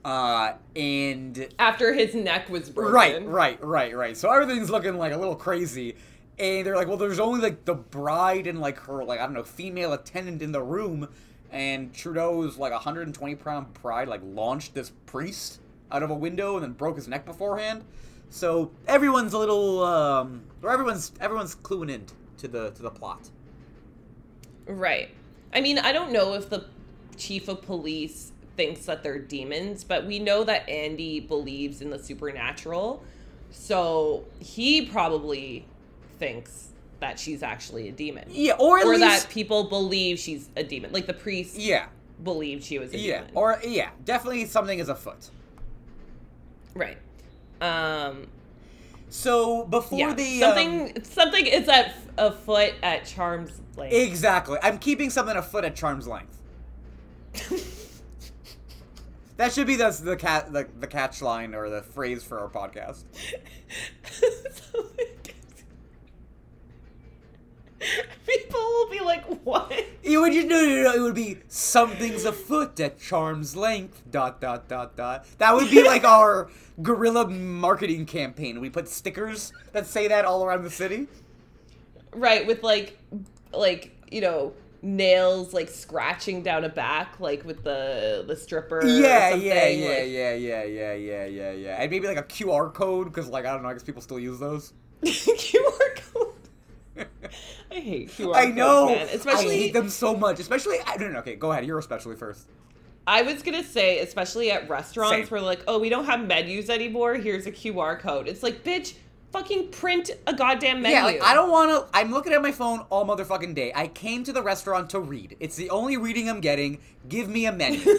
Uh, 0.07 0.55
and 0.76 1.48
After 1.59 1.92
his 1.92 2.14
neck 2.14 2.48
was 2.48 2.70
broken. 2.70 2.92
Right, 2.94 3.26
right, 3.26 3.64
right, 3.64 3.96
right. 3.96 4.16
So 4.16 4.31
everything's 4.31 4.70
looking 4.70 4.98
like 4.98 5.12
a 5.12 5.16
little 5.16 5.35
crazy. 5.35 5.96
And 6.38 6.64
they're 6.64 6.76
like, 6.76 6.87
well, 6.87 6.96
there's 6.96 7.18
only 7.18 7.40
like 7.40 7.64
the 7.64 7.74
bride 7.74 8.46
and 8.46 8.61
like 8.61 8.79
her, 8.81 9.02
like, 9.02 9.18
I 9.18 9.24
don't 9.24 9.33
know, 9.33 9.42
female 9.42 9.92
attendant 9.92 10.42
in 10.42 10.52
the 10.52 10.62
room. 10.62 11.09
And 11.50 11.92
Trudeau's 11.92 12.57
like 12.57 12.70
120 12.70 13.35
pound 13.35 13.74
bride 13.74 14.07
like, 14.07 14.20
launched 14.22 14.74
this 14.74 14.92
priest 15.07 15.59
out 15.90 16.05
of 16.05 16.11
a 16.11 16.14
window 16.14 16.55
and 16.55 16.62
then 16.62 16.72
broke 16.74 16.94
his 16.94 17.09
neck 17.09 17.24
beforehand. 17.26 17.85
So 18.30 18.70
everyone's 18.86 19.32
a 19.32 19.38
little, 19.38 19.82
um, 19.84 20.42
or 20.62 20.70
everyone's, 20.70 21.12
everyone's 21.20 21.54
cluing 21.54 21.90
in 21.90 22.04
to 22.38 22.48
the, 22.48 22.70
to 22.70 22.82
the 22.82 22.90
plot. 22.90 23.30
Right. 24.66 25.10
I 25.52 25.60
mean, 25.60 25.78
I 25.78 25.92
don't 25.92 26.12
know 26.12 26.34
if 26.34 26.50
the 26.50 26.66
chief 27.16 27.48
of 27.48 27.62
police 27.62 28.32
thinks 28.56 28.86
that 28.86 29.02
they're 29.02 29.18
demons, 29.18 29.84
but 29.84 30.06
we 30.06 30.18
know 30.18 30.44
that 30.44 30.68
Andy 30.68 31.20
believes 31.20 31.80
in 31.80 31.90
the 31.90 31.98
supernatural. 31.98 33.02
So 33.50 34.24
he 34.40 34.86
probably 34.86 35.66
thinks 36.18 36.68
that 37.00 37.18
she's 37.18 37.42
actually 37.42 37.88
a 37.88 37.92
demon. 37.92 38.24
Yeah, 38.30 38.54
or 38.58 38.80
or 38.80 38.96
least, 38.96 39.00
that 39.00 39.28
people 39.30 39.64
believe 39.64 40.18
she's 40.18 40.48
a 40.56 40.62
demon. 40.62 40.92
Like 40.92 41.06
the 41.06 41.14
priest 41.14 41.56
yeah, 41.56 41.86
believed 42.24 42.64
she 42.64 42.78
was 42.78 42.92
a 42.92 42.98
yeah, 42.98 43.18
demon. 43.18 43.32
or, 43.34 43.58
yeah, 43.62 43.90
definitely 44.04 44.46
something 44.46 44.78
is 44.78 44.88
afoot. 44.88 45.30
right. 46.74 46.98
Um 47.61 48.29
So 49.09 49.64
before 49.64 49.99
yeah. 49.99 50.14
the, 50.14 50.45
um, 50.45 50.55
something 50.55 51.05
something 51.05 51.47
is 51.47 51.69
at 51.69 51.95
a 52.19 52.33
foot 52.33 52.75
at 52.83 53.05
Charm's 53.05 53.61
Lane. 53.77 53.92
Exactly. 53.92 54.59
I'm 54.62 54.79
keeping 54.79 55.11
something 55.11 55.37
a 55.37 55.42
foot 55.42 55.64
at 55.64 55.77
charm's 55.77 56.07
length. 56.07 56.40
that 59.37 59.53
should 59.53 59.66
be 59.66 59.77
the 59.77 59.90
the 60.03 60.16
cat 60.16 60.53
the, 60.53 60.66
the 60.81 60.87
catch 60.87 61.21
line 61.21 61.55
or 61.55 61.69
the 61.69 61.83
phrase 61.83 62.23
for 62.23 62.40
our 62.40 62.49
podcast. 62.49 63.05
People 68.26 68.60
will 68.60 68.90
be 68.90 69.00
like, 69.00 69.24
"What?" 69.44 69.72
It 70.02 70.18
would 70.18 70.32
just 70.32 70.46
no, 70.48 70.60
no, 70.64 70.82
no, 70.82 70.92
it 70.94 71.00
would 71.00 71.14
be 71.14 71.38
something's 71.48 72.24
afoot 72.24 72.78
at 72.80 72.98
charm's 72.98 73.54
length. 73.56 74.02
Dot 74.10 74.40
dot 74.40 74.68
dot 74.68 74.96
dot. 74.96 75.26
That 75.38 75.54
would 75.54 75.70
be 75.70 75.82
like 75.82 76.04
our 76.04 76.50
guerrilla 76.82 77.28
marketing 77.28 78.06
campaign. 78.06 78.60
We 78.60 78.70
put 78.70 78.88
stickers 78.88 79.52
that 79.72 79.86
say 79.86 80.08
that 80.08 80.24
all 80.24 80.44
around 80.44 80.64
the 80.64 80.70
city. 80.70 81.06
Right, 82.12 82.46
with 82.46 82.62
like, 82.62 82.98
like 83.52 83.94
you 84.10 84.22
know, 84.22 84.54
nails 84.80 85.52
like 85.52 85.68
scratching 85.68 86.42
down 86.42 86.64
a 86.64 86.68
back, 86.70 87.20
like 87.20 87.44
with 87.44 87.62
the 87.62 88.24
the 88.26 88.36
stripper. 88.36 88.86
Yeah, 88.86 89.30
something, 89.32 89.46
yeah, 89.46 89.68
yeah, 89.68 89.88
like- 89.88 89.98
yeah, 90.08 90.34
yeah, 90.34 90.64
yeah, 90.64 90.92
yeah, 90.94 91.24
yeah, 91.26 91.52
yeah. 91.52 91.76
And 91.82 91.90
maybe 91.90 92.06
like 92.06 92.16
a 92.16 92.22
QR 92.22 92.72
code 92.72 93.08
because 93.08 93.28
like 93.28 93.44
I 93.44 93.52
don't 93.52 93.62
know, 93.62 93.68
I 93.68 93.74
guess 93.74 93.82
people 93.82 94.00
still 94.02 94.18
use 94.20 94.38
those. 94.38 94.72
QR. 95.04 95.75
I 97.76 97.80
hate 97.80 98.08
QR 98.10 98.34
I 98.34 98.46
know. 98.46 98.86
codes, 98.88 98.98
man. 98.98 99.08
Especially, 99.12 99.54
I 99.54 99.58
hate 99.58 99.72
them 99.74 99.88
so 99.88 100.16
much. 100.16 100.40
Especially, 100.40 100.78
I 100.86 100.96
don't 100.96 101.12
know. 101.12 101.18
Okay, 101.20 101.36
go 101.36 101.52
ahead. 101.52 101.64
You're 101.66 101.78
especially 101.78 102.16
first. 102.16 102.46
I 103.06 103.22
was 103.22 103.42
gonna 103.42 103.62
say, 103.62 104.00
especially 104.00 104.50
at 104.50 104.68
restaurants 104.68 105.12
Same. 105.12 105.26
where 105.28 105.40
like, 105.40 105.62
oh, 105.68 105.78
we 105.78 105.88
don't 105.88 106.06
have 106.06 106.26
menus 106.26 106.68
anymore. 106.70 107.14
Here's 107.14 107.46
a 107.46 107.52
QR 107.52 107.98
code. 108.00 108.26
It's 108.26 108.42
like, 108.42 108.64
bitch, 108.64 108.94
fucking 109.30 109.68
print 109.70 110.10
a 110.26 110.34
goddamn 110.34 110.82
menu. 110.82 110.96
Yeah, 110.96 111.04
like 111.04 111.22
I 111.22 111.34
don't 111.34 111.50
want 111.50 111.70
to. 111.70 111.96
I'm 111.96 112.10
looking 112.10 112.32
at 112.32 112.42
my 112.42 112.50
phone 112.52 112.80
all 112.90 113.06
motherfucking 113.06 113.54
day. 113.54 113.72
I 113.74 113.88
came 113.88 114.24
to 114.24 114.32
the 114.32 114.42
restaurant 114.42 114.90
to 114.90 115.00
read. 115.00 115.36
It's 115.38 115.54
the 115.56 115.70
only 115.70 115.96
reading 115.96 116.28
I'm 116.28 116.40
getting. 116.40 116.78
Give 117.08 117.28
me 117.28 117.46
a 117.46 117.52
menu. 117.52 117.80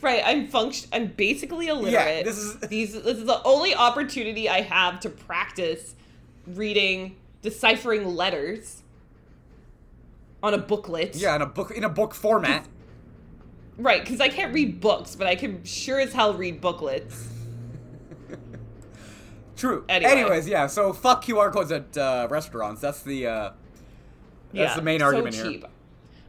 Right, 0.00 0.22
I'm 0.24 0.48
function. 0.48 0.88
I'm 0.92 1.08
basically 1.08 1.68
illiterate. 1.68 2.24
this 2.24 2.38
is- 2.38 2.58
these. 2.60 2.94
This 2.94 3.18
is 3.18 3.26
the 3.26 3.42
only 3.42 3.74
opportunity 3.74 4.48
I 4.48 4.62
have 4.62 5.00
to 5.00 5.10
practice 5.10 5.94
reading, 6.46 7.16
deciphering 7.42 8.14
letters 8.14 8.82
on 10.42 10.54
a 10.54 10.58
booklet. 10.58 11.16
yeah, 11.16 11.36
in 11.36 11.42
a 11.42 11.46
book 11.46 11.70
in 11.70 11.84
a 11.84 11.88
book 11.88 12.14
format. 12.14 12.66
Right, 13.78 14.02
because 14.02 14.20
I 14.20 14.28
can't 14.28 14.54
read 14.54 14.80
books, 14.80 15.14
but 15.16 15.26
I 15.26 15.34
can 15.34 15.62
sure 15.64 16.00
as 16.00 16.12
hell 16.12 16.32
read 16.34 16.60
booklets. 16.60 17.28
True. 19.56 19.84
Anyway. 19.88 20.10
Anyways, 20.10 20.48
yeah. 20.48 20.66
So 20.66 20.92
fuck 20.92 21.24
QR 21.24 21.52
codes 21.52 21.72
at 21.72 21.96
uh, 21.96 22.26
restaurants. 22.30 22.80
That's 22.80 23.02
the 23.02 23.26
uh, 23.26 23.50
that's 24.52 24.76
the 24.76 24.82
main 24.82 25.02
argument 25.02 25.34
so 25.34 25.50
cheap. 25.50 25.60
here. 25.60 25.70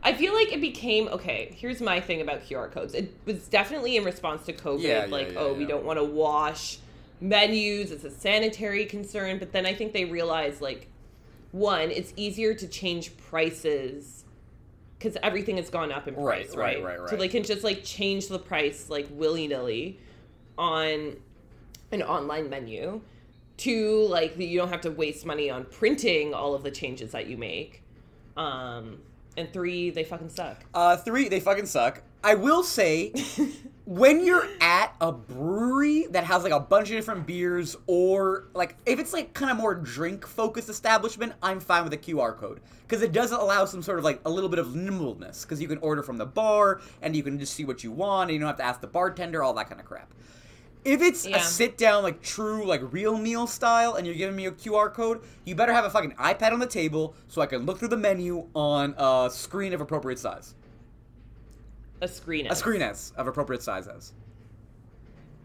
I 0.04 0.14
feel 0.14 0.34
like 0.34 0.54
it 0.54 0.62
became 0.62 1.08
okay. 1.10 1.54
Here's 1.58 1.82
my 1.82 2.00
thing 2.00 2.22
about 2.22 2.44
QR 2.46 2.72
codes. 2.72 2.94
It 2.94 3.14
was 3.26 3.48
definitely 3.48 3.98
in 3.98 4.04
response 4.04 4.46
to 4.46 4.54
COVID, 4.54 4.82
Yeah, 4.82 5.06
yeah, 5.06 5.12
like 5.12 5.34
yeah, 5.34 5.40
oh, 5.40 5.54
we 5.54 5.66
don't 5.66 5.84
want 5.84 6.00
to 6.00 6.04
wash 6.04 6.80
menus. 7.20 7.92
It's 7.92 8.04
a 8.04 8.12
sanitary 8.12 8.86
concern. 8.86 9.40
But 9.40 9.52
then 9.52 9.66
I 9.66 9.74
think 9.74 9.94
they 9.94 10.06
realized 10.06 10.62
like 10.62 10.88
one, 11.52 11.92
it's 11.92 12.14
easier 12.16 12.54
to 12.54 12.68
change 12.68 13.16
prices 13.18 14.26
because 14.98 15.18
everything 15.22 15.58
has 15.58 15.70
gone 15.70 15.92
up 15.92 16.08
in 16.08 16.16
Right, 16.16 16.46
price, 16.48 16.56
right, 16.56 16.84
right? 16.84 17.00
right, 17.00 17.10
So 17.10 17.16
they 17.16 17.28
can 17.28 17.44
just 17.44 17.64
like 17.64 17.84
change 17.84 18.28
the 18.28 18.40
price 18.40 18.90
like 18.90 19.08
willy 19.12 19.48
nilly 19.48 20.00
on 20.58 21.18
an 21.92 22.02
online 22.04 22.50
menu. 22.50 23.02
Two, 23.58 24.06
like 24.08 24.38
you 24.38 24.58
don't 24.58 24.70
have 24.70 24.82
to 24.82 24.92
waste 24.92 25.26
money 25.26 25.50
on 25.50 25.66
printing 25.66 26.34
all 26.34 26.54
of 26.54 26.64
the 26.64 26.72
changes 26.72 27.12
that 27.12 27.28
you 27.28 27.38
make. 27.38 27.82
Um, 28.36 29.00
and 29.36 29.52
three, 29.52 29.90
they 29.90 30.04
fucking 30.04 30.30
suck. 30.30 30.64
Uh, 30.74 30.98
three, 30.98 31.28
they 31.30 31.40
fucking 31.40 31.66
suck. 31.68 32.02
I 32.24 32.36
will 32.36 32.64
say, 32.64 33.14
when 33.86 34.26
you're 34.26 34.46
at 34.60 34.94
a 35.00 35.12
brewery 35.12 36.08
that 36.12 36.26
has 36.26 36.44
like 36.44 36.52
a 36.52 36.60
bunch 36.60 36.90
of 36.90 36.96
different 36.98 37.26
beers, 37.26 37.76
or 37.88 38.48
like 38.54 38.76
if 38.86 39.00
it's 39.00 39.14
like 39.14 39.34
kind 39.34 39.52
of 39.52 39.58
more 39.58 39.76
drink 39.76 40.26
focused 40.26 40.70
establishment, 40.70 41.34
I'm 41.42 41.60
fine 41.60 41.84
with 41.84 41.94
a 41.94 41.98
QR 41.98 42.36
code 42.36 42.60
because 42.88 43.02
it 43.02 43.12
does 43.12 43.32
allow 43.32 43.66
some 43.66 43.82
sort 43.82 44.00
of 44.00 44.04
like 44.04 44.20
a 44.26 44.30
little 44.30 44.50
bit 44.50 44.60
of 44.60 44.76
nimbleness 44.76 45.44
because 45.44 45.62
you 45.62 45.68
can 45.68 45.78
order 45.80 46.04
from 46.04 46.18
the 46.18 46.26
bar 46.26 46.82
and 47.02 47.16
you 47.16 47.24
can 47.24 47.40
just 47.40 47.54
see 47.54 47.64
what 47.66 47.84
you 47.84 47.92
want 47.92 48.30
and 48.30 48.34
you 48.34 48.40
don't 48.40 48.48
have 48.48 48.58
to 48.58 48.64
ask 48.66 48.82
the 48.82 48.88
bartender, 48.88 49.42
all 49.44 49.54
that 49.54 49.70
kind 49.70 49.80
of 49.80 49.88
crap. 49.88 50.14
If 50.84 51.02
it's 51.02 51.26
Yeah. 51.28 51.38
a 51.38 51.40
sit 51.42 51.78
down, 51.78 52.04
like 52.04 52.22
true, 52.22 52.66
like 52.66 52.82
real 52.94 53.18
meal 53.18 53.46
style, 53.46 53.96
and 53.96 54.06
you're 54.08 54.16
giving 54.16 54.36
me 54.38 54.46
a 54.46 54.52
QR 54.52 54.90
code, 54.94 55.22
you 55.44 55.54
better 55.54 55.74
have 55.74 55.84
a 55.84 55.90
fucking 55.90 56.12
iPad 56.14 56.54
on 56.54 56.60
the 56.60 56.68
table 56.68 57.14
so 57.28 57.42
I 57.42 57.46
can 57.46 57.66
look 57.66 57.80
through 57.80 57.90
the 57.90 57.98
menu 57.98 58.48
on 58.56 58.96
a 58.98 59.30
screen 59.32 59.74
of 59.74 59.82
appropriate 59.82 60.18
size. 60.20 60.56
A 62.02 62.08
screen. 62.08 62.48
A 62.48 62.56
screen 62.56 62.82
S 62.82 63.12
of 63.18 63.28
appropriate 63.28 63.64
size 63.64 63.88
as. 63.88 64.14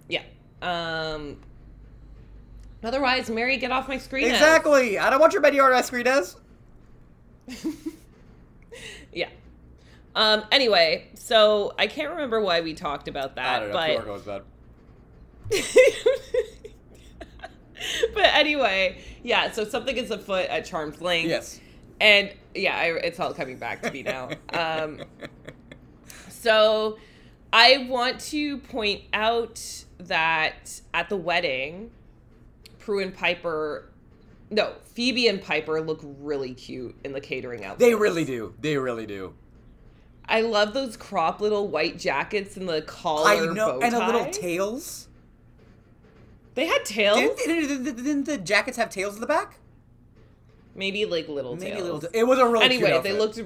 Yeah. 0.08 0.22
Um. 0.60 1.38
Otherwise, 2.84 3.30
Mary, 3.30 3.56
get 3.56 3.70
off 3.70 3.88
my 3.88 3.98
screen. 3.98 4.28
Exactly. 4.28 4.98
I 4.98 5.08
don't 5.08 5.20
want 5.20 5.32
your 5.32 5.44
order 5.44 5.72
as 5.72 5.86
screen 5.86 6.06
S. 6.06 6.36
Yeah. 9.12 9.28
Um. 10.14 10.44
Anyway, 10.50 11.08
so 11.14 11.74
I 11.78 11.86
can't 11.86 12.10
remember 12.10 12.40
why 12.40 12.60
we 12.60 12.74
talked 12.74 13.08
about 13.08 13.36
that, 13.36 13.62
I 13.62 13.64
don't 13.66 13.68
know. 13.68 13.74
but 13.74 13.90
QR 13.90 14.04
code's 14.04 14.24
bad. 14.24 14.42
but 18.14 18.24
anyway, 18.34 18.98
yeah. 19.22 19.50
So 19.52 19.64
something 19.64 19.96
is 19.96 20.10
afoot 20.10 20.48
at 20.48 20.64
Charmed 20.64 21.00
Link. 21.00 21.28
Yes. 21.28 21.60
And 22.00 22.32
yeah, 22.54 22.76
I, 22.76 22.86
it's 22.86 23.20
all 23.20 23.32
coming 23.32 23.58
back 23.58 23.82
to 23.82 23.90
me 23.90 24.02
now. 24.02 24.30
Um, 24.52 25.02
so 26.42 26.98
I 27.52 27.86
want 27.88 28.20
to 28.20 28.58
point 28.58 29.02
out 29.12 29.60
that 29.98 30.80
at 30.92 31.08
the 31.08 31.16
wedding, 31.16 31.90
Prue 32.78 33.00
and 33.00 33.14
Piper, 33.14 33.88
no, 34.50 34.72
Phoebe 34.94 35.28
and 35.28 35.40
Piper 35.40 35.80
look 35.80 36.00
really 36.02 36.54
cute 36.54 36.96
in 37.04 37.12
the 37.12 37.20
catering 37.20 37.64
outfit. 37.64 37.78
They 37.80 37.94
really 37.94 38.24
do. 38.24 38.54
They 38.60 38.76
really 38.76 39.06
do. 39.06 39.34
I 40.28 40.40
love 40.40 40.72
those 40.74 40.96
crop 40.96 41.40
little 41.40 41.68
white 41.68 41.98
jackets 41.98 42.56
and 42.56 42.68
the 42.68 42.82
collar 42.82 43.28
I 43.28 43.46
know. 43.46 43.78
bow 43.78 43.80
And 43.82 43.94
a 43.94 44.06
little 44.06 44.26
tails. 44.30 45.08
They 46.54 46.66
had 46.66 46.84
tails, 46.84 47.18
Didn't, 47.18 47.68
didn't, 47.84 47.96
didn't- 47.96 48.24
the 48.24 48.38
jackets 48.38 48.76
have 48.76 48.90
tails 48.90 49.14
in 49.14 49.20
the 49.20 49.26
back? 49.26 49.56
maybe 50.74 51.04
like 51.04 51.28
little 51.28 51.54
Maybe 51.54 51.72
tails. 51.76 52.02
little. 52.02 52.10
it 52.14 52.26
was 52.26 52.38
a 52.38 52.46
really 52.48 52.64
anyway, 52.64 52.98
they 53.02 53.12
looked. 53.12 53.38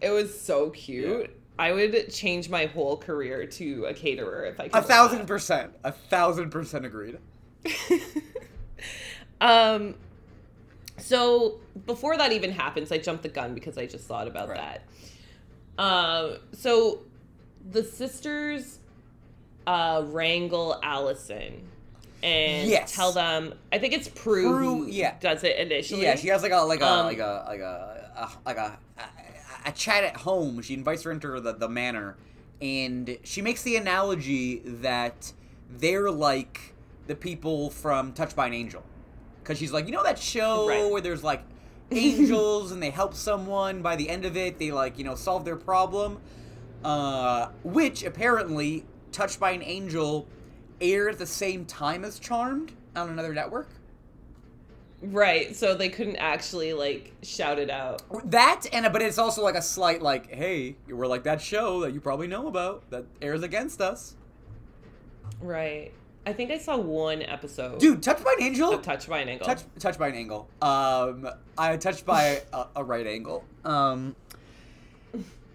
It 0.00 0.10
was 0.10 0.40
so 0.40 0.70
cute. 0.70 1.30
I 1.58 1.72
would 1.72 2.12
change 2.12 2.48
my 2.48 2.66
whole 2.66 2.96
career 2.96 3.44
to 3.46 3.86
a 3.86 3.94
caterer 3.94 4.44
if 4.46 4.60
I 4.60 4.68
could. 4.68 4.78
a 4.78 4.82
thousand 4.82 5.26
percent. 5.26 5.72
A 5.84 5.92
thousand 5.92 6.50
percent 6.50 6.84
agreed. 6.86 7.18
Um. 9.40 9.94
So 10.96 11.60
before 11.86 12.16
that 12.16 12.32
even 12.32 12.50
happens, 12.50 12.90
I 12.90 12.98
jumped 12.98 13.22
the 13.22 13.28
gun 13.28 13.54
because 13.54 13.78
I 13.78 13.86
just 13.86 14.04
thought 14.06 14.26
about 14.26 14.48
Right. 14.48 14.80
that. 15.78 15.82
Um. 15.82 16.38
So 16.52 17.04
the 17.70 17.84
sisters 17.84 18.78
uh, 19.66 20.02
wrangle 20.06 20.80
Allison 20.82 21.68
and 22.22 22.68
Yes. 22.68 22.92
tell 22.94 23.12
them. 23.12 23.54
I 23.72 23.78
think 23.78 23.92
it's 23.94 24.08
Prue, 24.08 24.50
Prue, 24.50 24.84
who 24.84 24.86
yeah. 24.86 25.14
does 25.20 25.44
it 25.44 25.56
initially. 25.56 26.02
Yeah, 26.02 26.16
she 26.16 26.28
has 26.28 26.42
like 26.42 26.52
a 26.52 26.56
like 26.56 26.80
a 26.80 26.86
Um, 26.86 27.06
like 27.06 27.18
a 27.18 27.44
like 27.48 27.60
a, 27.60 28.10
a 28.16 28.28
like 28.44 28.56
a, 28.56 28.78
a 28.98 29.02
a 29.64 29.72
chat 29.72 30.04
at 30.04 30.18
home. 30.18 30.62
She 30.62 30.74
invites 30.74 31.02
her 31.04 31.10
into 31.10 31.40
the 31.40 31.52
the 31.52 31.68
manor, 31.68 32.16
and 32.60 33.18
she 33.24 33.42
makes 33.42 33.62
the 33.62 33.76
analogy 33.76 34.60
that 34.64 35.32
they're 35.70 36.10
like 36.10 36.74
the 37.06 37.14
people 37.14 37.70
from 37.70 38.12
Touched 38.12 38.36
by 38.36 38.46
an 38.46 38.54
Angel, 38.54 38.82
because 39.42 39.58
she's 39.58 39.72
like, 39.72 39.86
you 39.86 39.92
know 39.92 40.02
that 40.02 40.18
show 40.18 40.68
Right. 40.68 40.90
where 40.90 41.00
there's 41.00 41.24
like 41.24 41.42
angels 41.90 42.70
and 42.72 42.82
they 42.82 42.90
help 42.90 43.14
someone. 43.14 43.80
By 43.82 43.96
the 43.96 44.10
end 44.10 44.24
of 44.24 44.36
it, 44.36 44.58
they 44.58 44.70
like 44.72 44.98
you 44.98 45.04
know 45.04 45.14
solve 45.14 45.44
their 45.44 45.56
problem. 45.56 46.20
Uh, 46.84 47.48
which 47.64 48.04
apparently 48.04 48.84
Touched 49.10 49.40
by 49.40 49.50
an 49.52 49.62
Angel 49.62 50.28
aired 50.80 51.14
at 51.14 51.18
the 51.18 51.26
same 51.26 51.64
time 51.64 52.04
as 52.04 52.18
Charmed 52.20 52.72
on 52.94 53.08
another 53.08 53.32
network. 53.34 53.68
Right. 55.00 55.54
So 55.54 55.74
they 55.74 55.88
couldn't 55.88 56.16
actually 56.16 56.72
like 56.72 57.12
shout 57.22 57.58
it 57.58 57.70
out. 57.70 58.02
That 58.30 58.66
and 58.72 58.92
but 58.92 59.00
it's 59.02 59.18
also 59.18 59.42
like 59.42 59.54
a 59.54 59.62
slight 59.62 60.02
like, 60.02 60.32
hey, 60.32 60.76
we're 60.88 61.06
like 61.06 61.22
that 61.24 61.40
show 61.40 61.80
that 61.80 61.92
you 61.94 62.00
probably 62.00 62.26
know 62.26 62.48
about 62.48 62.90
that 62.90 63.04
airs 63.22 63.42
against 63.42 63.80
us. 63.80 64.14
Right. 65.40 65.92
I 66.26 66.32
think 66.32 66.50
I 66.50 66.58
saw 66.58 66.76
one 66.76 67.22
episode. 67.22 67.78
Dude, 67.80 68.02
Touched 68.02 68.22
by 68.22 68.34
an 68.38 68.44
Angel. 68.44 68.78
Touched 68.80 69.08
by 69.08 69.20
an 69.20 69.28
Angle. 69.30 69.46
Touch, 69.46 69.62
touched 69.78 69.98
by 69.98 70.08
an 70.08 70.14
angle. 70.14 70.48
Um, 70.60 71.26
I 71.56 71.76
touched 71.78 72.04
by 72.04 72.42
a, 72.52 72.66
a 72.76 72.84
right 72.84 73.06
angle. 73.06 73.44
Um, 73.64 74.14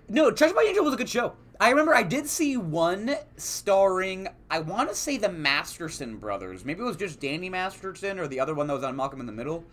no, 0.10 0.32
Touched 0.32 0.56
by 0.56 0.64
an 0.64 0.70
Angel 0.70 0.84
was 0.84 0.96
a 0.96 0.98
good 0.98 1.10
show. 1.10 1.34
I 1.64 1.70
remember 1.70 1.96
I 1.96 2.04
did 2.04 2.28
see 2.28 2.58
one 2.58 3.16
starring, 3.38 4.28
I 4.52 4.60
want 4.60 4.90
to 4.90 4.96
say 4.96 5.16
the 5.16 5.30
Masterson 5.30 6.18
brothers. 6.18 6.66
Maybe 6.66 6.82
it 6.82 6.84
was 6.84 6.98
just 6.98 7.22
Danny 7.22 7.50
Masterson 7.50 8.20
or 8.20 8.28
the 8.28 8.42
other 8.42 8.54
one 8.54 8.68
that 8.68 8.74
was 8.74 8.84
on 8.84 8.98
Malcolm 8.98 9.22
in 9.22 9.26
the 9.28 9.32
Middle. 9.32 9.64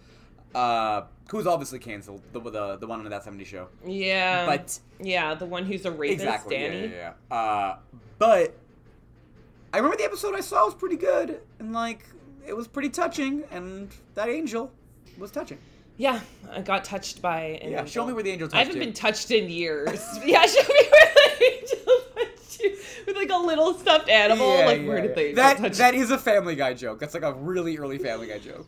Uh, 0.55 1.03
who's 1.29 1.49
obviously 1.49 1.81
canceled, 1.81 2.23
the, 2.33 2.39
the, 2.39 2.77
the 2.77 2.87
one 2.87 3.01
on 3.01 3.11
that 3.11 3.25
70 3.25 3.43
show. 3.43 3.67
Yeah. 3.85 4.47
But 4.47 4.79
yeah, 5.01 5.35
the 5.35 5.47
one 5.47 5.65
who's 5.65 5.85
a 5.85 5.91
rapist, 5.91 6.23
exactly. 6.23 6.55
yeah, 6.61 6.69
Danny. 6.69 6.87
Yeah, 6.93 7.13
yeah, 7.29 7.37
Uh, 7.37 7.77
but 8.21 8.57
I 9.75 9.79
remember 9.79 9.97
the 9.97 10.05
episode 10.05 10.37
I 10.37 10.41
saw 10.43 10.67
was 10.67 10.77
pretty 10.77 10.97
good, 10.97 11.41
and 11.59 11.73
like 11.73 12.05
it 12.47 12.57
was 12.57 12.69
pretty 12.69 12.91
touching, 12.91 13.43
and 13.51 13.89
that 14.15 14.29
angel 14.29 14.71
was 15.19 15.33
touching. 15.33 15.59
Yeah, 16.01 16.19
I 16.51 16.63
got 16.63 16.83
touched 16.83 17.21
by 17.21 17.41
an 17.63 17.73
Yeah, 17.73 17.81
angel. 17.81 17.87
show 17.87 18.07
me 18.07 18.15
where 18.15 18.23
the 18.23 18.31
angel 18.31 18.49
I 18.55 18.61
haven't 18.61 18.77
you. 18.77 18.81
been 18.81 18.95
touched 18.95 19.31
in 19.31 19.51
years. 19.51 20.01
yeah, 20.25 20.47
show 20.47 20.63
me 20.63 20.89
where 20.91 21.13
the 21.15 21.45
angel 21.45 21.95
touched 22.17 22.61
you. 22.63 22.79
With 23.07 23.17
like 23.17 23.29
a 23.29 23.37
little 23.37 23.75
stuffed 23.75 24.09
animal. 24.09 24.49
Yeah, 24.57 24.65
like, 24.65 24.81
yeah, 24.81 24.89
where 24.89 25.01
did 25.03 25.11
yeah. 25.11 25.15
they 25.15 25.33
That 25.35 25.59
touch 25.59 25.77
that 25.77 25.95
is 25.95 26.11
a 26.11 26.17
Family 26.17 26.57
Guy 26.57 26.73
joke. 26.73 27.01
That's 27.01 27.13
like 27.13 27.23
a 27.23 27.35
really 27.35 27.77
early 27.77 27.99
Family 27.99 28.29
Guy 28.29 28.39
joke. 28.39 28.67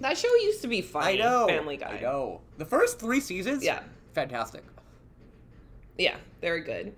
That 0.00 0.16
show 0.16 0.34
used 0.36 0.62
to 0.62 0.68
be 0.68 0.80
funny. 0.80 1.20
I 1.20 1.24
know. 1.26 1.46
Family 1.46 1.76
Guy. 1.76 1.98
I 1.98 2.00
know. 2.00 2.40
The 2.56 2.64
first 2.64 2.98
three 2.98 3.20
seasons. 3.20 3.62
Yeah. 3.62 3.80
Fantastic. 4.14 4.64
Yeah, 5.98 6.16
very 6.40 6.62
good. 6.62 6.94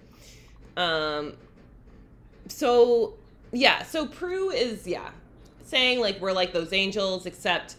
Um 0.76 1.32
so 2.46 3.14
yeah, 3.50 3.82
so 3.82 4.06
Prue 4.06 4.50
is 4.50 4.86
yeah, 4.86 5.10
saying 5.64 5.98
like 5.98 6.20
we're 6.20 6.30
like 6.32 6.52
those 6.52 6.72
angels 6.72 7.26
except 7.26 7.74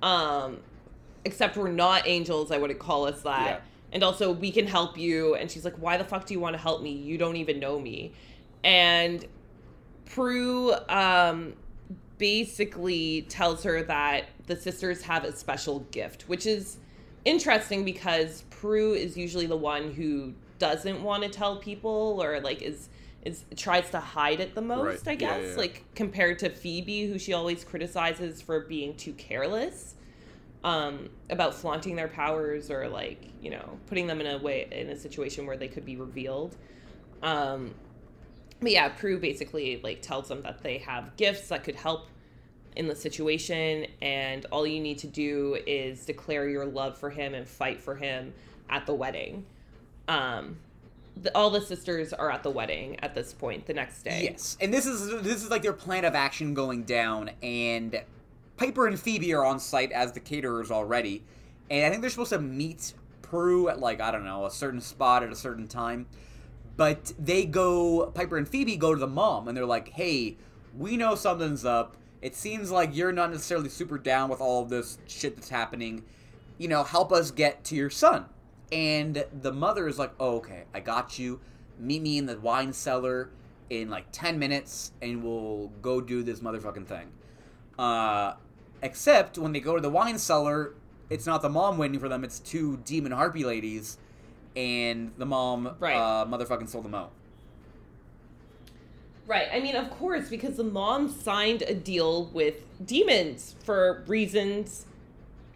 um 0.00 0.60
except 1.24 1.56
we're 1.56 1.70
not 1.70 2.06
angels, 2.06 2.50
I 2.50 2.58
wouldn't 2.58 2.78
call 2.78 3.06
us 3.06 3.22
that. 3.22 3.46
Yeah. 3.46 3.60
And 3.92 4.02
also 4.04 4.30
we 4.32 4.50
can 4.52 4.66
help 4.66 4.96
you 4.96 5.34
and 5.34 5.50
she's 5.50 5.64
like 5.64 5.76
why 5.76 5.96
the 5.96 6.04
fuck 6.04 6.26
do 6.26 6.34
you 6.34 6.40
want 6.40 6.54
to 6.54 6.62
help 6.62 6.82
me? 6.82 6.90
You 6.92 7.18
don't 7.18 7.36
even 7.36 7.58
know 7.58 7.78
me. 7.78 8.12
And 8.64 9.24
Prue 10.06 10.74
um 10.88 11.54
basically 12.18 13.22
tells 13.22 13.62
her 13.64 13.82
that 13.84 14.26
the 14.46 14.54
sisters 14.54 15.02
have 15.02 15.24
a 15.24 15.34
special 15.34 15.80
gift, 15.90 16.22
which 16.28 16.44
is 16.46 16.76
interesting 17.24 17.84
because 17.84 18.44
Prue 18.50 18.92
is 18.92 19.16
usually 19.16 19.46
the 19.46 19.56
one 19.56 19.92
who 19.92 20.34
doesn't 20.58 21.02
want 21.02 21.22
to 21.22 21.28
tell 21.30 21.56
people 21.56 22.20
or 22.22 22.40
like 22.40 22.62
is 22.62 22.88
is 23.24 23.44
tries 23.56 23.90
to 23.90 24.00
hide 24.00 24.40
it 24.40 24.54
the 24.54 24.62
most, 24.62 25.06
Right. 25.06 25.08
I 25.08 25.10
Yeah, 25.12 25.16
guess. 25.38 25.42
yeah, 25.44 25.50
yeah. 25.50 25.56
Like 25.56 25.84
compared 25.94 26.38
to 26.40 26.48
Phoebe, 26.50 27.06
who 27.06 27.18
she 27.18 27.32
always 27.32 27.64
criticizes 27.64 28.40
for 28.40 28.60
being 28.60 28.94
too 28.96 29.12
careless 29.14 29.94
um, 30.64 31.08
about 31.30 31.54
flaunting 31.54 31.96
their 31.96 32.08
powers 32.08 32.70
or 32.70 32.88
like 32.88 33.30
you 33.40 33.50
know 33.50 33.78
putting 33.86 34.06
them 34.06 34.20
in 34.20 34.26
a 34.26 34.38
way 34.38 34.68
in 34.70 34.90
a 34.90 34.96
situation 34.96 35.46
where 35.46 35.56
they 35.56 35.68
could 35.68 35.84
be 35.84 35.96
revealed. 35.96 36.56
Um, 37.22 37.74
but 38.60 38.72
yeah, 38.72 38.88
Prue 38.90 39.18
basically 39.18 39.80
like 39.82 40.02
tells 40.02 40.28
them 40.28 40.42
that 40.42 40.62
they 40.62 40.78
have 40.78 41.16
gifts 41.16 41.48
that 41.48 41.64
could 41.64 41.76
help 41.76 42.08
in 42.76 42.86
the 42.86 42.94
situation, 42.94 43.86
and 44.00 44.46
all 44.46 44.66
you 44.66 44.80
need 44.80 44.98
to 44.98 45.06
do 45.06 45.58
is 45.66 46.04
declare 46.04 46.48
your 46.48 46.66
love 46.66 46.96
for 46.96 47.10
him 47.10 47.34
and 47.34 47.48
fight 47.48 47.82
for 47.82 47.96
him 47.96 48.32
at 48.68 48.86
the 48.86 48.94
wedding. 48.94 49.44
Um, 50.08 50.58
the, 51.16 51.36
all 51.36 51.50
the 51.50 51.60
sisters 51.60 52.12
are 52.12 52.30
at 52.30 52.42
the 52.42 52.50
wedding 52.50 52.98
at 53.00 53.14
this 53.14 53.32
point. 53.32 53.66
The 53.66 53.74
next 53.74 54.02
day, 54.02 54.28
Yes, 54.30 54.56
and 54.60 54.72
this 54.72 54.86
is 54.86 55.22
this 55.22 55.42
is 55.42 55.50
like 55.50 55.62
their 55.62 55.72
plan 55.72 56.04
of 56.04 56.14
action 56.14 56.54
going 56.54 56.84
down, 56.84 57.30
and 57.42 58.00
Piper 58.60 58.86
and 58.86 59.00
Phoebe 59.00 59.32
are 59.32 59.42
on 59.42 59.58
site 59.58 59.90
as 59.90 60.12
the 60.12 60.20
caterers 60.20 60.70
already, 60.70 61.24
and 61.70 61.86
I 61.86 61.88
think 61.88 62.02
they're 62.02 62.10
supposed 62.10 62.32
to 62.32 62.38
meet 62.38 62.92
Prue 63.22 63.70
at 63.70 63.80
like 63.80 64.02
I 64.02 64.10
don't 64.10 64.26
know 64.26 64.44
a 64.44 64.50
certain 64.50 64.82
spot 64.82 65.22
at 65.22 65.32
a 65.32 65.34
certain 65.34 65.66
time, 65.66 66.06
but 66.76 67.14
they 67.18 67.46
go 67.46 68.12
Piper 68.14 68.36
and 68.36 68.46
Phoebe 68.46 68.76
go 68.76 68.92
to 68.92 69.00
the 69.00 69.06
mom 69.06 69.48
and 69.48 69.56
they're 69.56 69.64
like, 69.64 69.88
hey. 69.88 70.36
we 70.76 70.98
know 70.98 71.14
something's 71.14 71.64
up. 71.64 71.96
It 72.20 72.36
seems 72.36 72.70
like 72.70 72.94
you're 72.94 73.12
not 73.12 73.30
necessarily 73.30 73.70
super 73.70 73.96
down 73.96 74.28
with 74.28 74.42
all 74.42 74.62
of 74.62 74.68
this 74.68 74.98
shit 75.06 75.36
that's 75.36 75.48
happening. 75.48 76.04
You 76.58 76.68
know, 76.68 76.84
help 76.84 77.12
us 77.12 77.30
get 77.30 77.64
to 77.64 77.74
your 77.74 77.88
son. 77.88 78.26
And 78.70 79.24
the 79.40 79.52
mother 79.52 79.88
is 79.88 79.98
like, 79.98 80.12
oh, 80.20 80.36
okay, 80.36 80.64
I 80.74 80.80
got 80.80 81.18
you. 81.18 81.40
Meet 81.78 82.02
me 82.02 82.18
in 82.18 82.26
the 82.26 82.38
wine 82.38 82.74
cellar 82.74 83.30
in 83.70 83.88
like 83.88 84.04
10 84.12 84.38
minutes 84.38 84.92
and 85.00 85.24
we'll 85.24 85.68
go 85.80 86.02
do 86.02 86.22
this 86.22 86.40
motherfucking 86.40 86.86
thing. 86.86 87.10
Uh, 87.78 88.34
except 88.82 89.38
when 89.38 89.52
they 89.52 89.60
go 89.60 89.74
to 89.74 89.80
the 89.80 89.90
wine 89.90 90.18
cellar, 90.18 90.74
it's 91.08 91.26
not 91.26 91.42
the 91.42 91.48
mom 91.48 91.78
waiting 91.78 91.98
for 91.98 92.08
them, 92.08 92.24
it's 92.24 92.38
two 92.38 92.78
demon 92.84 93.12
harpy 93.12 93.44
ladies. 93.44 93.98
And 94.56 95.12
the 95.16 95.26
mom, 95.26 95.76
Right. 95.78 95.94
uh, 95.96 96.26
motherfucking 96.26 96.68
sold 96.68 96.84
them 96.84 96.94
out. 96.94 97.12
Right. 99.26 99.46
I 99.52 99.60
mean, 99.60 99.76
of 99.76 99.90
course, 99.90 100.28
because 100.28 100.56
the 100.56 100.64
mom 100.64 101.08
signed 101.08 101.62
a 101.62 101.74
deal 101.74 102.26
with 102.26 102.64
demons 102.84 103.54
for 103.62 104.02
reasons. 104.08 104.86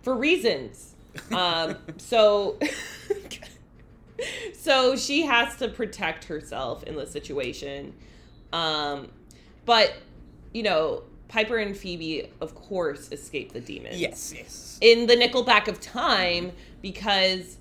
For 0.02 0.14
reasons. 0.14 0.90
Um, 1.32 1.76
so. 1.96 2.58
so 4.52 4.96
she 4.96 5.22
has 5.22 5.56
to 5.56 5.68
protect 5.68 6.24
herself 6.24 6.82
in 6.84 6.96
the 6.96 7.06
situation. 7.06 7.94
Um, 8.52 9.08
but, 9.64 9.94
you 10.52 10.62
know, 10.64 11.02
Piper 11.28 11.56
and 11.58 11.76
Phoebe, 11.76 12.30
of 12.40 12.54
course, 12.54 13.10
escape 13.10 13.52
the 13.52 13.60
demons 13.60 14.00
Yes, 14.00 14.32
yes. 14.36 14.78
in 14.80 15.06
the 15.06 15.14
Nickelback 15.16 15.68
of 15.68 15.80
time 15.80 16.52
because 16.82 17.56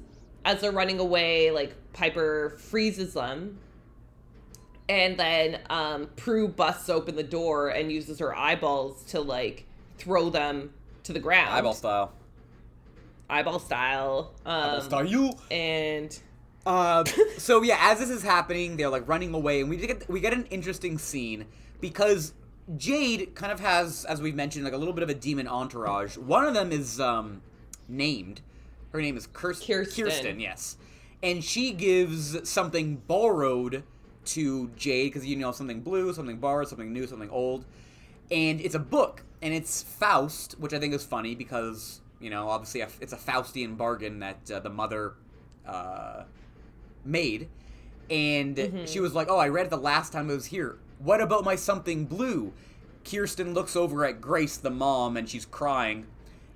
as 0.45 0.61
they're 0.61 0.71
running 0.71 0.99
away, 0.99 1.51
like 1.51 1.73
Piper 1.93 2.55
freezes 2.57 3.13
them. 3.13 3.57
And 4.89 5.17
then 5.17 5.59
um, 5.69 6.09
Prue 6.17 6.47
busts 6.47 6.89
open 6.89 7.15
the 7.15 7.23
door 7.23 7.69
and 7.69 7.91
uses 7.91 8.19
her 8.19 8.35
eyeballs 8.37 9.03
to 9.05 9.21
like 9.21 9.65
throw 9.97 10.29
them 10.29 10.71
to 11.03 11.13
the 11.13 11.19
ground. 11.19 11.49
Eyeball 11.53 11.73
style. 11.73 12.11
Eyeball 13.29 13.59
style. 13.59 14.33
Um, 14.45 14.53
Eyeball 14.63 14.81
style. 14.81 15.05
You. 15.05 15.31
And 15.49 16.19
Uh, 16.65 17.05
so 17.37 17.61
yeah, 17.63 17.77
as 17.79 17.99
this 17.99 18.09
is 18.09 18.23
happening, 18.23 18.75
they're 18.75 18.89
like 18.89 19.07
running 19.07 19.33
away, 19.33 19.61
and 19.61 19.69
we 19.69 19.77
get 19.77 20.07
we 20.09 20.19
get 20.19 20.33
an 20.33 20.45
interesting 20.47 20.97
scene 20.97 21.45
because 21.79 22.33
Jade 22.77 23.35
kind 23.35 23.51
of 23.51 23.59
has, 23.59 24.05
as 24.05 24.21
we've 24.21 24.35
mentioned, 24.35 24.63
like 24.63 24.73
a 24.73 24.77
little 24.77 24.93
bit 24.93 25.03
of 25.03 25.09
a 25.09 25.13
demon 25.13 25.47
entourage. 25.47 26.17
One 26.17 26.45
of 26.45 26.53
them 26.53 26.71
is 26.71 26.99
um, 26.99 27.41
named. 27.87 28.41
Her 28.91 29.01
name 29.01 29.17
is 29.17 29.27
Kirst- 29.27 29.67
Kirsten. 29.67 30.05
Kirsten. 30.05 30.39
Yes, 30.39 30.77
and 31.21 31.43
she 31.43 31.71
gives 31.71 32.47
something 32.49 32.97
borrowed 33.07 33.83
to 34.25 34.69
Jade 34.75 35.11
because 35.11 35.25
you 35.25 35.35
know 35.35 35.51
something 35.51 35.81
blue, 35.81 36.13
something 36.13 36.37
borrowed, 36.37 36.67
something 36.67 36.93
new, 36.93 37.07
something 37.07 37.29
old, 37.29 37.65
and 38.31 38.61
it's 38.61 38.75
a 38.75 38.79
book, 38.79 39.23
and 39.41 39.53
it's 39.53 39.83
Faust, 39.83 40.55
which 40.59 40.73
I 40.73 40.79
think 40.79 40.93
is 40.93 41.03
funny 41.03 41.35
because 41.35 42.01
you 42.19 42.29
know 42.29 42.47
obviously 42.49 42.81
it's 43.01 43.13
a 43.13 43.17
Faustian 43.17 43.75
bargain 43.77 44.19
that 44.19 44.49
uh, 44.51 44.59
the 44.59 44.69
mother. 44.69 45.15
Uh, 45.65 46.23
made 47.05 47.47
and 48.09 48.57
she 48.85 48.99
was 48.99 49.13
like 49.13 49.27
oh 49.29 49.37
i 49.37 49.47
read 49.47 49.65
it 49.65 49.69
the 49.69 49.77
last 49.77 50.11
time 50.11 50.29
i 50.29 50.33
was 50.33 50.45
here 50.45 50.77
what 50.99 51.21
about 51.21 51.43
my 51.43 51.55
something 51.55 52.05
blue 52.05 52.53
kirsten 53.09 53.53
looks 53.53 53.75
over 53.75 54.05
at 54.05 54.21
grace 54.21 54.57
the 54.57 54.69
mom 54.69 55.17
and 55.17 55.27
she's 55.29 55.45
crying 55.45 56.05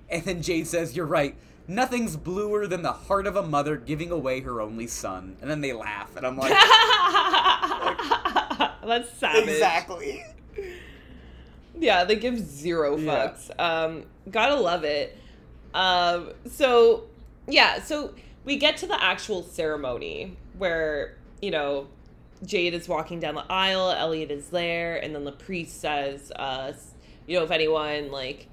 and 0.08 0.24
then 0.24 0.40
jade 0.42 0.66
says 0.66 0.96
you're 0.96 1.04
right 1.06 1.34
nothing's 1.66 2.16
bluer 2.16 2.66
than 2.66 2.82
the 2.82 2.92
heart 2.92 3.26
of 3.26 3.36
a 3.36 3.42
mother 3.42 3.76
giving 3.76 4.10
away 4.10 4.40
her 4.40 4.60
only 4.60 4.86
son 4.86 5.36
and 5.42 5.50
then 5.50 5.60
they 5.60 5.72
laugh 5.72 6.16
and 6.16 6.26
i'm 6.26 6.36
like 6.36 6.50
that's 8.84 9.10
savage. 9.18 9.48
exactly 9.48 10.24
Yeah, 11.78 12.04
they 12.04 12.16
give 12.16 12.38
zero 12.38 12.96
Yeah. 12.96 13.28
fucks. 13.28 13.50
Um, 13.60 14.04
gotta 14.30 14.54
love 14.56 14.82
it. 14.84 15.16
Um, 15.74 16.30
so 16.50 17.04
yeah, 17.46 17.80
so 17.82 18.14
we 18.44 18.56
get 18.56 18.78
to 18.78 18.86
the 18.86 19.00
actual 19.02 19.42
ceremony 19.44 20.36
where 20.56 21.16
you 21.40 21.50
know 21.52 21.86
Jade 22.44 22.74
is 22.74 22.88
walking 22.88 23.20
down 23.20 23.34
the 23.34 23.44
aisle, 23.50 23.90
Elliot 23.90 24.30
is 24.30 24.48
there, 24.50 24.96
and 24.96 25.14
then 25.14 25.24
the 25.24 25.32
priest 25.32 25.80
says, 25.80 26.30
uh, 26.36 26.72
you 27.26 27.38
know, 27.38 27.44
if 27.44 27.50
anyone 27.50 28.10
like 28.10 28.46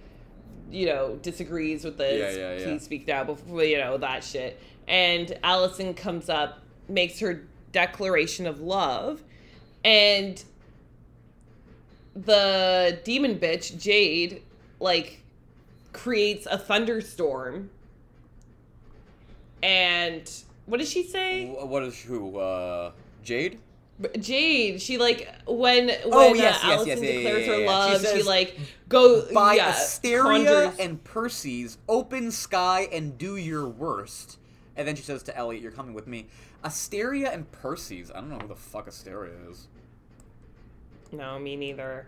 you 0.72 0.88
know 0.88 1.18
disagrees 1.22 1.84
with 1.84 1.98
this, 1.98 2.36
Yeah, 2.36 2.42
yeah, 2.42 2.58
yeah. 2.58 2.64
please 2.66 2.84
speak 2.84 3.08
now 3.08 3.24
before 3.24 3.64
you 3.64 3.78
know 3.78 3.98
that 3.98 4.24
shit. 4.24 4.60
And 4.88 5.38
Allison 5.44 5.94
comes 5.94 6.30
up, 6.30 6.60
makes 6.88 7.20
her 7.20 7.44
declaration 7.72 8.48
of 8.48 8.62
love, 8.62 9.22
and 9.84 10.44
the 12.16 13.00
demon 13.04 13.38
bitch 13.38 13.80
Jade 13.80 14.42
like 14.80 15.22
creates 15.94 16.46
a 16.50 16.58
thunderstorm 16.58 17.70
and 19.62 20.30
what 20.66 20.80
does 20.80 20.90
she 20.90 21.04
say? 21.04 21.48
What 21.48 21.84
is 21.84 22.00
who 22.02 22.38
uh 22.38 22.92
jade 23.24 23.60
Jade, 24.20 24.82
she 24.82 24.98
like 24.98 25.34
when 25.48 25.88
when 25.88 26.00
Oh, 26.12 26.32
uh, 26.32 26.34
yes, 26.34 26.36
yes, 26.36 26.64
Allison 26.64 26.88
yes, 26.88 27.00
yeah, 27.02 27.10
yeah, 27.10 27.16
declares 27.18 27.48
yeah, 27.48 27.54
her 27.54 27.60
yeah. 27.60 27.66
She 27.66 27.68
love, 27.68 28.02
she, 28.02 28.08
says, 28.08 28.28
like 28.28 28.58
go 28.90 29.34
by 29.34 29.54
yeah, 29.54 29.70
Asteria 29.70 30.24
conjures- 30.24 30.80
and 30.80 31.04
Perseus, 31.04 31.78
open 31.88 32.32
sky 32.32 32.90
and 32.92 33.18
do 33.18 33.38
your 33.38 33.68
worst. 33.68 34.38
And 34.76 34.86
then 34.86 34.98
she 34.98 35.04
says 35.04 35.24
to 35.24 35.38
Elliot, 35.38 35.64
"You're 35.64 35.72
coming 35.72 35.94
with 35.94 36.08
me." 36.08 36.28
Asteria 36.66 37.32
and 37.32 37.50
Perseus. 37.52 38.12
I 38.14 38.16
don't 38.16 38.30
know 38.30 38.40
who 38.40 38.48
the 38.48 38.56
fuck 38.56 38.88
Asteria 38.88 39.34
is. 39.50 39.68
No, 41.12 41.40
me 41.40 41.56
neither. 41.56 42.08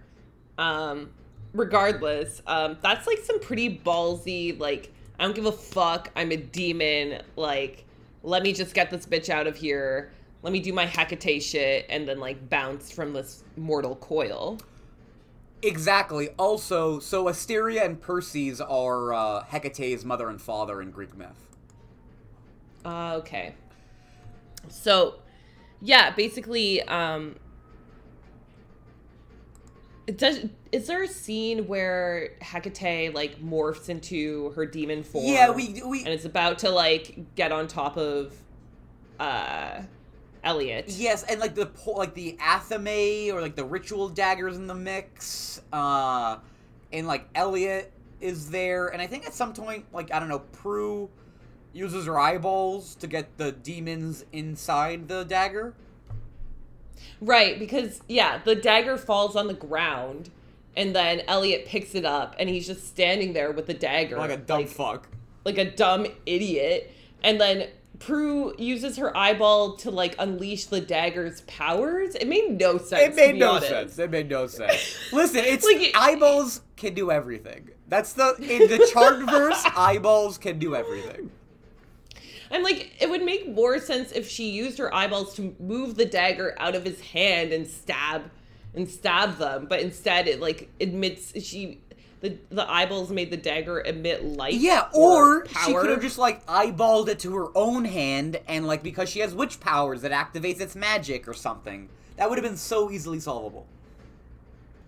Um, 0.58 1.12
regardless, 1.54 2.42
um, 2.48 2.78
that's 2.82 3.08
like 3.08 3.20
some 3.20 3.40
pretty 3.40 3.80
ballsy, 3.86 4.60
like, 4.60 4.92
I 5.20 5.24
don't 5.24 5.36
give 5.36 5.46
a 5.46 5.52
fuck, 5.52 6.10
I'm 6.16 6.32
a 6.32 6.38
demon, 6.38 7.22
like, 7.36 7.86
let 8.24 8.42
me 8.44 8.52
just 8.52 8.74
get 8.74 8.90
this 8.90 9.06
bitch 9.06 9.30
out 9.30 9.46
of 9.48 9.56
here. 9.56 10.12
Let 10.44 10.54
me 10.54 10.60
do 10.60 10.72
my 10.74 10.86
Hecate 10.86 11.42
shit 11.42 11.86
and 11.90 12.08
then 12.08 12.20
like 12.20 12.50
bounce 12.50 12.92
from 12.92 13.14
this 13.14 13.44
mortal 13.56 13.96
coil. 13.96 14.60
Exactly. 15.62 16.30
Also, 16.38 17.00
so 17.00 17.28
Asteria 17.28 17.84
and 17.84 18.00
Perseus 18.00 18.62
are 18.62 19.14
uh, 19.14 19.44
Hecate's 19.46 20.06
mother 20.06 20.30
and 20.30 20.40
father 20.42 20.82
in 20.82 20.92
Greek 20.92 21.18
myth. 21.18 21.48
Uh, 22.86 23.16
okay. 23.16 23.56
So, 24.70 25.16
yeah, 25.82 26.12
basically, 26.12 26.84
um, 26.84 27.36
it 30.06 30.18
does. 30.18 30.46
Is 30.72 30.88
there 30.88 31.04
a 31.04 31.08
scene 31.08 31.68
where 31.68 32.32
Hecate 32.42 33.14
like 33.14 33.42
morphs 33.42 33.90
into 33.90 34.52
her 34.52 34.66
demon 34.66 35.04
form? 35.04 35.26
Yeah, 35.26 35.50
we 35.50 35.82
we 35.86 36.00
and 36.00 36.10
it's 36.10 36.26
about 36.26 36.60
to 36.60 36.70
like 36.70 37.36
get 37.36 37.52
on 37.52 37.68
top 37.68 37.98
of 37.98 38.34
uh 39.20 39.82
Elliot. 40.48 40.86
Yes, 40.88 41.24
and 41.24 41.40
like 41.40 41.56
the 41.56 41.70
like 41.86 42.14
the 42.14 42.38
athame 42.40 43.34
or 43.34 43.42
like 43.42 43.56
the 43.56 43.66
ritual 43.66 44.10
daggers 44.10 44.56
in 44.56 44.68
the 44.68 44.76
mix, 44.76 45.62
uh, 45.74 46.38
and 46.94 47.06
like 47.06 47.28
Elliot 47.36 47.92
is 48.22 48.50
there, 48.50 48.88
and 48.88 49.02
I 49.02 49.08
think 49.08 49.26
at 49.28 49.34
some 49.34 49.54
point, 49.54 49.86
like 49.94 50.14
I 50.14 50.20
don't 50.20 50.30
know, 50.30 50.40
Prue 50.40 51.10
uses 51.74 52.06
her 52.06 52.18
eyeballs 52.18 52.96
to 52.96 53.08
get 53.08 53.38
the 53.38 53.52
demons 53.52 54.26
inside 54.32 55.08
the 55.08 55.24
dagger. 55.24 55.76
Right, 57.22 57.60
because 57.60 58.02
yeah, 58.08 58.40
the 58.44 58.56
dagger 58.56 58.98
falls 58.98 59.36
on 59.36 59.48
the 59.48 59.54
ground 59.54 60.30
and 60.76 60.96
then 60.96 61.22
Elliot 61.28 61.66
picks 61.66 61.96
it 61.96 62.06
up 62.06 62.36
and 62.40 62.48
he's 62.50 62.68
just 62.68 62.88
standing 62.88 63.34
there 63.34 63.52
with 63.52 63.66
the 63.66 63.74
dagger 63.74 64.18
Like 64.18 64.30
a 64.32 64.38
dumb 64.38 64.60
like, 64.62 64.70
fuck. 64.70 65.10
like 65.44 65.58
a 65.58 65.70
dumb 65.70 66.06
idiot. 66.26 66.92
And 67.24 67.42
then 67.42 67.68
Prue 68.00 68.54
uses 68.58 68.98
her 68.98 69.16
eyeball 69.18 69.76
to 69.78 69.90
like 69.92 70.16
unleash 70.20 70.66
the 70.66 70.80
dagger's 70.82 71.42
powers. 71.42 72.16
It 72.16 72.28
made 72.28 72.60
no 72.60 72.78
sense. 72.78 73.02
It 73.02 73.16
made 73.16 73.36
no 73.40 73.52
honest. 73.54 73.68
sense. 73.70 74.00
It 74.00 74.12
made 74.12 74.30
no 74.30 74.48
sense. 74.48 74.98
Listen, 75.12 75.44
it's 75.44 75.66
Like, 75.66 75.78
it- 75.82 75.96
eyeballs 75.96 76.62
can 76.76 76.94
do 76.94 77.10
everything. 77.12 77.70
That's 77.88 78.14
the 78.14 78.36
in 78.40 78.70
the 78.70 78.90
charmed 78.94 79.30
verse. 79.30 79.64
eyeballs 79.76 80.38
can 80.38 80.60
do 80.60 80.76
everything. 80.76 81.32
I'm 82.52 82.64
like, 82.64 82.96
it 83.02 83.10
would 83.10 83.24
make 83.24 83.50
more 83.54 83.80
sense 83.80 84.12
if 84.12 84.30
she 84.30 84.50
used 84.50 84.78
her 84.78 84.94
eyeballs 84.94 85.36
to 85.36 85.56
move 85.60 85.96
the 85.96 86.06
dagger 86.06 86.56
out 86.60 86.76
of 86.76 86.86
his 86.86 87.02
hand 87.02 87.52
and 87.52 87.68
stab 87.68 88.30
and 88.74 88.90
stab 88.90 89.38
them, 89.38 89.66
but 89.68 89.80
instead 89.82 90.28
it 90.28 90.40
like 90.40 90.70
admits 90.80 91.34
she 91.44 91.82
the 92.20 92.38
the 92.50 92.70
eyeballs 92.70 93.12
made 93.12 93.30
the 93.30 93.38
dagger 93.38 93.82
emit 93.82 94.24
light. 94.24 94.56
Yeah, 94.56 94.90
or 94.94 95.46
she 95.48 95.54
power. 95.54 95.82
could 95.82 95.90
have 95.92 96.02
just 96.02 96.18
like 96.18 96.46
eyeballed 96.48 97.08
it 97.10 97.20
to 97.20 97.36
her 97.36 97.56
own 97.56 97.86
hand, 97.86 98.40
and 98.48 98.66
like 98.66 98.84
because 98.84 99.10
she 99.10 99.20
has 99.20 99.36
witch 99.36 99.60
powers, 99.60 100.04
it 100.04 100.12
activates 100.12 100.60
its 100.60 100.76
magic 100.76 101.28
or 101.28 101.34
something. 101.34 101.90
That 102.18 102.30
would 102.30 102.38
have 102.38 102.46
been 102.46 102.58
so 102.58 102.90
easily 102.90 103.20
solvable. 103.20 103.68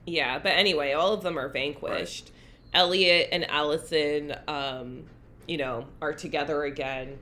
Yeah, 0.05 0.39
but 0.39 0.53
anyway, 0.53 0.93
all 0.93 1.13
of 1.13 1.21
them 1.21 1.37
are 1.37 1.49
vanquished. 1.49 2.31
Elliot 2.73 3.29
and 3.31 3.49
Allison, 3.49 4.35
um, 4.47 5.03
you 5.47 5.57
know, 5.57 5.85
are 6.01 6.13
together 6.13 6.63
again, 6.63 7.19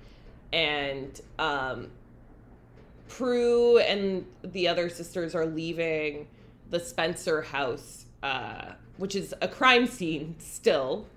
and 0.53 1.20
um, 1.38 1.89
Prue 3.10 3.78
and 3.80 4.26
the 4.43 4.70
other 4.70 4.89
sisters 4.89 5.36
are 5.36 5.45
leaving 5.45 6.28
the 6.70 6.80
Spencer 6.80 7.41
house 7.41 8.05
uh, 8.24 8.74
which 8.98 9.16
is 9.16 9.34
a 9.41 9.48
crime 9.48 9.88
scene 9.88 10.36
still. 10.39 11.08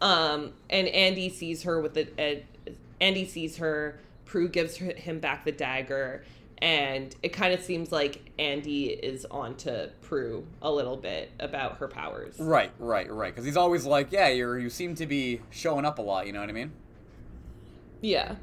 Um, 0.00 0.52
and 0.68 0.88
Andy 0.88 1.28
sees 1.28 1.62
her 1.62 1.80
with 1.80 1.94
the 1.94 2.08
uh, 2.18 2.70
Andy 3.00 3.26
sees 3.26 3.56
her. 3.58 4.00
Prue 4.24 4.48
gives 4.48 4.76
her, 4.78 4.92
him 4.92 5.20
back 5.20 5.44
the 5.44 5.52
dagger, 5.52 6.24
and 6.58 7.14
it 7.22 7.28
kind 7.28 7.54
of 7.54 7.62
seems 7.62 7.92
like 7.92 8.32
Andy 8.38 8.86
is 8.86 9.24
on 9.30 9.54
to 9.58 9.90
Prue 10.02 10.44
a 10.60 10.70
little 10.70 10.96
bit 10.96 11.30
about 11.38 11.78
her 11.78 11.86
powers. 11.86 12.38
Right, 12.38 12.72
right, 12.78 13.10
right. 13.10 13.32
Because 13.32 13.44
he's 13.44 13.56
always 13.56 13.86
like, 13.86 14.10
yeah, 14.10 14.28
you're 14.28 14.58
you 14.58 14.68
seem 14.68 14.96
to 14.96 15.06
be 15.06 15.40
showing 15.50 15.84
up 15.84 15.98
a 15.98 16.02
lot. 16.02 16.26
You 16.26 16.32
know 16.32 16.40
what 16.40 16.48
I 16.48 16.52
mean? 16.52 16.72
Yeah, 18.00 18.34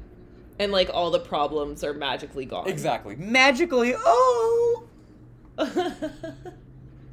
and 0.58 0.72
like 0.72 0.90
all 0.92 1.10
the 1.10 1.20
problems 1.20 1.84
are 1.84 1.94
magically 1.94 2.46
gone. 2.46 2.68
Exactly. 2.68 3.16
Magically, 3.16 3.94
oh. 3.96 4.84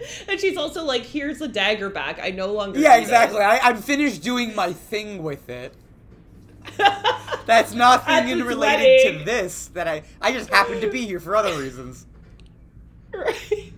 and 0.28 0.40
she's 0.40 0.58
also 0.58 0.84
like, 0.84 1.04
"Here's 1.04 1.40
the 1.40 1.48
dagger 1.48 1.90
back. 1.90 2.20
I 2.22 2.32
no 2.32 2.52
longer." 2.54 2.80
Yeah, 2.80 2.96
need 2.96 3.00
it." 3.00 3.02
exactly. 3.04 3.40
I, 3.40 3.60
I'm 3.60 3.78
finished 3.78 4.22
doing 4.22 4.56
my 4.56 4.74
thing 4.74 5.24
with 5.24 5.50
it. 5.50 5.74
That's 7.46 7.74
nothing 7.74 8.14
At 8.14 8.30
in 8.30 8.38
this 8.40 8.48
related 8.48 9.20
to 9.20 9.26
this. 9.26 9.68
That 9.68 9.88
I 9.88 10.04
I 10.22 10.32
just 10.32 10.50
happened 10.50 10.82
to 10.82 10.90
be 10.90 11.06
here 11.06 11.20
for 11.20 11.36
other 11.36 11.58
reasons. 11.60 12.06
right. 13.14 13.74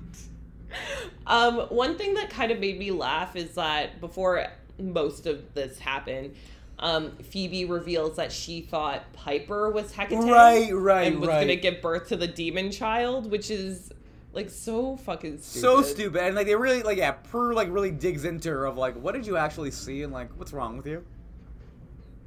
Um, 1.25 1.59
one 1.69 1.97
thing 1.97 2.15
that 2.15 2.29
kind 2.29 2.51
of 2.51 2.59
made 2.59 2.77
me 2.77 2.91
laugh 2.91 3.35
is 3.35 3.55
that 3.55 4.01
before 4.01 4.45
most 4.77 5.25
of 5.25 5.53
this 5.53 5.79
happened, 5.79 6.35
um, 6.79 7.11
Phoebe 7.17 7.65
reveals 7.65 8.17
that 8.17 8.31
she 8.31 8.61
thought 8.61 9.11
Piper 9.13 9.69
was 9.69 9.93
Hecate, 9.93 10.19
Right, 10.19 10.71
right, 10.73 11.07
and 11.07 11.19
was 11.19 11.29
right. 11.29 11.41
gonna 11.41 11.55
give 11.55 11.81
birth 11.81 12.09
to 12.09 12.17
the 12.17 12.27
demon 12.27 12.71
child, 12.71 13.31
which 13.31 13.49
is 13.49 13.91
like 14.33 14.49
so 14.49 14.97
fucking 14.97 15.37
stupid. 15.39 15.61
So 15.61 15.81
stupid, 15.81 16.21
and 16.21 16.35
like 16.35 16.47
they 16.47 16.55
really 16.55 16.83
like 16.83 16.97
yeah, 16.97 17.11
Prue 17.11 17.53
like 17.53 17.71
really 17.71 17.91
digs 17.91 18.25
into 18.25 18.49
her 18.49 18.65
of 18.65 18.77
like, 18.77 18.95
what 18.95 19.13
did 19.13 19.25
you 19.25 19.37
actually 19.37 19.71
see, 19.71 20.03
and 20.03 20.11
like, 20.11 20.29
what's 20.37 20.51
wrong 20.51 20.75
with 20.75 20.87
you? 20.87 21.03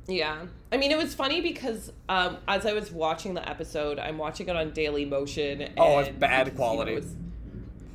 Yeah. 0.09 0.47
I 0.73 0.77
mean, 0.77 0.91
it 0.91 0.99
was 0.99 1.15
funny 1.15 1.41
because 1.41 1.93
um, 2.09 2.39
as 2.47 2.67
I 2.67 2.73
was 2.73 2.91
watching 2.93 3.35
the 3.35 3.49
episode, 3.49 3.99
I'm 3.99 4.19
watching 4.19 4.49
it 4.49 4.57
on 4.57 4.73
Dailymotion. 4.73 5.73
Oh, 5.77 5.99
it's 5.99 6.11
bad 6.11 6.45
because, 6.45 6.47
you 6.47 6.53
know, 6.53 6.57
quality. 6.57 7.07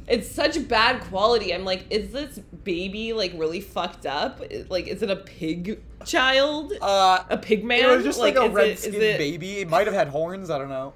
it's, 0.08 0.30
such 0.30 0.68
bad 0.68 1.02
quality. 1.04 1.54
I'm 1.54 1.64
like, 1.64 1.86
is 1.90 2.12
this 2.12 2.40
baby 2.64 3.14
like 3.14 3.34
really 3.36 3.62
fucked 3.62 4.06
up? 4.06 4.42
Like, 4.70 4.88
is 4.88 5.02
it 5.02 5.10
a 5.10 5.16
pig 5.16 5.82
child? 6.06 6.74
Uh, 6.82 7.24
a 7.30 7.38
pig 7.38 7.64
man? 7.64 7.80
it 7.80 7.88
was 7.88 8.04
just 8.04 8.20
like, 8.20 8.36
a 8.36 8.50
red 8.50 8.78
skinned 8.78 9.00
baby. 9.18 9.60
It 9.60 9.70
might 9.70 9.88
have 9.88 9.96
had 9.96 10.10
horns. 10.10 10.50
I 10.50 10.58
don't 10.58 10.70
know. 10.70 10.94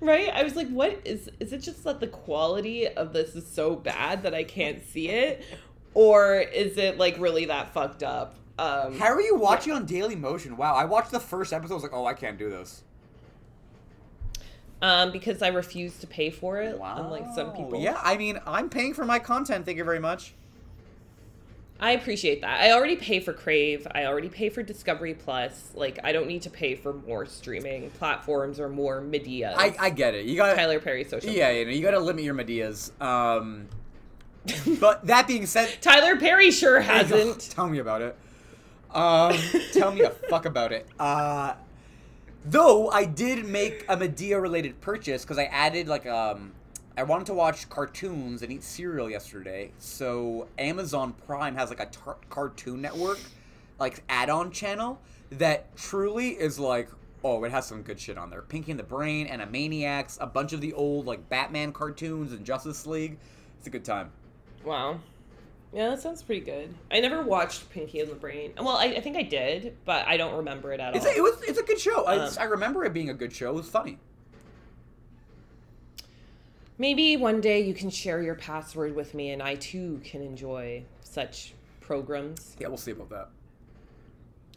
Right? 0.00 0.28
I 0.32 0.42
was 0.42 0.56
like, 0.56 0.68
what 0.68 1.00
is 1.04 1.30
is 1.40 1.52
it 1.52 1.58
just 1.58 1.84
that 1.84 2.00
the 2.00 2.06
quality 2.06 2.88
of 2.88 3.12
this 3.12 3.34
is 3.34 3.46
so 3.46 3.74
bad 3.76 4.22
that 4.24 4.34
I 4.34 4.44
can't 4.44 4.84
see 4.86 5.08
it? 5.08 5.44
Or 5.94 6.36
is 6.40 6.76
it 6.78 6.98
like 6.98 7.18
really 7.18 7.44
that 7.46 7.72
fucked 7.72 8.02
up? 8.02 8.36
Um 8.58 8.98
How 8.98 9.06
are 9.12 9.20
you 9.20 9.36
watching 9.36 9.72
on 9.72 9.86
Dailymotion? 9.86 10.56
Wow, 10.56 10.74
I 10.74 10.84
watched 10.84 11.10
the 11.10 11.20
first 11.20 11.52
episode. 11.52 11.74
I 11.74 11.76
was 11.76 11.82
like, 11.82 11.92
oh, 11.94 12.06
I 12.06 12.14
can't 12.14 12.38
do 12.38 12.50
this. 12.50 12.82
um 14.82 15.12
because 15.12 15.40
I 15.42 15.48
refuse 15.48 15.98
to 16.00 16.06
pay 16.06 16.30
for 16.30 16.60
it, 16.60 16.78
Wow. 16.78 16.96
unlike 16.98 17.26
some 17.34 17.52
people. 17.52 17.80
Yeah, 17.80 17.98
I 18.02 18.16
mean, 18.16 18.38
I'm 18.46 18.68
paying 18.68 18.92
for 18.94 19.04
my 19.04 19.18
content. 19.18 19.64
Thank 19.64 19.78
you 19.78 19.84
very 19.84 20.00
much. 20.00 20.34
I 21.80 21.92
appreciate 21.92 22.40
that. 22.42 22.60
I 22.60 22.72
already 22.72 22.96
pay 22.96 23.20
for 23.20 23.32
Crave. 23.32 23.86
I 23.92 24.04
already 24.06 24.28
pay 24.28 24.48
for 24.48 24.62
Discovery 24.62 25.14
Plus. 25.14 25.72
Like 25.74 25.98
I 26.04 26.12
don't 26.12 26.28
need 26.28 26.42
to 26.42 26.50
pay 26.50 26.76
for 26.76 26.92
more 26.92 27.26
streaming 27.26 27.90
platforms 27.90 28.60
or 28.60 28.68
more 28.68 29.00
media. 29.00 29.54
I, 29.56 29.74
I 29.78 29.90
get 29.90 30.14
it. 30.14 30.26
You 30.26 30.36
got 30.36 30.54
Tyler 30.54 30.80
Perry 30.80 31.04
social. 31.04 31.30
Yeah, 31.30 31.50
you 31.50 31.64
know, 31.64 31.70
you 31.72 31.82
got 31.82 31.90
to 31.90 32.00
limit 32.00 32.24
your 32.24 32.34
medias. 32.34 32.92
Um, 33.00 33.68
but 34.78 35.06
that 35.06 35.26
being 35.26 35.46
said, 35.46 35.76
Tyler 35.80 36.16
Perry 36.16 36.50
sure 36.50 36.80
hasn't. 36.80 37.40
Tell 37.50 37.68
me 37.68 37.78
about 37.78 38.02
it. 38.02 38.16
Um, 38.94 39.36
tell 39.72 39.90
me 39.90 40.02
a 40.02 40.10
fuck 40.30 40.44
about 40.46 40.70
it. 40.70 40.86
Uh, 41.00 41.54
though 42.44 42.90
I 42.90 43.04
did 43.04 43.44
make 43.44 43.84
a 43.88 43.96
Medea 43.96 44.38
related 44.38 44.80
purchase 44.80 45.24
because 45.24 45.36
I 45.36 45.44
added 45.46 45.88
like 45.88 46.06
um, 46.06 46.52
I 46.96 47.02
wanted 47.02 47.26
to 47.26 47.34
watch 47.34 47.68
cartoons 47.68 48.42
and 48.42 48.52
eat 48.52 48.62
cereal 48.62 49.10
yesterday. 49.10 49.72
So 49.78 50.46
Amazon 50.58 51.14
Prime 51.26 51.56
has 51.56 51.68
like 51.70 51.80
a 51.80 51.86
tar- 51.86 52.18
Cartoon 52.30 52.80
Network 52.80 53.18
like 53.80 54.04
add-on 54.08 54.52
channel 54.52 55.00
that 55.30 55.76
truly 55.76 56.28
is 56.30 56.60
like 56.60 56.88
oh 57.24 57.42
it 57.42 57.50
has 57.50 57.66
some 57.66 57.82
good 57.82 57.98
shit 57.98 58.16
on 58.16 58.30
there. 58.30 58.42
Pinky 58.42 58.70
and 58.70 58.78
the 58.78 58.84
Brain, 58.84 59.26
Animaniacs, 59.28 60.18
a 60.20 60.26
bunch 60.26 60.52
of 60.52 60.60
the 60.60 60.72
old 60.74 61.06
like 61.06 61.28
Batman 61.28 61.72
cartoons 61.72 62.32
and 62.32 62.44
Justice 62.44 62.86
League. 62.86 63.18
It's 63.58 63.66
a 63.66 63.70
good 63.70 63.84
time. 63.84 64.10
Wow. 64.64 65.00
Yeah, 65.72 65.88
that 65.88 66.00
sounds 66.00 66.22
pretty 66.22 66.42
good. 66.42 66.72
I 66.92 67.00
never 67.00 67.22
watched 67.22 67.68
Pinky 67.70 67.98
and 67.98 68.08
the 68.08 68.14
Brain. 68.14 68.52
Well, 68.56 68.76
I, 68.76 68.84
I 68.84 69.00
think 69.00 69.16
I 69.16 69.22
did, 69.22 69.76
but 69.84 70.06
I 70.06 70.16
don't 70.16 70.36
remember 70.36 70.72
it 70.72 70.78
at 70.78 70.94
It's 70.94 71.04
all. 71.04 71.10
a, 71.10 71.16
it 71.16 71.20
was 71.20 71.42
it's 71.42 71.58
a 71.58 71.64
good 71.64 71.80
show. 71.80 72.04
I, 72.04 72.18
Um, 72.18 72.32
I 72.38 72.44
remember 72.44 72.84
it 72.84 72.92
being 72.92 73.10
a 73.10 73.14
good 73.14 73.32
show. 73.32 73.50
It 73.50 73.54
was 73.54 73.68
funny. 73.68 73.98
Maybe 76.78 77.16
one 77.16 77.40
day 77.40 77.60
you 77.60 77.72
can 77.74 77.88
share 77.90 78.20
your 78.22 78.34
password 78.34 78.94
with 78.96 79.14
me, 79.14 79.30
and 79.30 79.42
I 79.42 79.54
too 79.54 80.00
can 80.04 80.22
enjoy 80.22 80.84
such 81.02 81.52
programs. 81.80 82.56
Yeah, 82.58 82.68
we'll 82.68 82.76
see 82.76 82.90
about 82.90 83.10
that. 83.10 83.28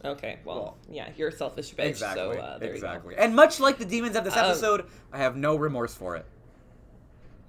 Okay, 0.04 0.38
well, 0.44 0.56
Well, 0.56 0.76
yeah, 0.90 1.10
you're 1.16 1.28
a 1.28 1.32
selfish 1.32 1.74
bitch. 1.74 1.86
exactly. 1.86 2.36
So 2.36 2.40
uh, 2.40 2.58
there 2.58 2.72
exactly. 2.72 3.16
And 3.16 3.34
much 3.34 3.60
like 3.60 3.78
the 3.78 3.84
demons 3.84 4.16
of 4.16 4.24
this 4.24 4.36
Um, 4.36 4.44
episode, 4.46 4.86
I 5.12 5.18
have 5.18 5.36
no 5.36 5.56
remorse 5.56 5.94
for 5.94 6.16
it. 6.16 6.24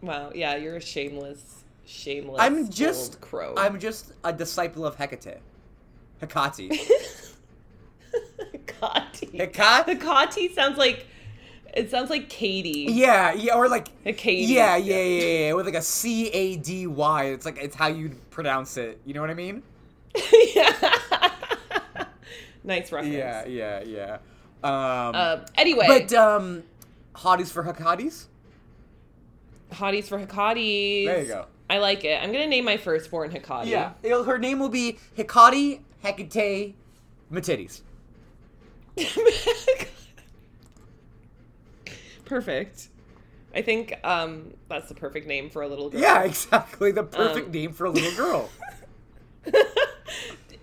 Wow, 0.02 0.32
yeah, 0.34 0.56
you're 0.56 0.78
a 0.78 0.82
shameless, 0.82 1.64
shameless. 1.86 2.40
I'm 2.40 2.70
just 2.70 3.14
old 3.14 3.22
crow. 3.22 3.54
I'm 3.58 3.80
just 3.80 4.14
a 4.24 4.32
disciple 4.34 4.86
of 4.86 4.96
Hecate. 4.96 5.38
Hecate. 6.22 6.70
Hecate. 8.54 9.32
Hecate? 9.34 9.86
Hecate 10.00 10.56
sounds 10.56 10.78
like 10.78 11.06
it 11.74 11.90
sounds 11.92 12.10
like 12.10 12.30
Katie. 12.30 12.88
yeah, 12.90 13.34
yeah, 13.34 13.56
or 13.56 13.68
like 13.70 13.88
Hecate. 14.04 14.48
yeah, 14.48 14.76
yeah, 14.78 14.96
yeah, 14.96 15.04
yeah, 15.04 15.40
yeah, 15.48 15.54
with 15.54 15.66
like 15.66 15.76
a 15.76 15.82
C 15.82 16.28
A 16.30 16.56
D 16.58 16.88
Y. 16.88 17.24
It's 17.26 17.46
like 17.46 17.58
it's 17.62 17.76
how 17.76 17.88
you 17.88 18.12
pronounce 18.30 18.78
it. 18.78 19.00
You 19.06 19.14
know 19.14 19.22
what 19.22 19.30
I 19.30 19.34
mean? 19.36 19.64
yeah. 20.56 20.74
nice 22.64 22.92
reference. 22.92 23.14
Yeah, 23.16 23.46
yeah, 23.46 23.82
yeah. 23.84 24.14
Um, 24.64 25.16
Uh, 25.16 25.38
anyway, 25.56 25.86
but 25.88 26.14
um, 26.14 26.64
hotties 27.16 27.50
for 27.52 27.64
Hecates. 27.64 28.26
hotties 29.72 30.06
for 30.06 30.20
Hecates. 30.20 31.06
There 31.06 31.22
you 31.22 31.28
go. 31.28 31.46
I 31.70 31.78
like 31.78 32.04
it. 32.04 32.22
I'm 32.22 32.32
gonna 32.32 32.48
name 32.48 32.66
my 32.66 32.78
firstborn 32.78 33.32
Hecate. 33.32 33.68
Yeah, 33.68 33.94
it'll- 34.04 34.24
her 34.24 34.38
name 34.40 34.60
will 34.60 34.70
be 34.70 34.98
Hecate 35.16 35.82
Hecate 36.04 36.76
Matidis. 37.32 37.82
perfect. 42.30 42.88
I 43.54 43.62
think 43.64 43.96
um, 44.04 44.54
that's 44.70 44.88
the 44.90 44.96
perfect 44.96 45.28
name 45.28 45.50
for 45.50 45.64
a 45.64 45.68
little 45.68 45.90
girl. 45.90 46.00
Yeah, 46.02 46.22
exactly. 46.24 46.92
The 46.92 47.04
perfect 47.04 47.48
Um, 47.48 47.52
name 47.52 47.74
for 47.74 47.86
a 47.86 47.90
little 47.90 48.16
girl. 48.16 48.50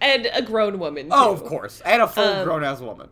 and 0.00 0.28
a 0.32 0.42
grown 0.42 0.78
woman. 0.78 1.08
oh, 1.10 1.32
of 1.32 1.44
course. 1.44 1.80
And 1.84 2.00
a 2.02 2.06
full 2.08 2.22
Um, 2.24 2.44
grown 2.44 2.62
ass 2.64 2.80
woman. 2.80 3.08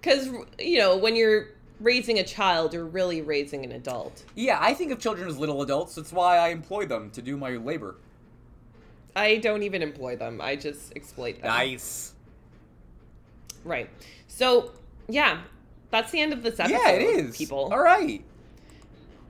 Because 0.00 0.28
you 0.58 0.78
know 0.78 0.96
when 0.96 1.14
you're 1.16 1.48
raising 1.80 2.18
a 2.18 2.24
child, 2.24 2.72
you're 2.72 2.86
really 2.86 3.20
raising 3.22 3.64
an 3.64 3.72
adult. 3.72 4.24
Yeah, 4.34 4.58
I 4.60 4.74
think 4.74 4.92
of 4.92 4.98
children 4.98 5.28
as 5.28 5.38
little 5.38 5.60
adults. 5.62 5.94
That's 5.94 6.12
why 6.12 6.38
I 6.38 6.48
employ 6.48 6.86
them 6.86 7.10
to 7.10 7.22
do 7.22 7.36
my 7.36 7.50
labor. 7.50 7.96
I 9.16 9.36
don't 9.36 9.62
even 9.62 9.82
employ 9.82 10.16
them. 10.16 10.40
I 10.40 10.56
just 10.56 10.92
exploit 10.96 11.40
them. 11.40 11.48
Nice. 11.48 12.14
Right. 13.64 13.88
So 14.28 14.72
yeah, 15.08 15.40
that's 15.94 16.10
the 16.10 16.20
end 16.20 16.32
of 16.32 16.42
this 16.42 16.58
episode. 16.58 16.76
Yeah, 16.76 16.90
it 16.90 17.02
is. 17.02 17.36
People. 17.36 17.70
All 17.72 17.78
right. 17.82 18.24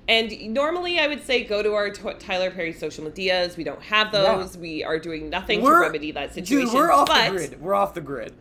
And 0.08 0.52
normally 0.54 0.98
I 0.98 1.06
would 1.06 1.24
say 1.24 1.44
go 1.44 1.62
to 1.62 1.74
our 1.74 1.90
t- 1.90 2.02
Tyler 2.18 2.50
Perry 2.50 2.72
social 2.72 3.04
medias. 3.04 3.56
We 3.58 3.64
don't 3.64 3.82
have 3.82 4.12
those. 4.12 4.56
We 4.56 4.82
are 4.82 4.98
doing 4.98 5.28
nothing 5.30 5.60
to 5.62 5.70
remedy 5.70 6.10
that 6.12 6.32
situation. 6.34 6.66
Dude, 6.66 6.74
we're 6.74 6.90
off 6.90 7.08
the 7.08 7.30
grid. 7.30 7.60
We're 7.60 7.74
off 7.74 7.92
the 7.94 8.00
grid. 8.00 8.34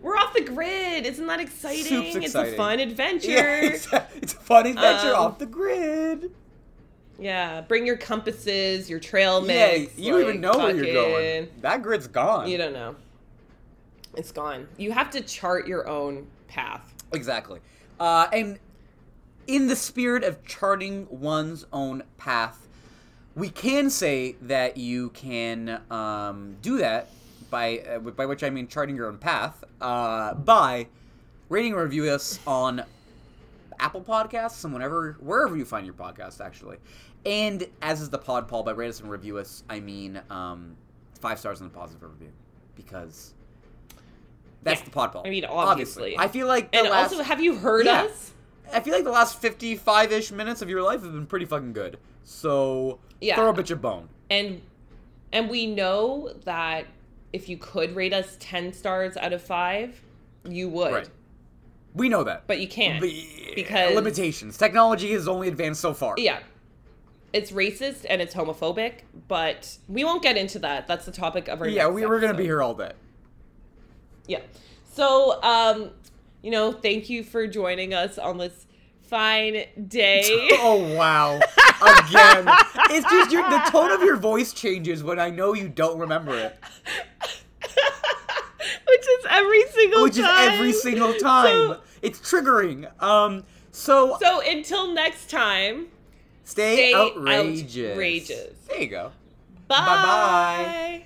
We're 0.00 0.16
off 0.16 0.32
the 0.34 0.42
grid. 0.44 1.06
Isn't 1.06 1.26
that 1.26 1.40
exciting? 1.40 1.84
Soup's 1.84 2.16
It's 2.16 2.34
a 2.34 2.52
fun 2.56 2.80
adventure. 2.88 3.30
Yeah, 3.30 3.60
it's 3.62 3.92
a, 3.92 4.06
it's 4.16 4.32
a 4.32 4.36
fun 4.36 4.66
adventure 4.66 5.14
Um, 5.14 5.26
off 5.26 5.38
the 5.38 5.46
grid. 5.46 6.32
Yeah, 7.18 7.60
bring 7.60 7.86
your 7.86 7.96
compasses, 7.96 8.90
your 8.90 8.98
trail 8.98 9.40
Yeah, 9.46 9.78
mix. 9.78 9.98
you 9.98 10.12
don't 10.12 10.22
even 10.22 10.40
know 10.40 10.56
where 10.58 10.74
you're 10.74 10.92
going. 10.92 11.48
That 11.60 11.82
grid's 11.82 12.06
gone. 12.08 12.48
You 12.48 12.58
don't 12.58 12.72
know. 12.72 12.96
It's 14.14 14.32
gone. 14.32 14.66
You 14.76 14.92
have 14.92 15.10
to 15.10 15.20
chart 15.22 15.66
your 15.68 15.88
own 15.88 16.26
path. 16.48 16.91
Exactly. 17.12 17.60
Uh, 18.00 18.28
and 18.32 18.58
in 19.46 19.66
the 19.66 19.76
spirit 19.76 20.24
of 20.24 20.44
charting 20.44 21.06
one's 21.10 21.66
own 21.72 22.02
path, 22.16 22.68
we 23.34 23.48
can 23.48 23.90
say 23.90 24.36
that 24.42 24.76
you 24.76 25.10
can 25.10 25.80
um, 25.90 26.56
do 26.62 26.78
that 26.78 27.08
by 27.50 27.78
uh, 27.78 27.98
by 27.98 28.26
which 28.26 28.42
I 28.42 28.50
mean 28.50 28.66
charting 28.66 28.96
your 28.96 29.08
own 29.08 29.18
path 29.18 29.62
uh, 29.80 30.34
by 30.34 30.86
rating 31.48 31.72
and 31.72 31.82
review 31.82 32.10
us 32.10 32.38
on 32.46 32.82
Apple 33.78 34.02
Podcasts 34.02 34.64
and 34.64 34.72
whenever 34.72 35.16
wherever 35.20 35.56
you 35.56 35.64
find 35.64 35.86
your 35.86 35.94
podcast, 35.94 36.40
actually. 36.40 36.78
And 37.24 37.66
as 37.80 38.00
is 38.00 38.10
the 38.10 38.18
Pod 38.18 38.48
Paul, 38.48 38.64
by 38.64 38.72
rate 38.72 38.88
us 38.88 39.00
and 39.00 39.10
review 39.10 39.38
us, 39.38 39.62
I 39.68 39.80
mean 39.80 40.20
um, 40.30 40.76
five 41.20 41.38
stars 41.38 41.60
on 41.60 41.68
the 41.68 41.74
positive 41.74 42.02
review 42.02 42.32
because 42.74 43.34
that's 44.62 44.80
Yeah. 44.80 44.84
the 44.84 44.90
Pod 44.90 45.12
Paul. 45.12 45.22
I 45.26 45.30
mean, 45.30 45.44
obviously. 45.44 46.16
I 46.18 46.28
feel 46.28 46.46
like 46.46 46.72
the 46.72 46.78
And 46.78 46.88
last, 46.88 47.12
also, 47.12 47.22
have 47.24 47.40
you 47.40 47.56
heard 47.56 47.86
Yeah. 47.86 48.02
us? 48.04 48.32
I 48.72 48.80
feel 48.80 48.94
like 48.94 49.04
the 49.04 49.10
last 49.10 49.40
fifty-five 49.40 50.12
ish 50.12 50.30
minutes 50.32 50.62
of 50.62 50.68
your 50.70 50.82
life 50.82 51.02
have 51.02 51.12
been 51.12 51.26
pretty 51.26 51.44
fucking 51.46 51.72
good. 51.72 51.98
So 52.24 52.98
Yeah. 53.20 53.36
throw 53.36 53.50
a 53.50 53.52
bitch 53.52 53.70
a 53.70 53.76
bone. 53.76 54.08
And 54.30 54.62
and 55.32 55.48
we 55.50 55.66
know 55.66 56.32
that 56.44 56.86
if 57.32 57.48
you 57.48 57.56
could 57.56 57.94
rate 57.96 58.12
us 58.12 58.36
ten 58.40 58.72
stars 58.72 59.16
out 59.16 59.32
of 59.32 59.42
five, 59.42 60.02
you 60.48 60.68
would. 60.68 60.92
Right. 60.92 61.08
We 61.94 62.08
know 62.08 62.24
that. 62.24 62.46
But 62.46 62.60
you 62.60 62.68
can't. 62.68 63.00
Be- 63.02 63.52
because- 63.54 63.94
limitations. 63.94 64.56
Technology 64.56 65.12
has 65.12 65.28
only 65.28 65.48
advanced 65.48 65.80
so 65.80 65.92
far. 65.92 66.14
Yeah. 66.16 66.38
It's 67.34 67.50
racist 67.50 68.04
and 68.08 68.20
it's 68.22 68.34
homophobic, 68.34 69.00
but 69.28 69.78
we 69.88 70.04
won't 70.04 70.22
get 70.22 70.36
into 70.36 70.58
that. 70.60 70.86
That's 70.86 71.04
the 71.06 71.12
topic 71.12 71.48
of 71.48 71.60
our 71.62 71.68
Yeah, 71.68 71.88
we 71.88 72.04
were 72.06 72.20
gonna 72.20 72.34
be 72.34 72.44
here 72.44 72.62
all 72.62 72.74
day. 72.74 72.92
Yeah. 74.26 74.40
So, 74.92 75.42
um, 75.42 75.90
you 76.42 76.50
know, 76.50 76.72
thank 76.72 77.08
you 77.08 77.22
for 77.22 77.46
joining 77.46 77.94
us 77.94 78.18
on 78.18 78.38
this 78.38 78.66
fine 79.02 79.64
day. 79.88 80.22
oh 80.52 80.94
wow! 80.96 81.36
Again, 81.36 82.48
it's 82.90 83.10
just 83.10 83.30
your, 83.30 83.42
the 83.48 83.58
tone 83.70 83.90
of 83.90 84.02
your 84.02 84.16
voice 84.16 84.52
changes 84.52 85.02
when 85.02 85.18
I 85.18 85.30
know 85.30 85.54
you 85.54 85.68
don't 85.68 85.98
remember 85.98 86.34
it, 86.36 86.58
Which 88.88 89.00
is 89.00 89.26
every 89.28 89.66
single 89.68 89.98
time. 89.98 90.04
which 90.04 90.18
is 90.18 90.26
every 90.26 90.72
single 90.72 91.14
time. 91.14 91.46
So, 91.46 91.80
it's 92.02 92.18
triggering. 92.20 93.02
Um, 93.02 93.44
so, 93.70 94.18
so 94.20 94.40
until 94.40 94.92
next 94.92 95.30
time, 95.30 95.86
stay, 96.44 96.76
stay 96.76 96.94
outrageous. 96.94 97.92
outrageous. 97.92 98.54
There 98.68 98.80
you 98.80 98.88
go. 98.88 99.12
Bye-bye. 99.68 101.04